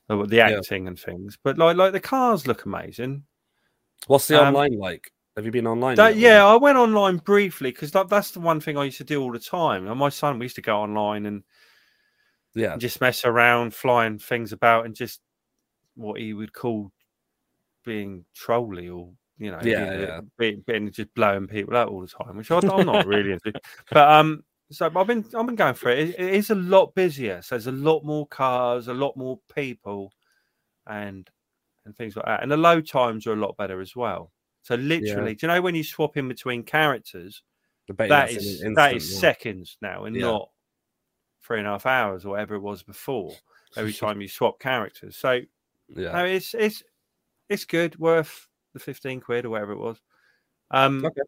[0.07, 3.23] the, the acting and things, but like like the cars look amazing.
[4.07, 5.11] What's the um, online like?
[5.35, 5.95] Have you been online?
[5.97, 9.03] That, yeah, I went online briefly because that, that's the one thing I used to
[9.03, 9.87] do all the time.
[9.87, 11.43] And my son, we used to go online and
[12.53, 12.73] Yeah.
[12.73, 15.21] and just mess around, flying things about, and just
[15.95, 16.91] what he would call
[17.85, 20.21] being trolly or you know, Yeah, being, yeah.
[20.37, 23.53] being, being just blowing people out all the time, which I, I'm not really into.
[23.91, 26.09] But um, so I've been I've been going for it.
[26.09, 26.19] it.
[26.19, 30.13] It is a lot busier, so there's a lot more cars, a lot more people,
[30.87, 31.29] and
[31.85, 32.43] and things like that.
[32.43, 34.31] And the load times are a lot better as well.
[34.63, 37.43] So literally, do you know when you swap in between characters?
[37.97, 39.19] That is an that instant, is yeah.
[39.19, 40.21] seconds now and Yeah.
[40.23, 40.49] not
[41.43, 43.33] three and a half hours or whatever it was before
[43.77, 45.41] every time you swap characters so
[45.89, 46.11] Yeah.
[46.13, 46.83] no, it's it's
[47.49, 49.99] it's good worth the 15 quid or whatever it was
[50.71, 51.21] um Okay.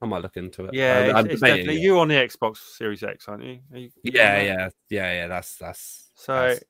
[0.00, 0.74] I might look into it.
[0.74, 1.80] yeah I'm, it's, I'm it's it.
[1.80, 5.26] you on the xbox series x aren't you, Are you you Yeah, yeah, yeah, yeah.
[5.26, 6.64] That's that's so that's,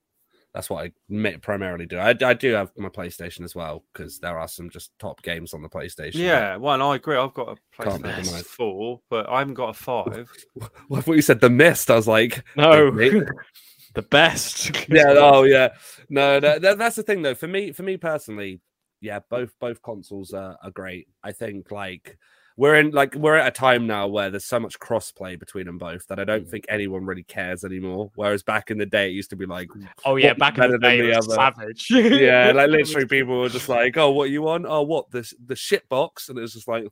[0.58, 1.98] that's what I primarily do.
[1.98, 5.54] I, I do have my PlayStation as well because there are some just top games
[5.54, 6.16] on the PlayStation.
[6.16, 9.72] yeah well i agree i've got a Can't playstation 4 but i haven't got a
[9.72, 10.28] 5
[10.88, 11.92] Well, I thought you said the mist.
[11.92, 13.22] I was like, No, Mate.
[13.94, 14.72] the best.
[14.88, 15.68] yeah, oh yeah.
[16.08, 17.36] No, that, that, that's the thing though.
[17.36, 18.60] For me, for me personally,
[19.00, 21.06] yeah, both both consoles are, are great.
[21.22, 22.18] I think like
[22.58, 25.78] we're in like we're at a time now where there's so much crossplay between them
[25.78, 26.50] both that I don't Mm.
[26.50, 28.10] think anyone really cares anymore.
[28.16, 29.68] Whereas back in the day, it used to be like,
[30.04, 31.36] Oh yeah, back in the day, the it was other?
[31.36, 31.86] savage.
[31.90, 34.66] yeah, like literally people were just like, oh, what you want?
[34.68, 36.28] Oh, what this the shit box?
[36.28, 36.84] And it was just like,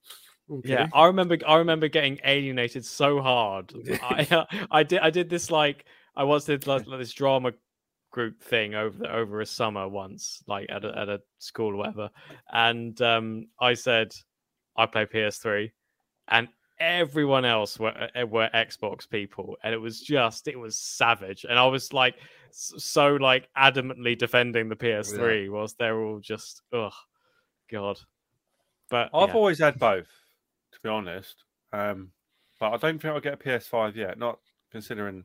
[0.62, 1.36] Yeah, I remember.
[1.44, 3.72] I remember getting alienated so hard.
[4.02, 5.00] I, I did.
[5.00, 5.84] I did this like
[6.14, 7.52] I once did like, like this drama
[8.12, 11.76] group thing over the, over a summer once, like at a, at a school or
[11.76, 12.10] whatever.
[12.52, 14.14] And um, I said
[14.76, 15.70] I play PS3,
[16.28, 16.48] and
[16.78, 21.44] everyone else were uh, were Xbox people, and it was just it was savage.
[21.48, 22.16] And I was like
[22.50, 26.90] so like adamantly defending the PS3, whilst they're all just oh
[27.70, 27.98] god.
[28.88, 29.34] But I've yeah.
[29.34, 30.08] always had both,
[30.72, 31.42] to be honest.
[31.72, 32.12] Um,
[32.60, 34.18] but I don't think I'll get a PS5 yet.
[34.18, 34.38] Not
[34.70, 35.24] considering.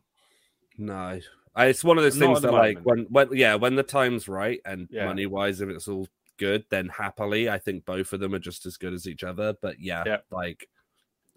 [0.78, 1.20] No,
[1.58, 4.60] it's one of those Not things that, like, when when yeah, when the time's right
[4.66, 5.06] and Yeah.
[5.06, 6.08] money wise, if it's all
[6.42, 9.54] good, then happily, I think both of them are just as good as each other.
[9.62, 10.18] But yeah, Yeah.
[10.32, 10.68] like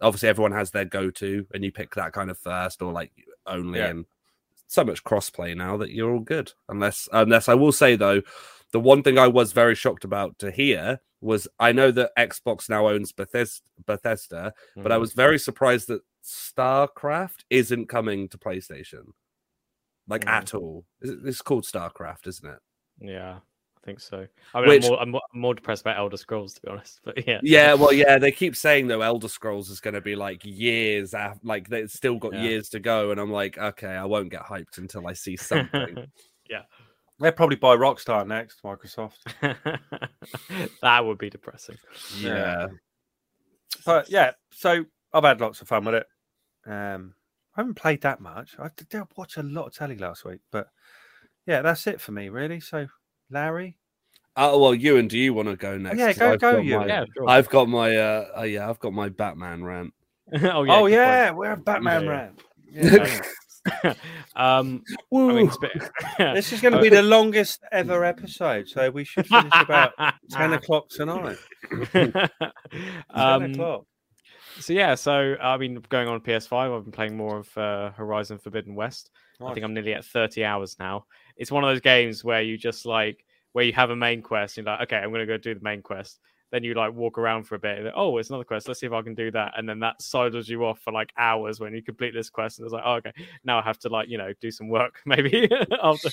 [0.00, 3.12] obviously everyone has their go-to, and you pick that kind of first or like
[3.46, 3.78] only.
[3.78, 3.90] Yeah.
[3.90, 4.06] And
[4.66, 6.52] so much crossplay now that you're all good.
[6.68, 8.22] Unless unless I will say though,
[8.72, 12.68] the one thing I was very shocked about to hear was I know that Xbox
[12.68, 15.00] now owns Bethes- Bethesda, but I Mhm.
[15.00, 19.12] was very surprised that StarCraft isn't coming to PlayStation,
[20.08, 20.28] like Mm.
[20.38, 20.84] at all.
[21.00, 22.60] It's called StarCraft, isn't it?
[23.00, 23.40] Yeah,
[23.84, 24.26] think so.
[24.54, 26.68] I mean, Which- I'm, more, I'm, more, I'm more depressed about Elder Scrolls, to be
[26.68, 27.00] honest.
[27.04, 30.16] But yeah, Yeah, well, yeah, they keep saying though Elder Scrolls is going to be
[30.16, 32.42] like years after, like they've still got Yeah.
[32.42, 36.06] years to go, and I'm like, okay, I won't get hyped until I see something.
[36.50, 36.62] Yeah,
[37.18, 39.16] they'll probably buy Rockstar next, Microsoft.
[40.82, 41.78] that would be depressing.
[42.20, 42.66] yeah,
[43.86, 46.06] But yeah, so I've had lots of fun with it.
[46.66, 47.14] Um,
[47.56, 48.56] I haven't played that much.
[48.58, 50.68] I did watch a lot of telly last week, but
[51.46, 52.60] yeah, that's it for me, really.
[52.60, 52.86] So,
[53.30, 53.76] Larry,
[54.36, 55.98] Oh well, Ewan, do you want to go next?
[55.98, 56.88] Yeah, go- I've go, got Ewan.
[56.88, 57.28] my- Yeah, sure.
[57.28, 59.94] I've got my uh, uh, yeah, I've got my Batman rant.
[60.34, 60.92] oh yeah, oh good point.
[60.92, 62.10] yeah, we're a Batman Yeah.
[62.10, 62.42] rant.
[62.70, 63.22] Yeah.
[64.36, 65.72] um, I mean, sp-
[66.18, 69.92] this is going to be the longest ever episode, so we should finish about
[70.30, 71.38] ten o'clock tonight.
[71.92, 72.12] Ten
[73.08, 73.86] um, o'clock.
[74.60, 78.36] so yeah, so I mean, going on PS5, I've been playing more of uh, Horizon
[78.36, 79.10] Forbidden West.
[79.40, 81.06] I think I'm nearly at 30 hours now.
[81.36, 84.56] It's one of those games where you just like where you have a main quest.
[84.56, 86.20] You're like, okay, I'm gonna go do the main quest.
[86.50, 87.78] Then you like walk around for a bit.
[87.78, 88.68] And, oh, it's another quest.
[88.68, 89.54] Let's see if I can do that.
[89.56, 92.58] And then that sidles you off for like hours when you complete this quest.
[92.58, 93.12] And it's like, oh, okay,
[93.42, 95.48] now I have to like you know do some work maybe
[95.82, 96.10] after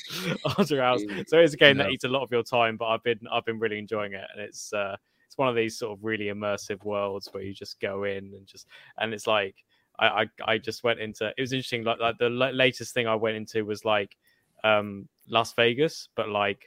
[0.57, 1.03] after hours.
[1.27, 3.45] So it's a game that eats a lot of your time, but I've been I've
[3.45, 4.95] been really enjoying it, and it's uh
[5.27, 8.45] it's one of these sort of really immersive worlds where you just go in and
[8.45, 8.67] just
[8.97, 9.55] and it's like
[9.97, 13.07] I I, I just went into it was interesting like like the la- latest thing
[13.07, 14.17] I went into was like
[14.63, 16.65] um Las Vegas, but like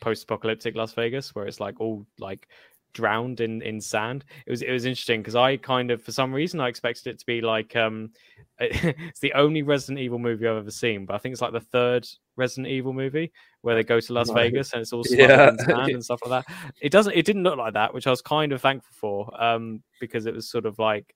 [0.00, 2.48] post-apocalyptic Las Vegas, where it's like all like
[2.92, 4.24] drowned in in sand.
[4.46, 7.18] It was it was interesting because I kind of for some reason I expected it
[7.20, 8.10] to be like um
[8.60, 11.60] it's the only Resident Evil movie I've ever seen, but I think it's like the
[11.60, 13.32] third Resident Evil movie
[13.62, 14.50] where they go to Las Right.
[14.52, 15.48] Vegas and it's all Yeah.
[15.50, 16.72] in sand and stuff like that.
[16.80, 19.82] It doesn't it didn't look like that, which I was kind of thankful for um
[20.00, 21.14] because it was sort of like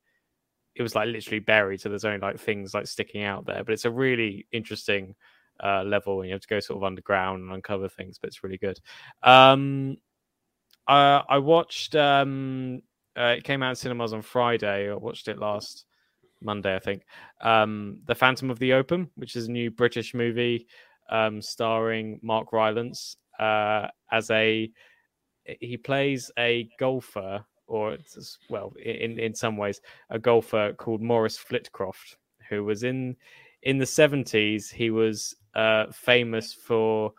[0.76, 3.62] it was like literally buried, so there's only like things like sticking out there.
[3.64, 5.14] But it's a really interesting
[5.62, 8.18] uh, level, and you have to go sort of underground and uncover things.
[8.18, 8.80] But it's really good.
[9.22, 9.96] Um,
[10.86, 11.94] uh, I watched.
[11.94, 12.82] Um,
[13.16, 14.90] uh, it came out in cinemas on Friday.
[14.90, 15.86] I watched it last
[16.40, 17.02] Monday, I think.
[17.40, 20.66] Um, the Phantom of the Open, which is a new British movie
[21.10, 24.70] um, starring Mark Rylance uh, as a.
[25.60, 27.98] He plays a golfer, or
[28.48, 32.16] well, in in some ways, a golfer called Maurice Flitcroft,
[32.48, 33.16] who was in
[33.62, 34.70] in the seventies.
[34.70, 37.12] He was uh, famous for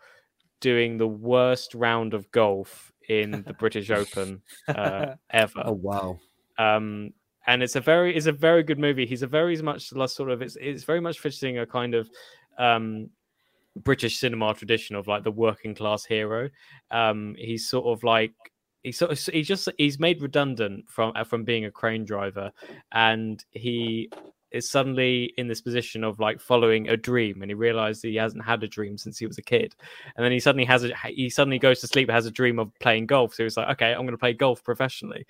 [0.60, 5.62] doing the worst round of golf in the British Open uh, ever.
[5.64, 6.18] Oh wow,
[6.58, 7.12] Um,
[7.46, 9.06] and it's a very it's a very good movie.
[9.06, 12.10] He's a very much less sort of it's it's very much fitting a kind of
[12.58, 13.10] um
[13.76, 16.48] British cinema tradition of like the working class hero.
[16.90, 18.32] Um, he's sort of like
[18.82, 22.52] he's sort of he's just he's made redundant from from being a crane driver,
[22.92, 24.10] and he
[24.56, 28.44] is suddenly in this position of like following a dream, and he realized he hasn't
[28.44, 29.74] had a dream since he was a kid,
[30.16, 32.70] and then he suddenly has a he suddenly goes to sleep has a dream of
[32.80, 33.34] playing golf.
[33.34, 35.26] So he's like, okay, I'm going to play golf professionally,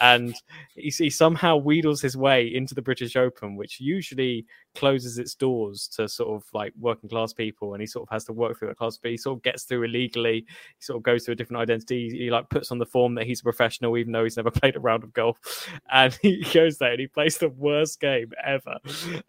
[0.00, 0.34] and
[0.74, 5.88] he, he somehow wheedles his way into the British Open, which usually closes its doors
[5.88, 8.68] to sort of like working class people, and he sort of has to work through
[8.68, 8.96] that class.
[8.96, 10.46] But he sort of gets through illegally.
[10.46, 12.10] He sort of goes through a different identity.
[12.10, 14.50] He, he, like puts on the form that he's a professional, even though he's never
[14.60, 15.38] played a round of golf.
[15.92, 18.69] And he goes there and he plays the worst game ever.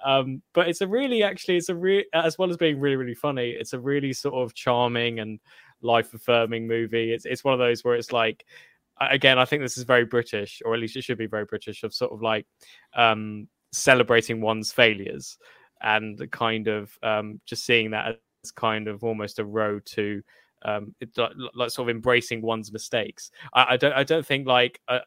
[0.03, 3.15] Um, but it's a really, actually, it's a real as well as being really, really
[3.15, 3.51] funny.
[3.51, 5.39] It's a really sort of charming and
[5.81, 7.13] life affirming movie.
[7.13, 8.45] It's it's one of those where it's like
[8.99, 11.83] again, I think this is very British, or at least it should be very British,
[11.83, 12.45] of sort of like
[12.95, 15.37] um, celebrating one's failures
[15.81, 20.21] and kind of um, just seeing that as kind of almost a road to
[20.63, 23.31] um, it, like, like sort of embracing one's mistakes.
[23.53, 24.79] I, I don't, I don't think like.
[24.87, 24.99] Uh,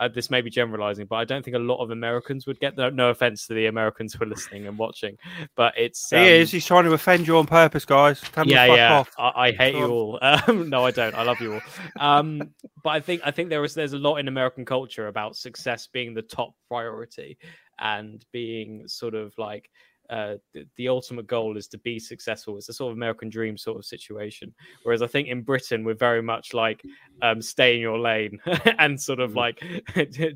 [0.00, 2.76] uh, this may be generalizing, but I don't think a lot of Americans would get
[2.76, 2.94] that.
[2.94, 5.16] No offense to the Americans who are listening and watching,
[5.56, 6.50] but it's um, he is.
[6.50, 8.20] He's trying to offend you on purpose, guys.
[8.20, 9.24] Tell yeah, fuck yeah.
[9.24, 10.18] I, I hate Go you all.
[10.48, 11.14] Um, no, I don't.
[11.14, 11.60] I love you all.
[11.98, 12.50] Um,
[12.82, 15.88] but I think I think there is there's a lot in American culture about success
[15.92, 17.38] being the top priority
[17.78, 19.70] and being sort of like
[20.10, 22.56] uh, the, the ultimate goal is to be successful.
[22.56, 24.54] It's a sort of American dream sort of situation.
[24.82, 26.82] Whereas I think in Britain we're very much like
[27.22, 28.38] um, stay in your lane
[28.78, 29.36] and sort of Mm.
[29.36, 29.60] like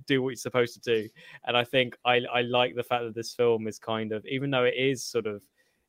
[0.07, 1.09] do what you're supposed to do.
[1.47, 4.51] And I think I I like the fact that this film is kind of even
[4.51, 5.43] though it is sort of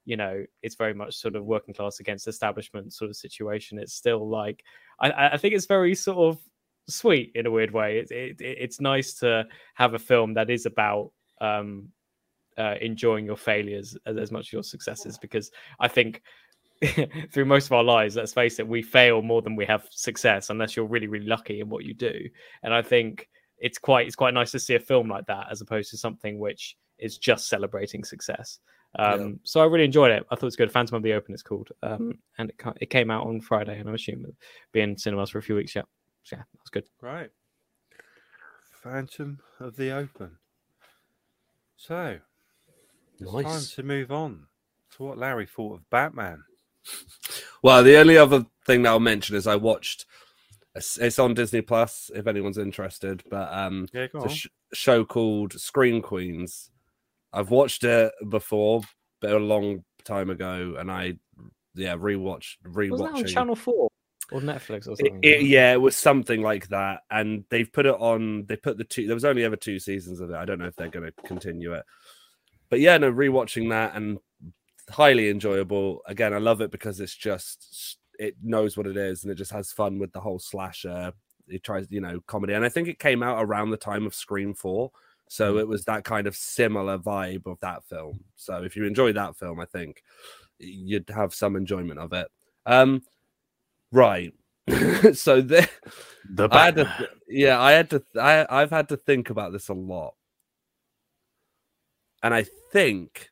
[0.06, 3.80] you know it's very much sort of working class against establishment sort of situation.
[3.80, 4.64] It's still like
[5.00, 6.42] I I think it's very sort of
[6.88, 8.00] sweet in a weird way.
[8.00, 9.46] It, it- it's nice to
[9.76, 11.12] have a film that is about
[11.42, 11.90] um,
[12.58, 16.22] uh, enjoying your failures as, as much as your successes because I think
[17.32, 20.50] through most of our lives, let's face it, we fail more than we have success
[20.50, 22.28] unless you're really, really lucky in what you do.
[22.64, 25.62] And I think it's quite it's quite nice to see a film like that as
[25.62, 28.60] opposed to something which is just celebrating success.
[29.00, 30.24] Um, So I really enjoyed it.
[30.30, 30.72] I thought it was good.
[30.72, 33.90] Phantom of the Open, it's called, um, and it it came out on Friday, and
[33.90, 34.36] I'm assuming it'll
[34.72, 35.76] be in cinemas for a few weeks.
[35.76, 35.84] Yeah,
[36.24, 36.86] So, yeah, that's good.
[37.02, 37.32] Right.
[38.84, 40.38] Phantom of the Open.
[41.78, 42.20] So,
[43.24, 43.76] it's time Nice.
[43.76, 44.48] to move on
[44.98, 46.44] to what Larry thought of Batman.
[47.62, 50.06] Well, the only other thing that I'll mention is I watched.
[50.76, 54.48] It's it's on Disney Plus if anyone's interested, but um, Yeah, go it's a sh-
[54.74, 56.72] show called Scream Queens.
[57.32, 58.82] I've watched it before,
[59.22, 61.14] but a long time ago, and I
[61.76, 63.26] yeah rewatched Was that on.
[63.26, 63.90] Channel Four
[64.32, 65.20] or Netflix or It- something?
[65.24, 68.46] it- yeah, it was something like that, and they've put it on.
[68.48, 69.06] They put the two.
[69.06, 70.36] There was only ever two seasons of it.
[70.36, 71.86] I don't know if they're going to continue it,
[72.74, 74.18] but yeah, no, rewatching that and
[74.90, 76.02] highly enjoyable.
[76.08, 79.52] Again, I love it because it's just it knows what it is and it just
[79.52, 81.14] has fun with the whole slasher.
[81.48, 84.16] It tries, you know, comedy, and I think it came out around the time of
[84.16, 84.90] Scream Four,
[85.28, 88.22] so it was that kind of similar vibe of that film.
[88.38, 90.02] So if you enjoy that film, I think
[90.58, 92.28] you'd have some enjoyment of it.
[92.66, 93.04] Um,
[93.92, 94.34] right.
[95.14, 95.70] so the,
[96.28, 99.70] The I had to, yeah, I had to, I, I've had to think about this
[99.70, 100.16] a lot,
[102.24, 103.30] and I think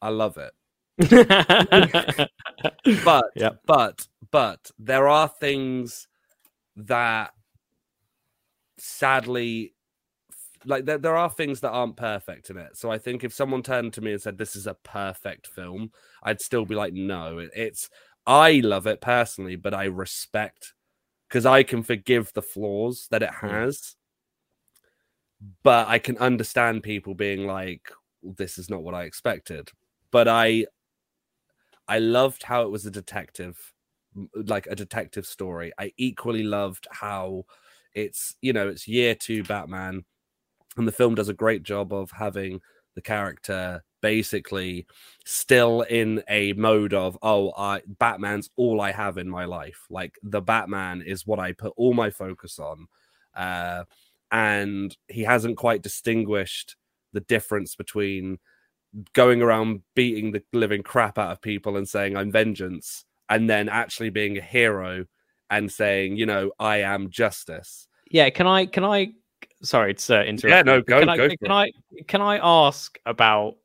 [0.00, 0.52] I love it.
[3.04, 3.60] But, Yep.
[3.66, 6.06] but, but there are things
[6.76, 7.32] that
[8.78, 9.74] sadly,
[10.64, 12.76] like there, there are things that aren't perfect in it.
[12.76, 15.90] So I think if someone turned to me and said this is a perfect film,
[16.22, 17.90] I'd still be like, no, it, it's.
[18.26, 20.72] I love it personally, but I respect
[21.28, 23.96] because I can forgive the flaws that it has.
[25.62, 27.90] But I can understand people being like,
[28.22, 29.70] "This is not what I expected."
[30.10, 30.66] But I,
[31.88, 33.72] I loved how it was a detective,
[34.34, 35.72] like a detective story.
[35.78, 37.44] I equally loved how
[37.94, 40.04] it's you know it's year two Batman,
[40.76, 42.60] and the film does a great job of having
[42.94, 44.86] the character basically
[45.24, 50.14] still in a mode of oh I Batman's all I have in my life like
[50.22, 52.86] the Batman is what I put all my focus on
[53.34, 53.84] uh
[54.30, 56.76] and he hasn't quite distinguished
[57.12, 58.38] the difference between
[59.12, 63.68] going around beating the living crap out of people and saying I'm vengeance and then
[63.68, 65.06] actually being a hero
[65.50, 69.12] and saying you know I am justice yeah, can I can I
[69.62, 70.50] sorry to uh, interrupt.
[70.50, 71.72] Yeah, no, you, but go- can I, go can for I
[72.06, 73.56] can I ask about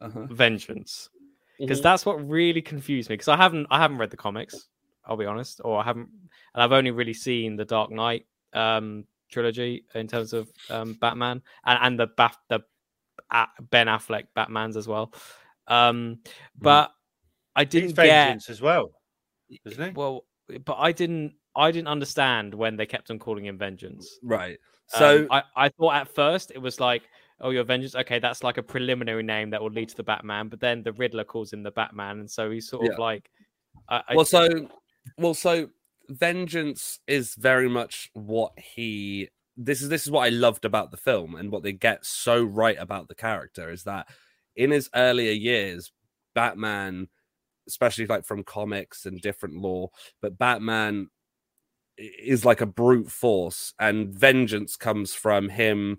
[0.00, 0.26] uh-huh.
[0.30, 1.08] vengeance?
[1.58, 1.84] Because Mhm.
[1.84, 3.14] that's what really confused me.
[3.14, 4.68] Because I haven't I haven't read the comics,
[5.04, 6.08] I'll be honest, or I haven't
[6.54, 11.42] and I've only really seen the Dark Knight um trilogy in terms of um Batman
[11.64, 12.60] and, and the Bat the
[13.30, 15.12] uh, Ben Affleck Batmans as well.
[15.66, 16.20] Um
[16.60, 16.92] but
[17.54, 18.92] I didn't get vengeance as well,
[19.64, 19.90] isn't he?
[19.92, 20.24] well
[20.64, 24.18] but I didn't I didn't understand when they kept on calling him vengeance.
[24.22, 24.58] right
[24.94, 27.02] Um, so I, I thought at first it was like,
[27.40, 27.94] oh, your vengeance.
[27.94, 30.48] Okay, that's like a preliminary name that will lead to the Batman.
[30.48, 33.04] But then the Riddler calls him the Batman, and so he's sort of Yeah.
[33.04, 33.30] like,
[33.88, 34.68] I, I, well so
[35.18, 35.68] well so
[36.08, 40.96] vengeance is very much what he this is this is what i loved about the
[40.96, 44.06] film and what they get so right about the character is that
[44.54, 45.92] in his earlier years
[46.34, 47.08] batman
[47.68, 51.08] especially like from comics and different lore but batman
[51.98, 55.96] is like a brute force and vengeance comes from him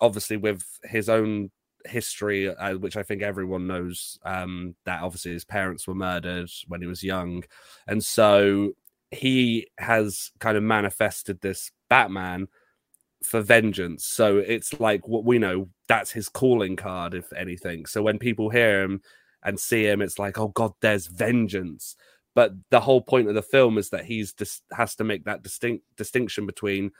[0.00, 1.50] obviously with his own
[1.86, 6.80] history uh, which i think everyone knows um that obviously his parents were murdered when
[6.80, 7.42] he was young.
[7.86, 8.72] And so
[9.14, 12.48] he has kind of manifested this batman
[13.22, 14.04] for vengeance.
[14.04, 17.86] So it's like what we know that's his calling card if anything.
[17.86, 19.00] So when people hear him
[19.42, 21.96] and see him it's like oh god there's vengeance.
[22.34, 25.42] But the whole point of the film is that he's just has to make that
[25.42, 26.90] distinct distinction between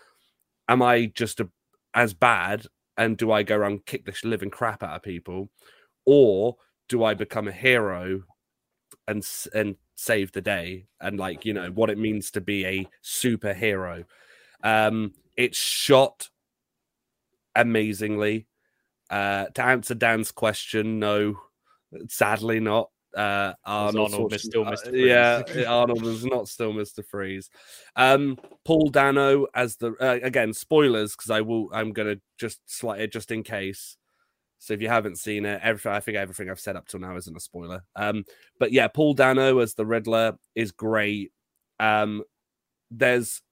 [0.68, 1.48] am I just a,
[1.94, 2.66] as bad?
[2.96, 5.48] And do I go around kick the living crap out of people,
[6.06, 6.56] or
[6.88, 8.22] do I become a hero
[9.08, 12.88] and and save the day and like you know what it means to be a
[13.02, 14.04] superhero?
[14.62, 16.28] Um, it's shot
[17.54, 18.46] amazingly.
[19.10, 21.38] Uh, to answer Dan's question, no,
[22.08, 22.90] sadly not.
[23.14, 24.90] Uh, Arnold, Arnold still uh, Mr.
[24.90, 25.06] Freeze.
[25.06, 27.04] yeah, Arnold was not still Mr.
[27.06, 27.48] Freeze.
[27.94, 31.68] Um, Paul Dano as the uh, again spoilers because I will.
[31.72, 33.96] I'm gonna just slide it just in case.
[34.64, 37.16] So if you haven't seen it, everything I think everything I've said up till now
[37.16, 37.84] isn't a spoiler.
[37.96, 38.24] Um,
[38.58, 41.32] but yeah, Paul Dano as the Riddler is great.
[41.78, 42.22] Um,
[42.90, 43.42] there's,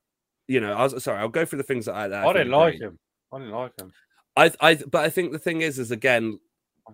[0.48, 1.18] you know, I was sorry.
[1.18, 2.08] I'll go through the things that I.
[2.08, 2.82] That I I didn't like great.
[2.82, 2.98] him.
[3.32, 3.92] I didn't like him.
[4.36, 6.38] I, I, but I think the thing is, is again,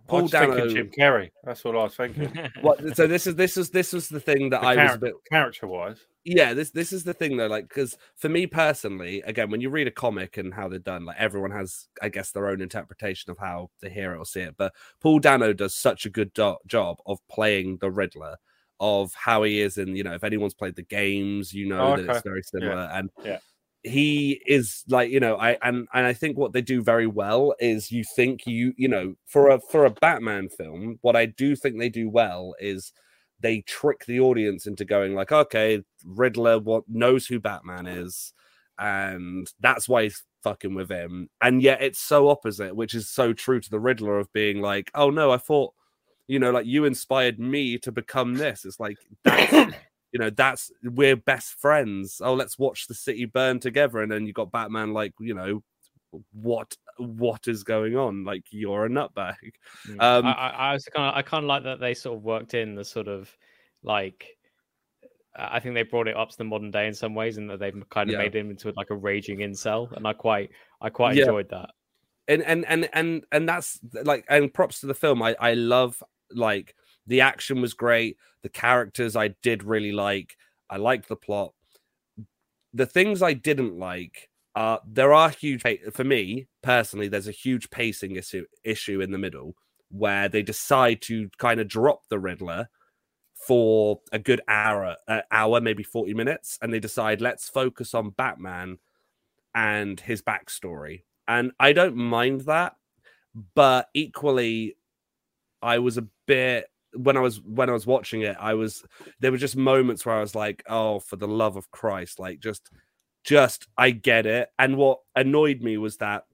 [0.06, 1.30] Paul was Dano- thinking Jim Carrey.
[1.44, 2.30] That's what I was thinking.
[2.60, 2.96] what?
[2.96, 5.14] So this is this is this was the thing that I was a bit.
[5.30, 5.98] character wise.
[6.24, 9.70] yeah this this is the thing though like because for me personally again when you
[9.70, 13.30] read a comic and how they're done like everyone has i guess their own interpretation
[13.30, 16.58] of how the hero will see it but paul dano does such a good do-
[16.66, 18.36] job of playing the riddler
[18.78, 21.96] of how he is and you know if anyone's played the games you know Oh,
[21.96, 23.38] that it's very similar and Yeah.
[23.84, 27.54] He is like you know i and and i think what they do very well
[27.60, 31.54] is you think you you know for a for a batman film what i do
[31.54, 32.92] think they do well is
[33.40, 38.32] they trick the audience into going like okay riddler what knows who batman is
[38.78, 41.28] and that's why he's fucking with him.
[41.40, 44.90] And yet it's so opposite which is so true to the riddler of being like
[44.94, 45.74] oh no i thought
[46.26, 48.64] you know like you inspired me to become this.
[48.64, 49.74] It's like that's
[50.12, 54.26] you know that's we're best friends oh let's watch the city burn together and then
[54.26, 55.62] you got batman like you know
[56.32, 59.34] what what is going on like you're a nutbag.
[60.00, 62.74] Um, I, I, kind of, I kind of like that they sort of worked in
[62.74, 63.30] the sort of
[63.82, 64.26] like,
[65.36, 67.48] I I think they brought it up to the modern day in some ways, and
[67.50, 68.18] that they've kind of Yeah.
[68.20, 71.24] made him into like a raging incel, and I quite, I quite Yeah.
[71.24, 71.70] enjoyed that.
[72.26, 76.02] and and and and and that's like and props to the film i i love
[76.30, 76.74] like
[77.08, 78.16] the action was great.
[78.42, 80.36] The characters i did really like.
[80.70, 81.52] I liked the plot.
[82.72, 85.62] The things i didn't like uh there are huge
[85.92, 89.54] for me personally there's a huge pacing issue issue in the middle
[89.90, 92.68] where they decide to kind of drop the riddler
[93.34, 98.10] for a good hour uh, hour maybe 40 minutes and they decide let's focus on
[98.10, 98.78] batman
[99.54, 101.02] and his backstory.
[101.26, 102.76] And I don't mind that,
[103.54, 104.76] but equally,
[105.60, 108.84] I was a bit when I was when I was watching it, I was
[109.20, 112.40] there were just moments where I was like, oh, for the love of Christ, like
[112.40, 112.70] just
[113.24, 114.48] just I get it.
[114.58, 116.24] And what annoyed me was that,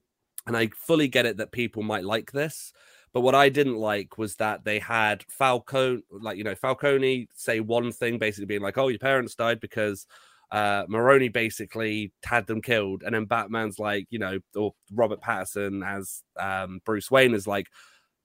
[0.47, 2.73] and I fully get it that people might like this,
[3.13, 7.61] but what I didn't like was that they had Falcone, like you know, Falcone say
[7.61, 10.07] one thing, basically being like, oh, your parents died because
[10.53, 15.83] uh Maroni basically had them killed, and then Batman's like, you know, or Robert Patterson
[15.83, 17.69] as um Bruce Wayne is like,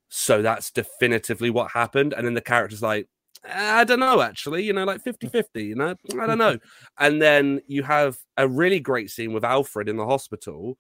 [0.10, 3.08] so that's definitively what happened, and then the character's like,
[3.46, 6.58] I don't know, actually, you know, like 50 50, you know, I don't know.
[7.00, 10.78] and then you have a really great scene with Alfred in the hospital,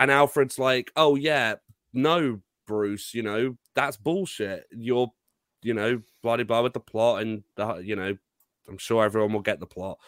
[0.00, 1.56] and Alfred's like, oh, yeah,
[1.92, 4.64] no, Bruce, you know, that's bullshit.
[4.70, 5.12] You're,
[5.62, 8.16] you know, blah, blah, blah with the plot, and, the, you know,
[8.68, 9.98] I'm sure everyone will get the plot.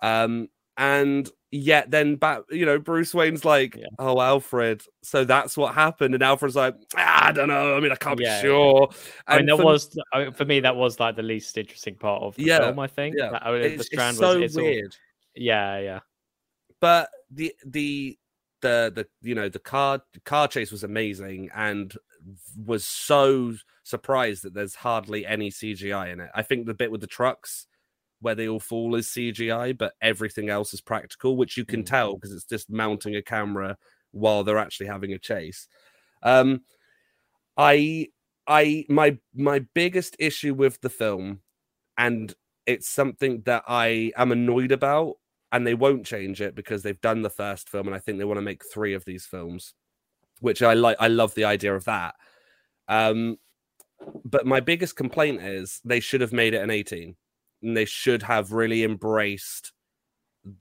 [0.00, 3.86] Um, and yet then back, you know, Bruce Wayne's like, Yeah.
[3.98, 6.14] oh, Alfred, so that's what happened.
[6.14, 7.76] And Alfred's like, ah, I don't know.
[7.76, 8.42] I mean, I can't Yeah, yeah.
[8.42, 8.88] be sure.
[9.28, 11.56] I mean, And that for- was I mean, for me that was like the least
[11.56, 12.78] interesting part of the Yeah, film.
[12.80, 13.14] I think.
[13.18, 13.30] yeah.
[13.30, 14.96] That- I mean, the it's, it's strand so was it's weird.
[15.36, 16.00] yeah, yeah.
[16.80, 18.18] but the the
[18.60, 21.94] the the you know the car car chase was amazing and
[22.64, 26.30] was so surprised that there's hardly any CGI in it.
[26.34, 27.66] I think the bit with the trucks
[28.24, 31.86] where they all fall is CGI, but everything else is practical, which you can Mm.
[31.86, 33.76] tell because it's just mounting a camera
[34.12, 35.68] while they're actually having a chase.
[36.22, 36.62] Um,
[37.56, 38.08] I
[38.46, 41.40] I my my biggest issue with the film,
[41.98, 42.34] and
[42.66, 45.16] it's something that I am annoyed about,
[45.52, 48.24] and they won't change it because they've done the first film, and I think they
[48.24, 49.74] want to make three of these films,
[50.40, 50.96] which I like.
[50.98, 52.14] I love the idea of that.
[52.88, 53.38] Um,
[54.24, 57.16] but my biggest complaint is they should have made it an 18
[57.64, 59.72] and they should have really embraced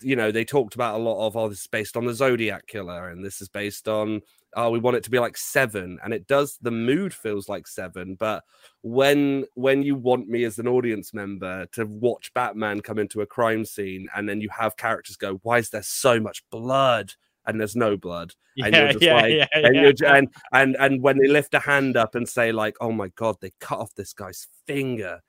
[0.01, 2.65] you know they talked about a lot of oh this is based on the zodiac
[2.67, 4.21] killer and this is based on
[4.55, 5.99] oh we want it to be like seven.
[6.03, 8.43] And it does the mood feels like seven but
[8.81, 13.25] when when you want me as an audience member to watch batman come into a
[13.25, 17.11] crime scene and then you have characters go why is there so much blood?
[17.45, 18.33] And there's no blood.
[18.61, 19.81] And you're Yeah, just yeah, like yeah, and yeah.
[19.81, 23.09] you're and and and when they lift a hand up and say like oh my
[23.15, 25.19] god they cut off this guy's finger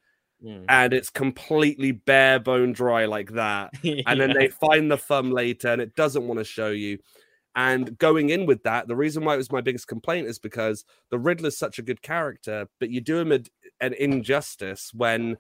[0.45, 0.65] Mm.
[0.69, 5.69] and it's completely bare bone dry like that and then they find the thumb later
[5.69, 6.99] and it doesn't want to show you
[7.57, 10.85] And going in with that, the reason why it was my biggest complaint is because
[11.11, 13.41] the Riddler's such a good character, but you do him a,
[13.81, 15.37] an injustice when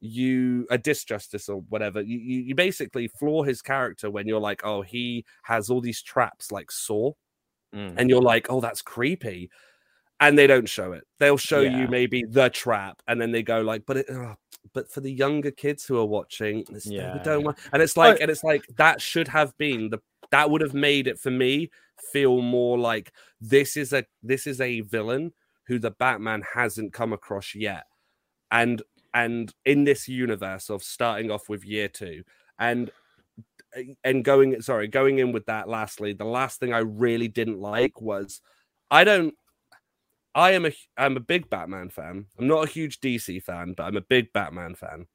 [0.00, 2.00] you a disjustice or whatever.
[2.00, 6.02] You, you you basically flaw his character when you're like, oh, he has all these
[6.02, 7.12] traps like Saw,
[7.74, 7.94] Mm.
[7.98, 9.50] and you're like, oh, that's creepy.
[10.20, 11.04] And they don't show it.
[11.18, 11.80] They'll show Yeah.
[11.82, 14.36] you maybe the trap, and then they go like, but it, ugh,
[14.72, 17.58] but for the younger kids who are watching, yeah, Yeah, don't want.
[17.72, 19.98] And it's like, and it's like that should have been the
[20.30, 21.70] that would have made it for me
[22.12, 25.32] feel more like this is a this is a villain
[25.66, 27.84] who the Batman hasn't come across yet,
[28.50, 28.82] and
[29.14, 32.22] and in this universe of starting off with year two
[32.58, 32.90] and
[34.04, 38.00] and going sorry going in with that lastly the last thing i really didn't like
[38.00, 38.40] was
[38.90, 39.34] i don't
[40.36, 42.26] i am a i'm a big batman fan.
[42.38, 45.06] I'm not a huge dc fan but i'm a big batman fan.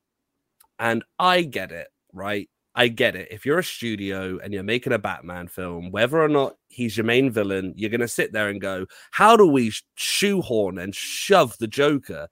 [0.78, 2.50] And i get it right?
[2.74, 3.28] I get it.
[3.32, 7.06] If you're a studio and you're making a batman film whether or not he's your
[7.06, 10.96] main villain you're going to sit there and go how do we sh- shoehorn and
[10.96, 12.28] shove the joker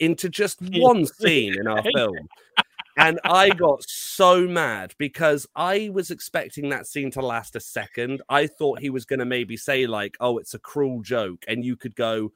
[0.00, 2.16] into just one scene in our film
[3.04, 8.22] and I got so mad because I was expecting that scene to last a second.
[8.30, 11.44] I thought he was going to maybe say, like, oh, it's a cruel joke.
[11.46, 12.32] And you could go,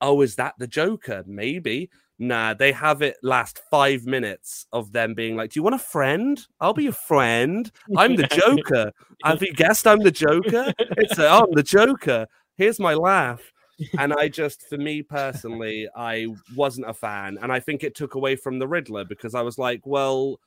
[0.00, 1.24] oh, is that the Joker?
[1.26, 1.90] Maybe.
[2.20, 5.80] Nah, they have it last five minutes of them being like, do you want a
[5.80, 6.40] friend?
[6.60, 7.70] I'll be your friend.
[7.96, 8.92] I'm the Joker.
[9.24, 10.72] Have you guessed I'm the Joker?
[10.78, 12.26] It's a, I'm the Joker.
[12.54, 13.52] Here's my laugh
[13.98, 18.14] and I just, for me personally, I wasn't a fan, and I think it took
[18.14, 20.40] away from the Riddler because I was like, well,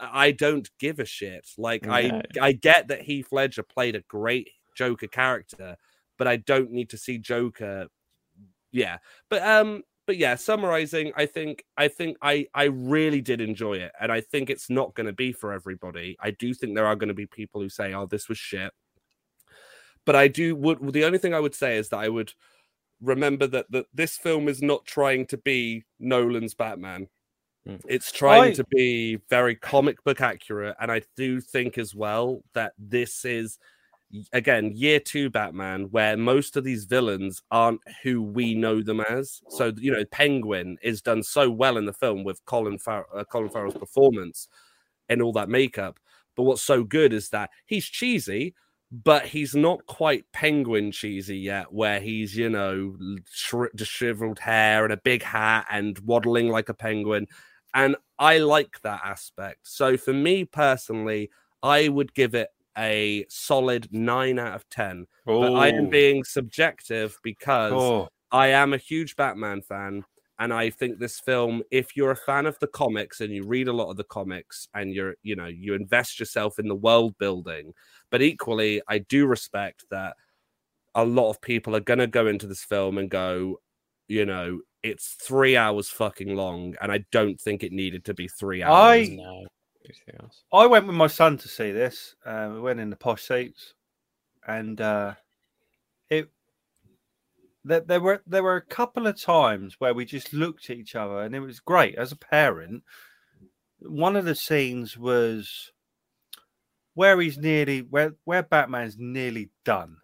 [0.00, 1.46] I don't give a shit.
[1.58, 5.76] Like, I I get that Heath Ledger played a great Joker character,
[6.18, 7.88] but I don't need to see Joker.
[8.70, 8.98] Yeah,
[9.28, 13.92] but um, but yeah, summarizing, I think I think I I really did enjoy it,
[14.00, 16.16] and I think it's not going to be for everybody.
[16.20, 18.72] I do think there are going to be people who say, "Oh, this was shit."
[20.04, 22.32] But I do would the only thing I would say is that I would
[23.00, 27.08] remember that that this film is not trying to be Nolan's Batman.
[27.66, 27.80] Mm.
[27.88, 32.42] It's trying I- to be very comic book accurate, and I do think as well
[32.54, 33.58] that this is
[34.32, 39.42] again year two Batman, where most of these villains aren't who we know them as.
[39.50, 43.24] So you know, Penguin is done so well in the film with Colin Far- uh,
[43.24, 44.48] Colin Farrell's performance
[45.10, 45.98] and all that makeup.
[46.36, 48.54] But what's so good is that he's cheesy,
[48.90, 52.96] but he's not quite penguin cheesy yet, where he's, you know,
[53.30, 57.26] shri- disheveled hair and a big hat and waddling like a penguin.
[57.74, 59.60] And I like that aspect.
[59.68, 61.30] So for me personally,
[61.62, 65.06] I would give it a solid nine out of 10.
[65.38, 70.04] But I am being subjective because Oh, I am a huge Batman fan,
[70.38, 73.66] and I think this film, if you're a fan of the comics and you read
[73.68, 77.16] a lot of the comics and you're, you know, you invest yourself in the world
[77.18, 77.72] building,
[78.10, 80.14] but equally, I do respect that
[80.94, 83.60] a lot of people are going to go into this film and go,
[84.06, 88.28] you know, it's three hours fucking long, and I don't think it needed to be
[88.28, 89.08] three hours.
[89.08, 89.46] I No.
[90.52, 92.14] I went with my son to see this.
[92.24, 93.74] Uh, we went in the posh seats,
[94.46, 95.14] and uh,
[96.10, 96.30] it
[97.64, 100.94] there, there were there were a couple of times where we just looked at each
[100.94, 102.82] other, and it was great as a parent.
[103.80, 105.72] One of the scenes was
[106.94, 109.96] where he's nearly where where Batman's nearly done,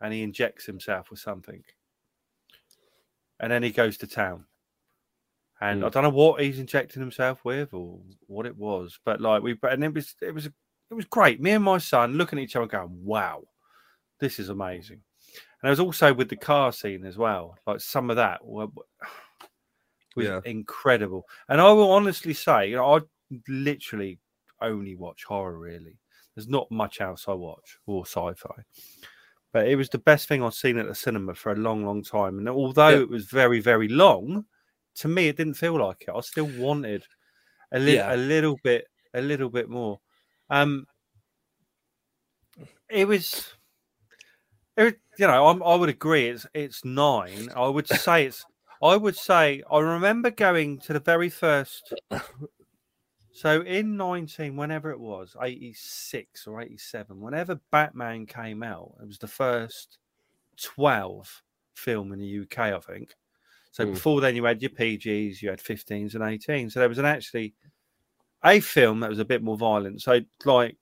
[0.00, 1.62] and he injects himself with something,
[3.40, 4.46] and then he goes to town.
[5.60, 5.92] And I hmm.
[5.92, 9.84] don't know what he's injecting himself with or what it was, but like we and
[9.84, 11.40] it was it was it was great.
[11.40, 13.44] Me and my son looking at each other going, Wow,
[14.18, 15.00] this is amazing.
[15.62, 17.56] And it was also with the car scene as well.
[17.66, 18.76] Like some of that was
[20.16, 20.40] Yeah.
[20.44, 21.24] incredible.
[21.48, 23.00] And I will honestly say, you know, I
[23.48, 24.18] literally
[24.60, 25.98] only watch horror really.
[26.34, 28.62] There's not much else I watch or sci-fi.
[29.52, 32.02] But it was the best thing I've seen at the cinema for a long, long
[32.02, 32.38] time.
[32.38, 33.00] And although Yeah.
[33.00, 34.46] it was very, very long,
[34.96, 36.12] to me it didn't feel like it.
[36.14, 37.04] I still wanted
[37.72, 38.14] a little Yeah.
[38.14, 40.00] a little bit a little bit more.
[40.50, 40.86] Um
[42.90, 43.52] it was
[44.76, 47.48] it you know, I'm, I would agree it's it's nine.
[47.54, 48.44] I would say it's
[48.82, 51.92] I would say I remember going to the very first
[53.32, 59.18] so in 19 whenever it was 86 or 87 whenever Batman came out it was
[59.18, 59.98] the first
[60.60, 61.42] 12
[61.74, 63.14] film in the UK I think
[63.70, 63.94] so Mm.
[63.94, 67.06] before then you had your PGs you had 15s and 18s so there was an
[67.06, 67.54] actually
[68.44, 70.76] a film that was a bit more violent so like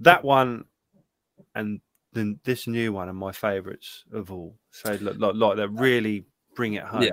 [0.00, 0.64] that one
[1.54, 1.80] and
[2.12, 6.26] then this new one are my favorites of all so like, like, like that really
[6.54, 7.10] bring it home Yeah.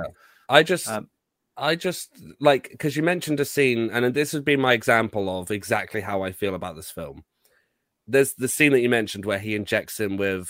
[0.49, 1.09] I just, Um,
[1.57, 2.09] I just
[2.39, 6.21] like because you mentioned a scene, and this would be my example of exactly how
[6.23, 7.23] I feel about this film.
[8.07, 10.49] there's the scene that you mentioned where he injects him with,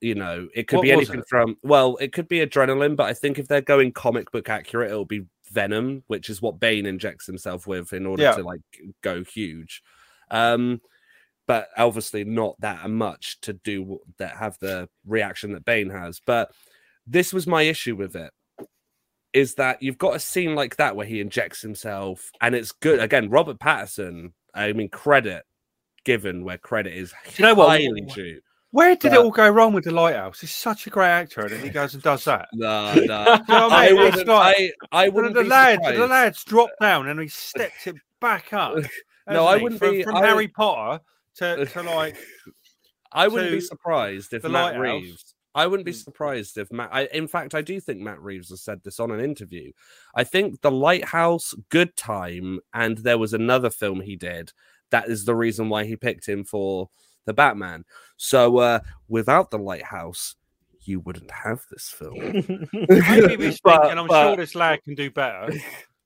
[0.00, 1.26] you know, it could What be anything it?
[1.28, 4.90] from well, it could be adrenaline, but I think if they're going comic book accurate,
[4.90, 8.34] it'll be venom, which is what Bane injects himself with in order Yeah.
[8.34, 8.60] to like
[9.02, 9.82] go huge.
[10.30, 10.82] Um,
[11.48, 16.20] but obviously not that much to do that have the reaction that Bane has.
[16.24, 16.52] But
[17.06, 18.30] this was my issue with it
[19.32, 22.98] is that you've got a scene like that where he injects himself and it's good
[22.98, 25.42] again robert pattinson i mean credit
[26.04, 27.78] given where credit is you know what?
[28.14, 30.40] due Where did it all go wrong with the lighthouse?
[30.40, 32.48] He's such a great actor, and then he goes and does that.
[32.54, 33.96] no no You know I mean?
[33.96, 36.00] Wouldn't, like- I, I The, wouldn't the be lads, surprised.
[36.00, 38.76] the lads dropped down, and he stepped it back up.
[39.30, 41.02] No, I wouldn't from, be- from I- Harry Potter
[41.38, 42.16] to, to like
[43.12, 44.80] I wouldn't be surprised if Matt Lighthouse.
[44.82, 45.34] Reeves.
[45.54, 46.04] I wouldn't be Mm.
[46.04, 46.90] surprised if Matt.
[46.92, 49.72] I, in fact, I do think Matt Reeves has said this on an interview.
[50.14, 54.52] I think The Lighthouse, Good Time, and there was another film he did.
[54.90, 56.90] That is the reason why he picked him for
[57.24, 57.84] the Batman.
[58.18, 60.36] So, uh, without The Lighthouse,
[60.82, 62.14] you wouldn't have this film.
[62.72, 65.50] maybe he's But- thinking, I'm but- sure this lad can do better.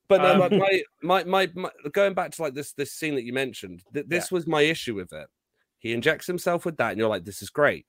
[0.09, 3.24] But no, Um, my, my, my, my, going back to like this this scene that
[3.24, 5.27] you mentioned, th- this was my issue with it.
[5.79, 7.87] He injects himself with that, and you're like, this is great.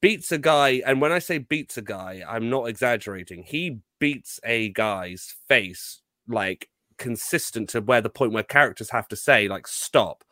[0.00, 3.42] Beats a guy, and when I say beats a guy, I'm not exaggerating.
[3.42, 9.16] He beats a guy's face like consistent to where the point where characters have to
[9.16, 10.24] say like stop.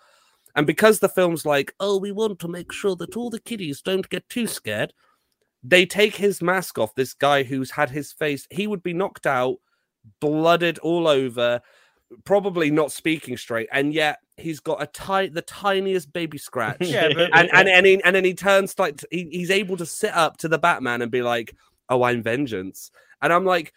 [0.57, 3.83] And because the film's like, oh, we want to make sure that all the kiddies
[3.83, 4.93] don't get too scared,
[5.63, 6.95] they take his mask off.
[6.95, 9.57] This guy who's had his face, he would be knocked out,
[10.21, 11.61] blooded all over,
[12.25, 16.79] probably not speaking straight, and yet he's got a tight, the tiniest baby scratch.
[16.81, 19.87] Yeah, but and and and, he, and then he turns like he, he's able to
[19.87, 21.55] sit up to the Batman and be like,
[21.89, 22.91] "Oh, I'm vengeance,"
[23.23, 23.73] and I'm like,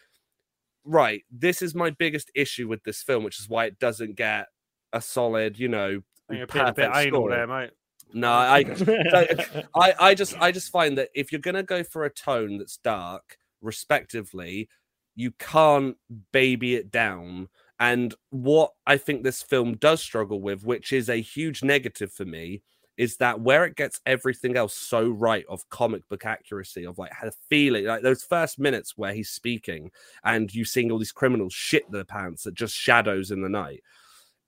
[0.87, 4.47] right, this is my biggest issue with this film, which is why it doesn't get
[4.93, 7.29] a solid, you know, You're a bit, a bit perfect anal score.
[7.29, 7.71] there, mate.
[8.13, 8.63] No, I,
[9.75, 12.77] I, I just, I just find that if you're gonna go for a tone that's
[12.77, 14.69] dark, respectively,
[15.17, 15.97] you can't
[16.31, 17.49] baby it down.
[17.79, 22.23] And what I think this film does struggle with, which is a huge negative for
[22.23, 22.61] me,
[22.97, 27.11] is that where it gets everything else so right of comic book accuracy, of like
[27.21, 29.91] the feeling, like those first minutes where he's speaking
[30.23, 33.81] and you seeing all these criminals shit their pants at just shadows in the night.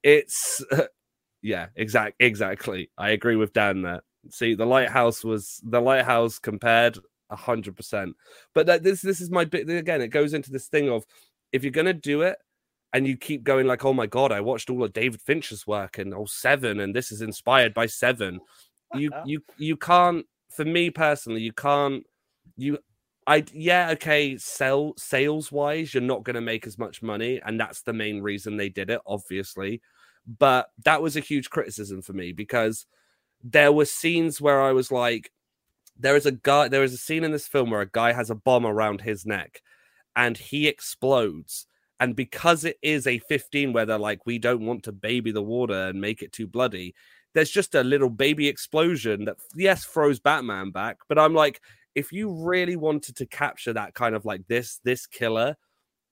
[0.03, 0.63] It's
[1.41, 2.91] yeah, exact exactly.
[2.97, 4.01] I agree with Dan there.
[4.29, 6.99] See, the lighthouse was the lighthouse compared
[7.31, 8.15] hundred percent.
[8.53, 10.01] But that this this is my bit again.
[10.01, 11.05] It goes into this thing of
[11.51, 12.37] if you're gonna do it
[12.93, 15.97] and you keep going like, oh my god, I watched all of David Fincher's work
[15.97, 18.39] and oh Seven, and this is inspired by Seven.
[18.93, 20.25] You you you can't.
[20.49, 22.03] For me personally, you can't.
[22.57, 22.79] You
[23.27, 24.37] I yeah okay.
[24.37, 28.57] Sell sales wise, you're not gonna make as much money, and that's the main reason
[28.57, 29.81] they did it, obviously.
[30.37, 32.85] But that was a huge criticism for me because
[33.43, 35.31] there were scenes where I was like,
[35.99, 38.29] there is a guy, there is a scene in this film where a guy has
[38.29, 39.61] a bomb around his neck
[40.15, 41.67] and he explodes.
[41.99, 45.43] And because it is a 15 where they're like, we don't want to baby the
[45.43, 46.95] water and make it too bloody,
[47.33, 50.97] there's just a little baby explosion that, yes, throws Batman back.
[51.09, 51.61] But I'm like,
[51.95, 55.55] if you really wanted to capture that kind of like this, this killer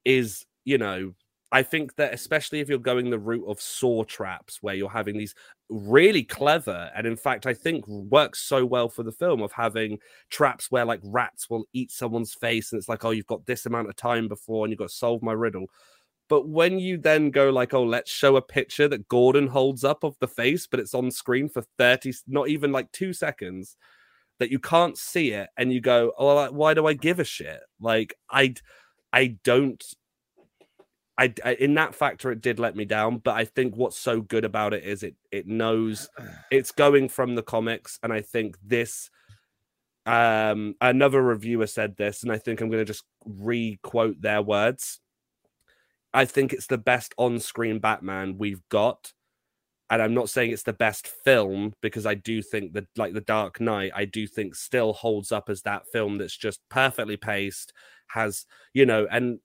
[0.04, 1.14] is, you know,
[1.52, 5.18] I think that especially if you're going the route of saw traps where you're having
[5.18, 5.34] these
[5.70, 10.00] really clever and in fact I think works so well for the film of having
[10.30, 13.66] traps where like rats will eat someone's face and it's like oh you've got this
[13.66, 15.66] amount of time before and you've got to solve my riddle.
[16.30, 20.04] But when you then go like oh let's show a picture that Gordon holds up
[20.04, 23.76] of the face but it's on screen for 30 not even like 2 seconds
[24.40, 27.60] that you can't see it and you go oh why do I give a shit
[27.82, 28.56] like I
[29.12, 29.84] I don't
[31.18, 34.22] I, I in that factor it did let me down but i think what's so
[34.22, 36.10] good about it is it it knows
[36.52, 39.10] it's going from the comics and i think this
[40.06, 45.02] um another reviewer said this and i think i'm going to just re-quote their words.
[46.14, 49.12] I think it's the best on-screen batman we've got
[49.90, 53.22] and i'm not saying it's the best film because i do think that like the
[53.22, 57.74] dark knight i do think still holds up as that film that's just perfectly paced
[58.08, 59.40] has you know and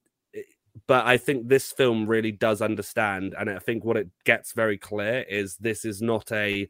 [0.87, 4.79] but I think this film really does understand, and I think what it gets very
[4.79, 6.69] clear is this is not a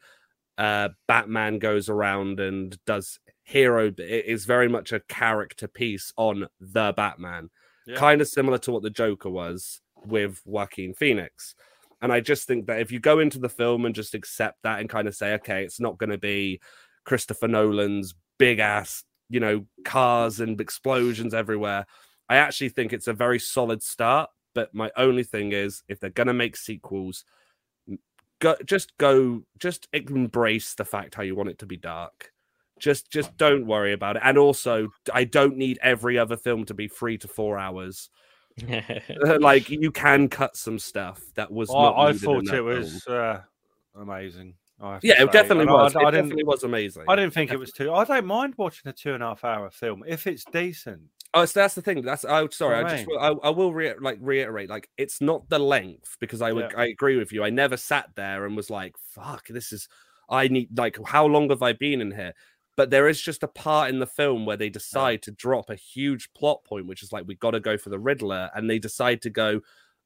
[0.58, 3.86] uh, Batman goes around and does hero.
[3.86, 7.50] It is very much a character piece on the Batman,
[7.86, 7.96] Yeah.
[7.96, 11.54] kind of similar to what the Joker was with Joaquin Phoenix.
[12.00, 14.80] And I just think that if you go into the film and just accept that
[14.80, 16.60] and kind of say, okay, it's not going to be
[17.04, 21.86] Christopher Nolan's big ass, you know, cars and explosions everywhere.
[22.28, 24.30] I actually think it's a very solid start.
[24.54, 27.24] But my only thing is, if they're going to make sequels,
[28.40, 32.32] go just go just embrace the fact how you want it to be dark.
[32.78, 34.22] Just just don't worry about it.
[34.24, 38.10] And also, I don't need every other film to be three to four hours.
[39.40, 41.70] like you can cut some stuff that was.
[41.70, 43.40] not I, I needed in thought it was uh,
[43.96, 44.54] amazing.
[44.80, 45.94] I Yeah, it definitely And was.
[45.94, 46.14] I, it didn't.
[46.24, 47.04] definitely was amazing.
[47.08, 47.94] I didn't think it was too.
[47.94, 51.02] I don't mind watching a two and a half hour film if it's decent.
[51.34, 52.02] Oh, so that's the thing.
[52.02, 52.76] That's I sorry.
[52.84, 56.52] I just I, I will re- like reiterate like it's not the length because I
[56.52, 56.80] would Yeah.
[56.80, 57.42] I agree with you.
[57.42, 59.88] I never sat there and was like, "Fuck, this is."
[60.28, 62.34] I need like how long have I been in here?
[62.76, 65.74] But there is just a part in the film where they decide to drop a
[65.74, 68.78] huge plot point, which is like we got to go for the Riddler, and they
[68.78, 69.60] decide to go,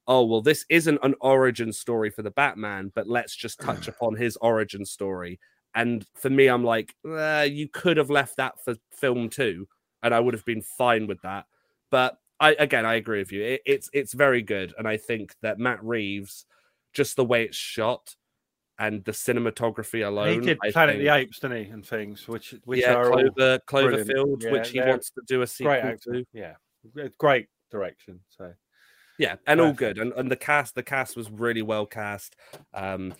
[0.07, 4.17] "Oh well, this isn't an origin story for the Batman, but let's just touch upon
[4.17, 5.41] his origin story."
[5.75, 9.69] And for me, I'm like, uh, you could have left that for film two,
[10.07, 11.47] and I would have been fine with that.
[11.91, 13.43] But I again, I agree with you.
[13.43, 16.47] It, it's it's very good, and I think that Matt Reeves,
[16.93, 18.15] just the way it's shot
[18.79, 21.71] and the cinematography alone, he did I Planet of the Apes, didn't he?
[21.71, 23.59] And things which which yeah, are Clover.
[23.67, 26.13] Cloverfield, Yeah, which he wants to do a sequel great actor.
[26.13, 26.25] to.
[26.33, 26.55] Yeah,
[27.19, 28.21] great direction.
[28.29, 28.53] So
[29.19, 29.99] Yeah, and all good.
[29.99, 32.37] And and the cast, the cast was really well cast.
[32.75, 33.15] Um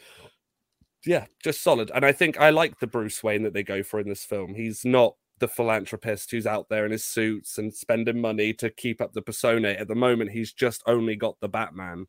[1.05, 1.91] yeah, just solid.
[1.95, 4.55] And I think I like the Bruce Wayne that they go for in this film.
[4.55, 9.01] He's not the philanthropist who's out there in his suits and spending money to keep
[9.01, 9.69] up the persona.
[9.69, 12.07] At the moment, he's just only got the Batman.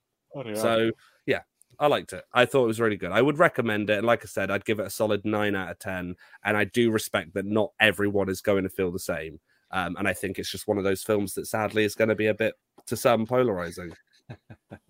[0.56, 0.92] So
[1.26, 1.42] yeah,
[1.80, 2.24] I liked it.
[2.34, 3.12] I thought it was really good.
[3.12, 3.98] I would recommend it.
[3.98, 6.16] And like I said, I'd give it a solid nine out of ten.
[6.44, 9.40] And I do respect that not everyone is going to feel the same.
[9.72, 12.16] Um, and I think it's just one of those films that sadly is going to
[12.16, 12.56] be a bit
[12.88, 13.92] to some polarizing.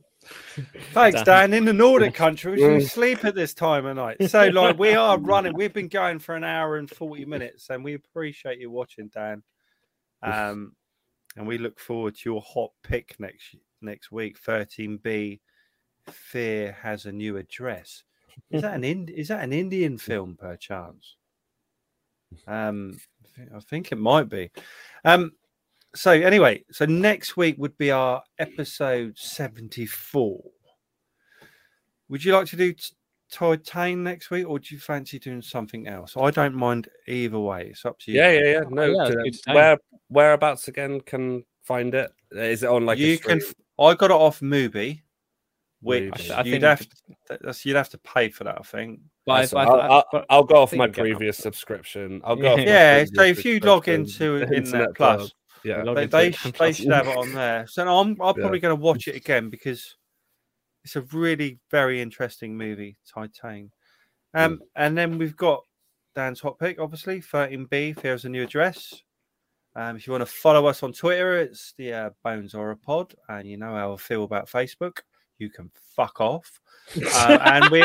[0.93, 1.51] Thanks, Dan.
[1.51, 1.53] Dan.
[1.53, 4.29] In the Nordic countries, you sleep at this time of night.
[4.29, 5.53] So, like, we are running.
[5.53, 9.43] We've been going for an hour and forty minutes, and we appreciate you watching, Dan.
[10.23, 10.75] Um,
[11.35, 14.39] and we look forward to your hot pick next next week.
[14.39, 15.41] Thirteen B,
[16.09, 18.03] Fear has a new address.
[18.51, 21.15] Is that an Ind- Is that an Indian film, perchance?
[22.47, 22.97] Um,
[23.37, 24.49] I I think it might be.
[25.05, 25.31] Um,
[25.97, 30.41] so anyway, so next week would be our episode 74.
[32.09, 32.73] Would you like to do
[33.33, 36.15] Titane next week, or do you fancy doing something else?
[36.17, 37.67] I don't mind either way.
[37.71, 38.19] It's up to you.
[38.19, 38.61] Yeah, yeah, yeah.
[38.69, 39.55] No, yeah, uh, it's good to know.
[39.55, 39.77] where
[40.09, 42.09] whereabouts again can find it?
[42.31, 43.41] Is it on like a you can.
[43.79, 45.01] I got it off Mubi,
[45.81, 46.31] which Mubi.
[46.31, 46.87] I you'd think- have
[47.53, 48.57] to, you'd have to pay for that.
[48.59, 49.01] I think.
[49.25, 49.81] But I- all.
[49.81, 51.01] I- I'll, I'll, I'll go off my you get that.
[51.01, 52.21] previous subscription.
[52.23, 52.53] I'll go.
[52.53, 55.33] Off Yeah, so if you log into Internet Internet Plus,
[55.67, 56.29] yeah, they, they,
[56.59, 57.67] they should have it on there.
[57.67, 58.41] So I'm, I'm Yeah.
[58.41, 59.95] probably going to watch it again because
[60.83, 63.69] it's a really very interesting movie, Titane.
[64.33, 65.63] Um, and then we've got
[66.15, 67.99] Dan's hot pick, obviously 13B.
[68.01, 69.01] Here's a new address.
[69.75, 73.13] Um, if you want to follow us on Twitter, it's the uh, Bones Horror Pod,
[73.29, 74.99] and you know how I feel about Facebook.
[75.37, 76.59] You can fuck off.
[77.13, 77.83] Uh, and we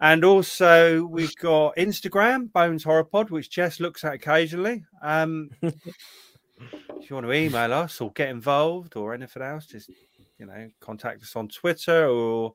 [0.00, 4.84] and also we've got Instagram, Bones Horror Pod, which Jess looks at occasionally.
[5.02, 5.50] Um,
[6.60, 9.90] if you want to email us or get involved or anything else, just
[10.38, 12.54] you know, contact us on Twitter or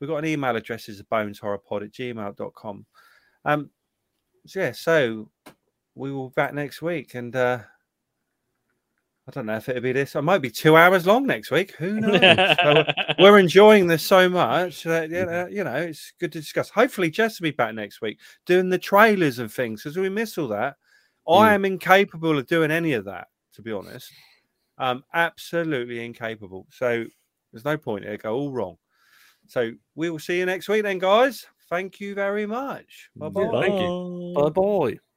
[0.00, 2.86] we've got an email address is boneshorrorpod at gmail.com.
[3.44, 3.70] Um
[4.46, 5.30] so yeah, so
[5.94, 7.60] we will be back next week and uh
[9.28, 10.16] I don't know if it'll be this.
[10.16, 11.76] It might be two hours long next week.
[11.76, 12.56] Who knows?
[12.60, 12.84] So
[13.20, 16.70] we're enjoying this so much that you know, you know it's good to discuss.
[16.70, 20.38] Hopefully, Jess will be back next week doing the trailers and things because we miss
[20.38, 20.74] all that.
[21.28, 24.12] I am incapable of doing any of that, to be honest.
[24.78, 26.66] Um, absolutely incapable.
[26.70, 27.04] So
[27.52, 28.04] there's no point.
[28.04, 28.78] It'll go all wrong.
[29.46, 31.46] So we will see you next week, then, guys.
[31.68, 33.10] Thank you very much.
[33.18, 33.42] Bye bye.
[33.42, 33.92] Yeah, thank you.
[34.34, 35.11] Bye bye.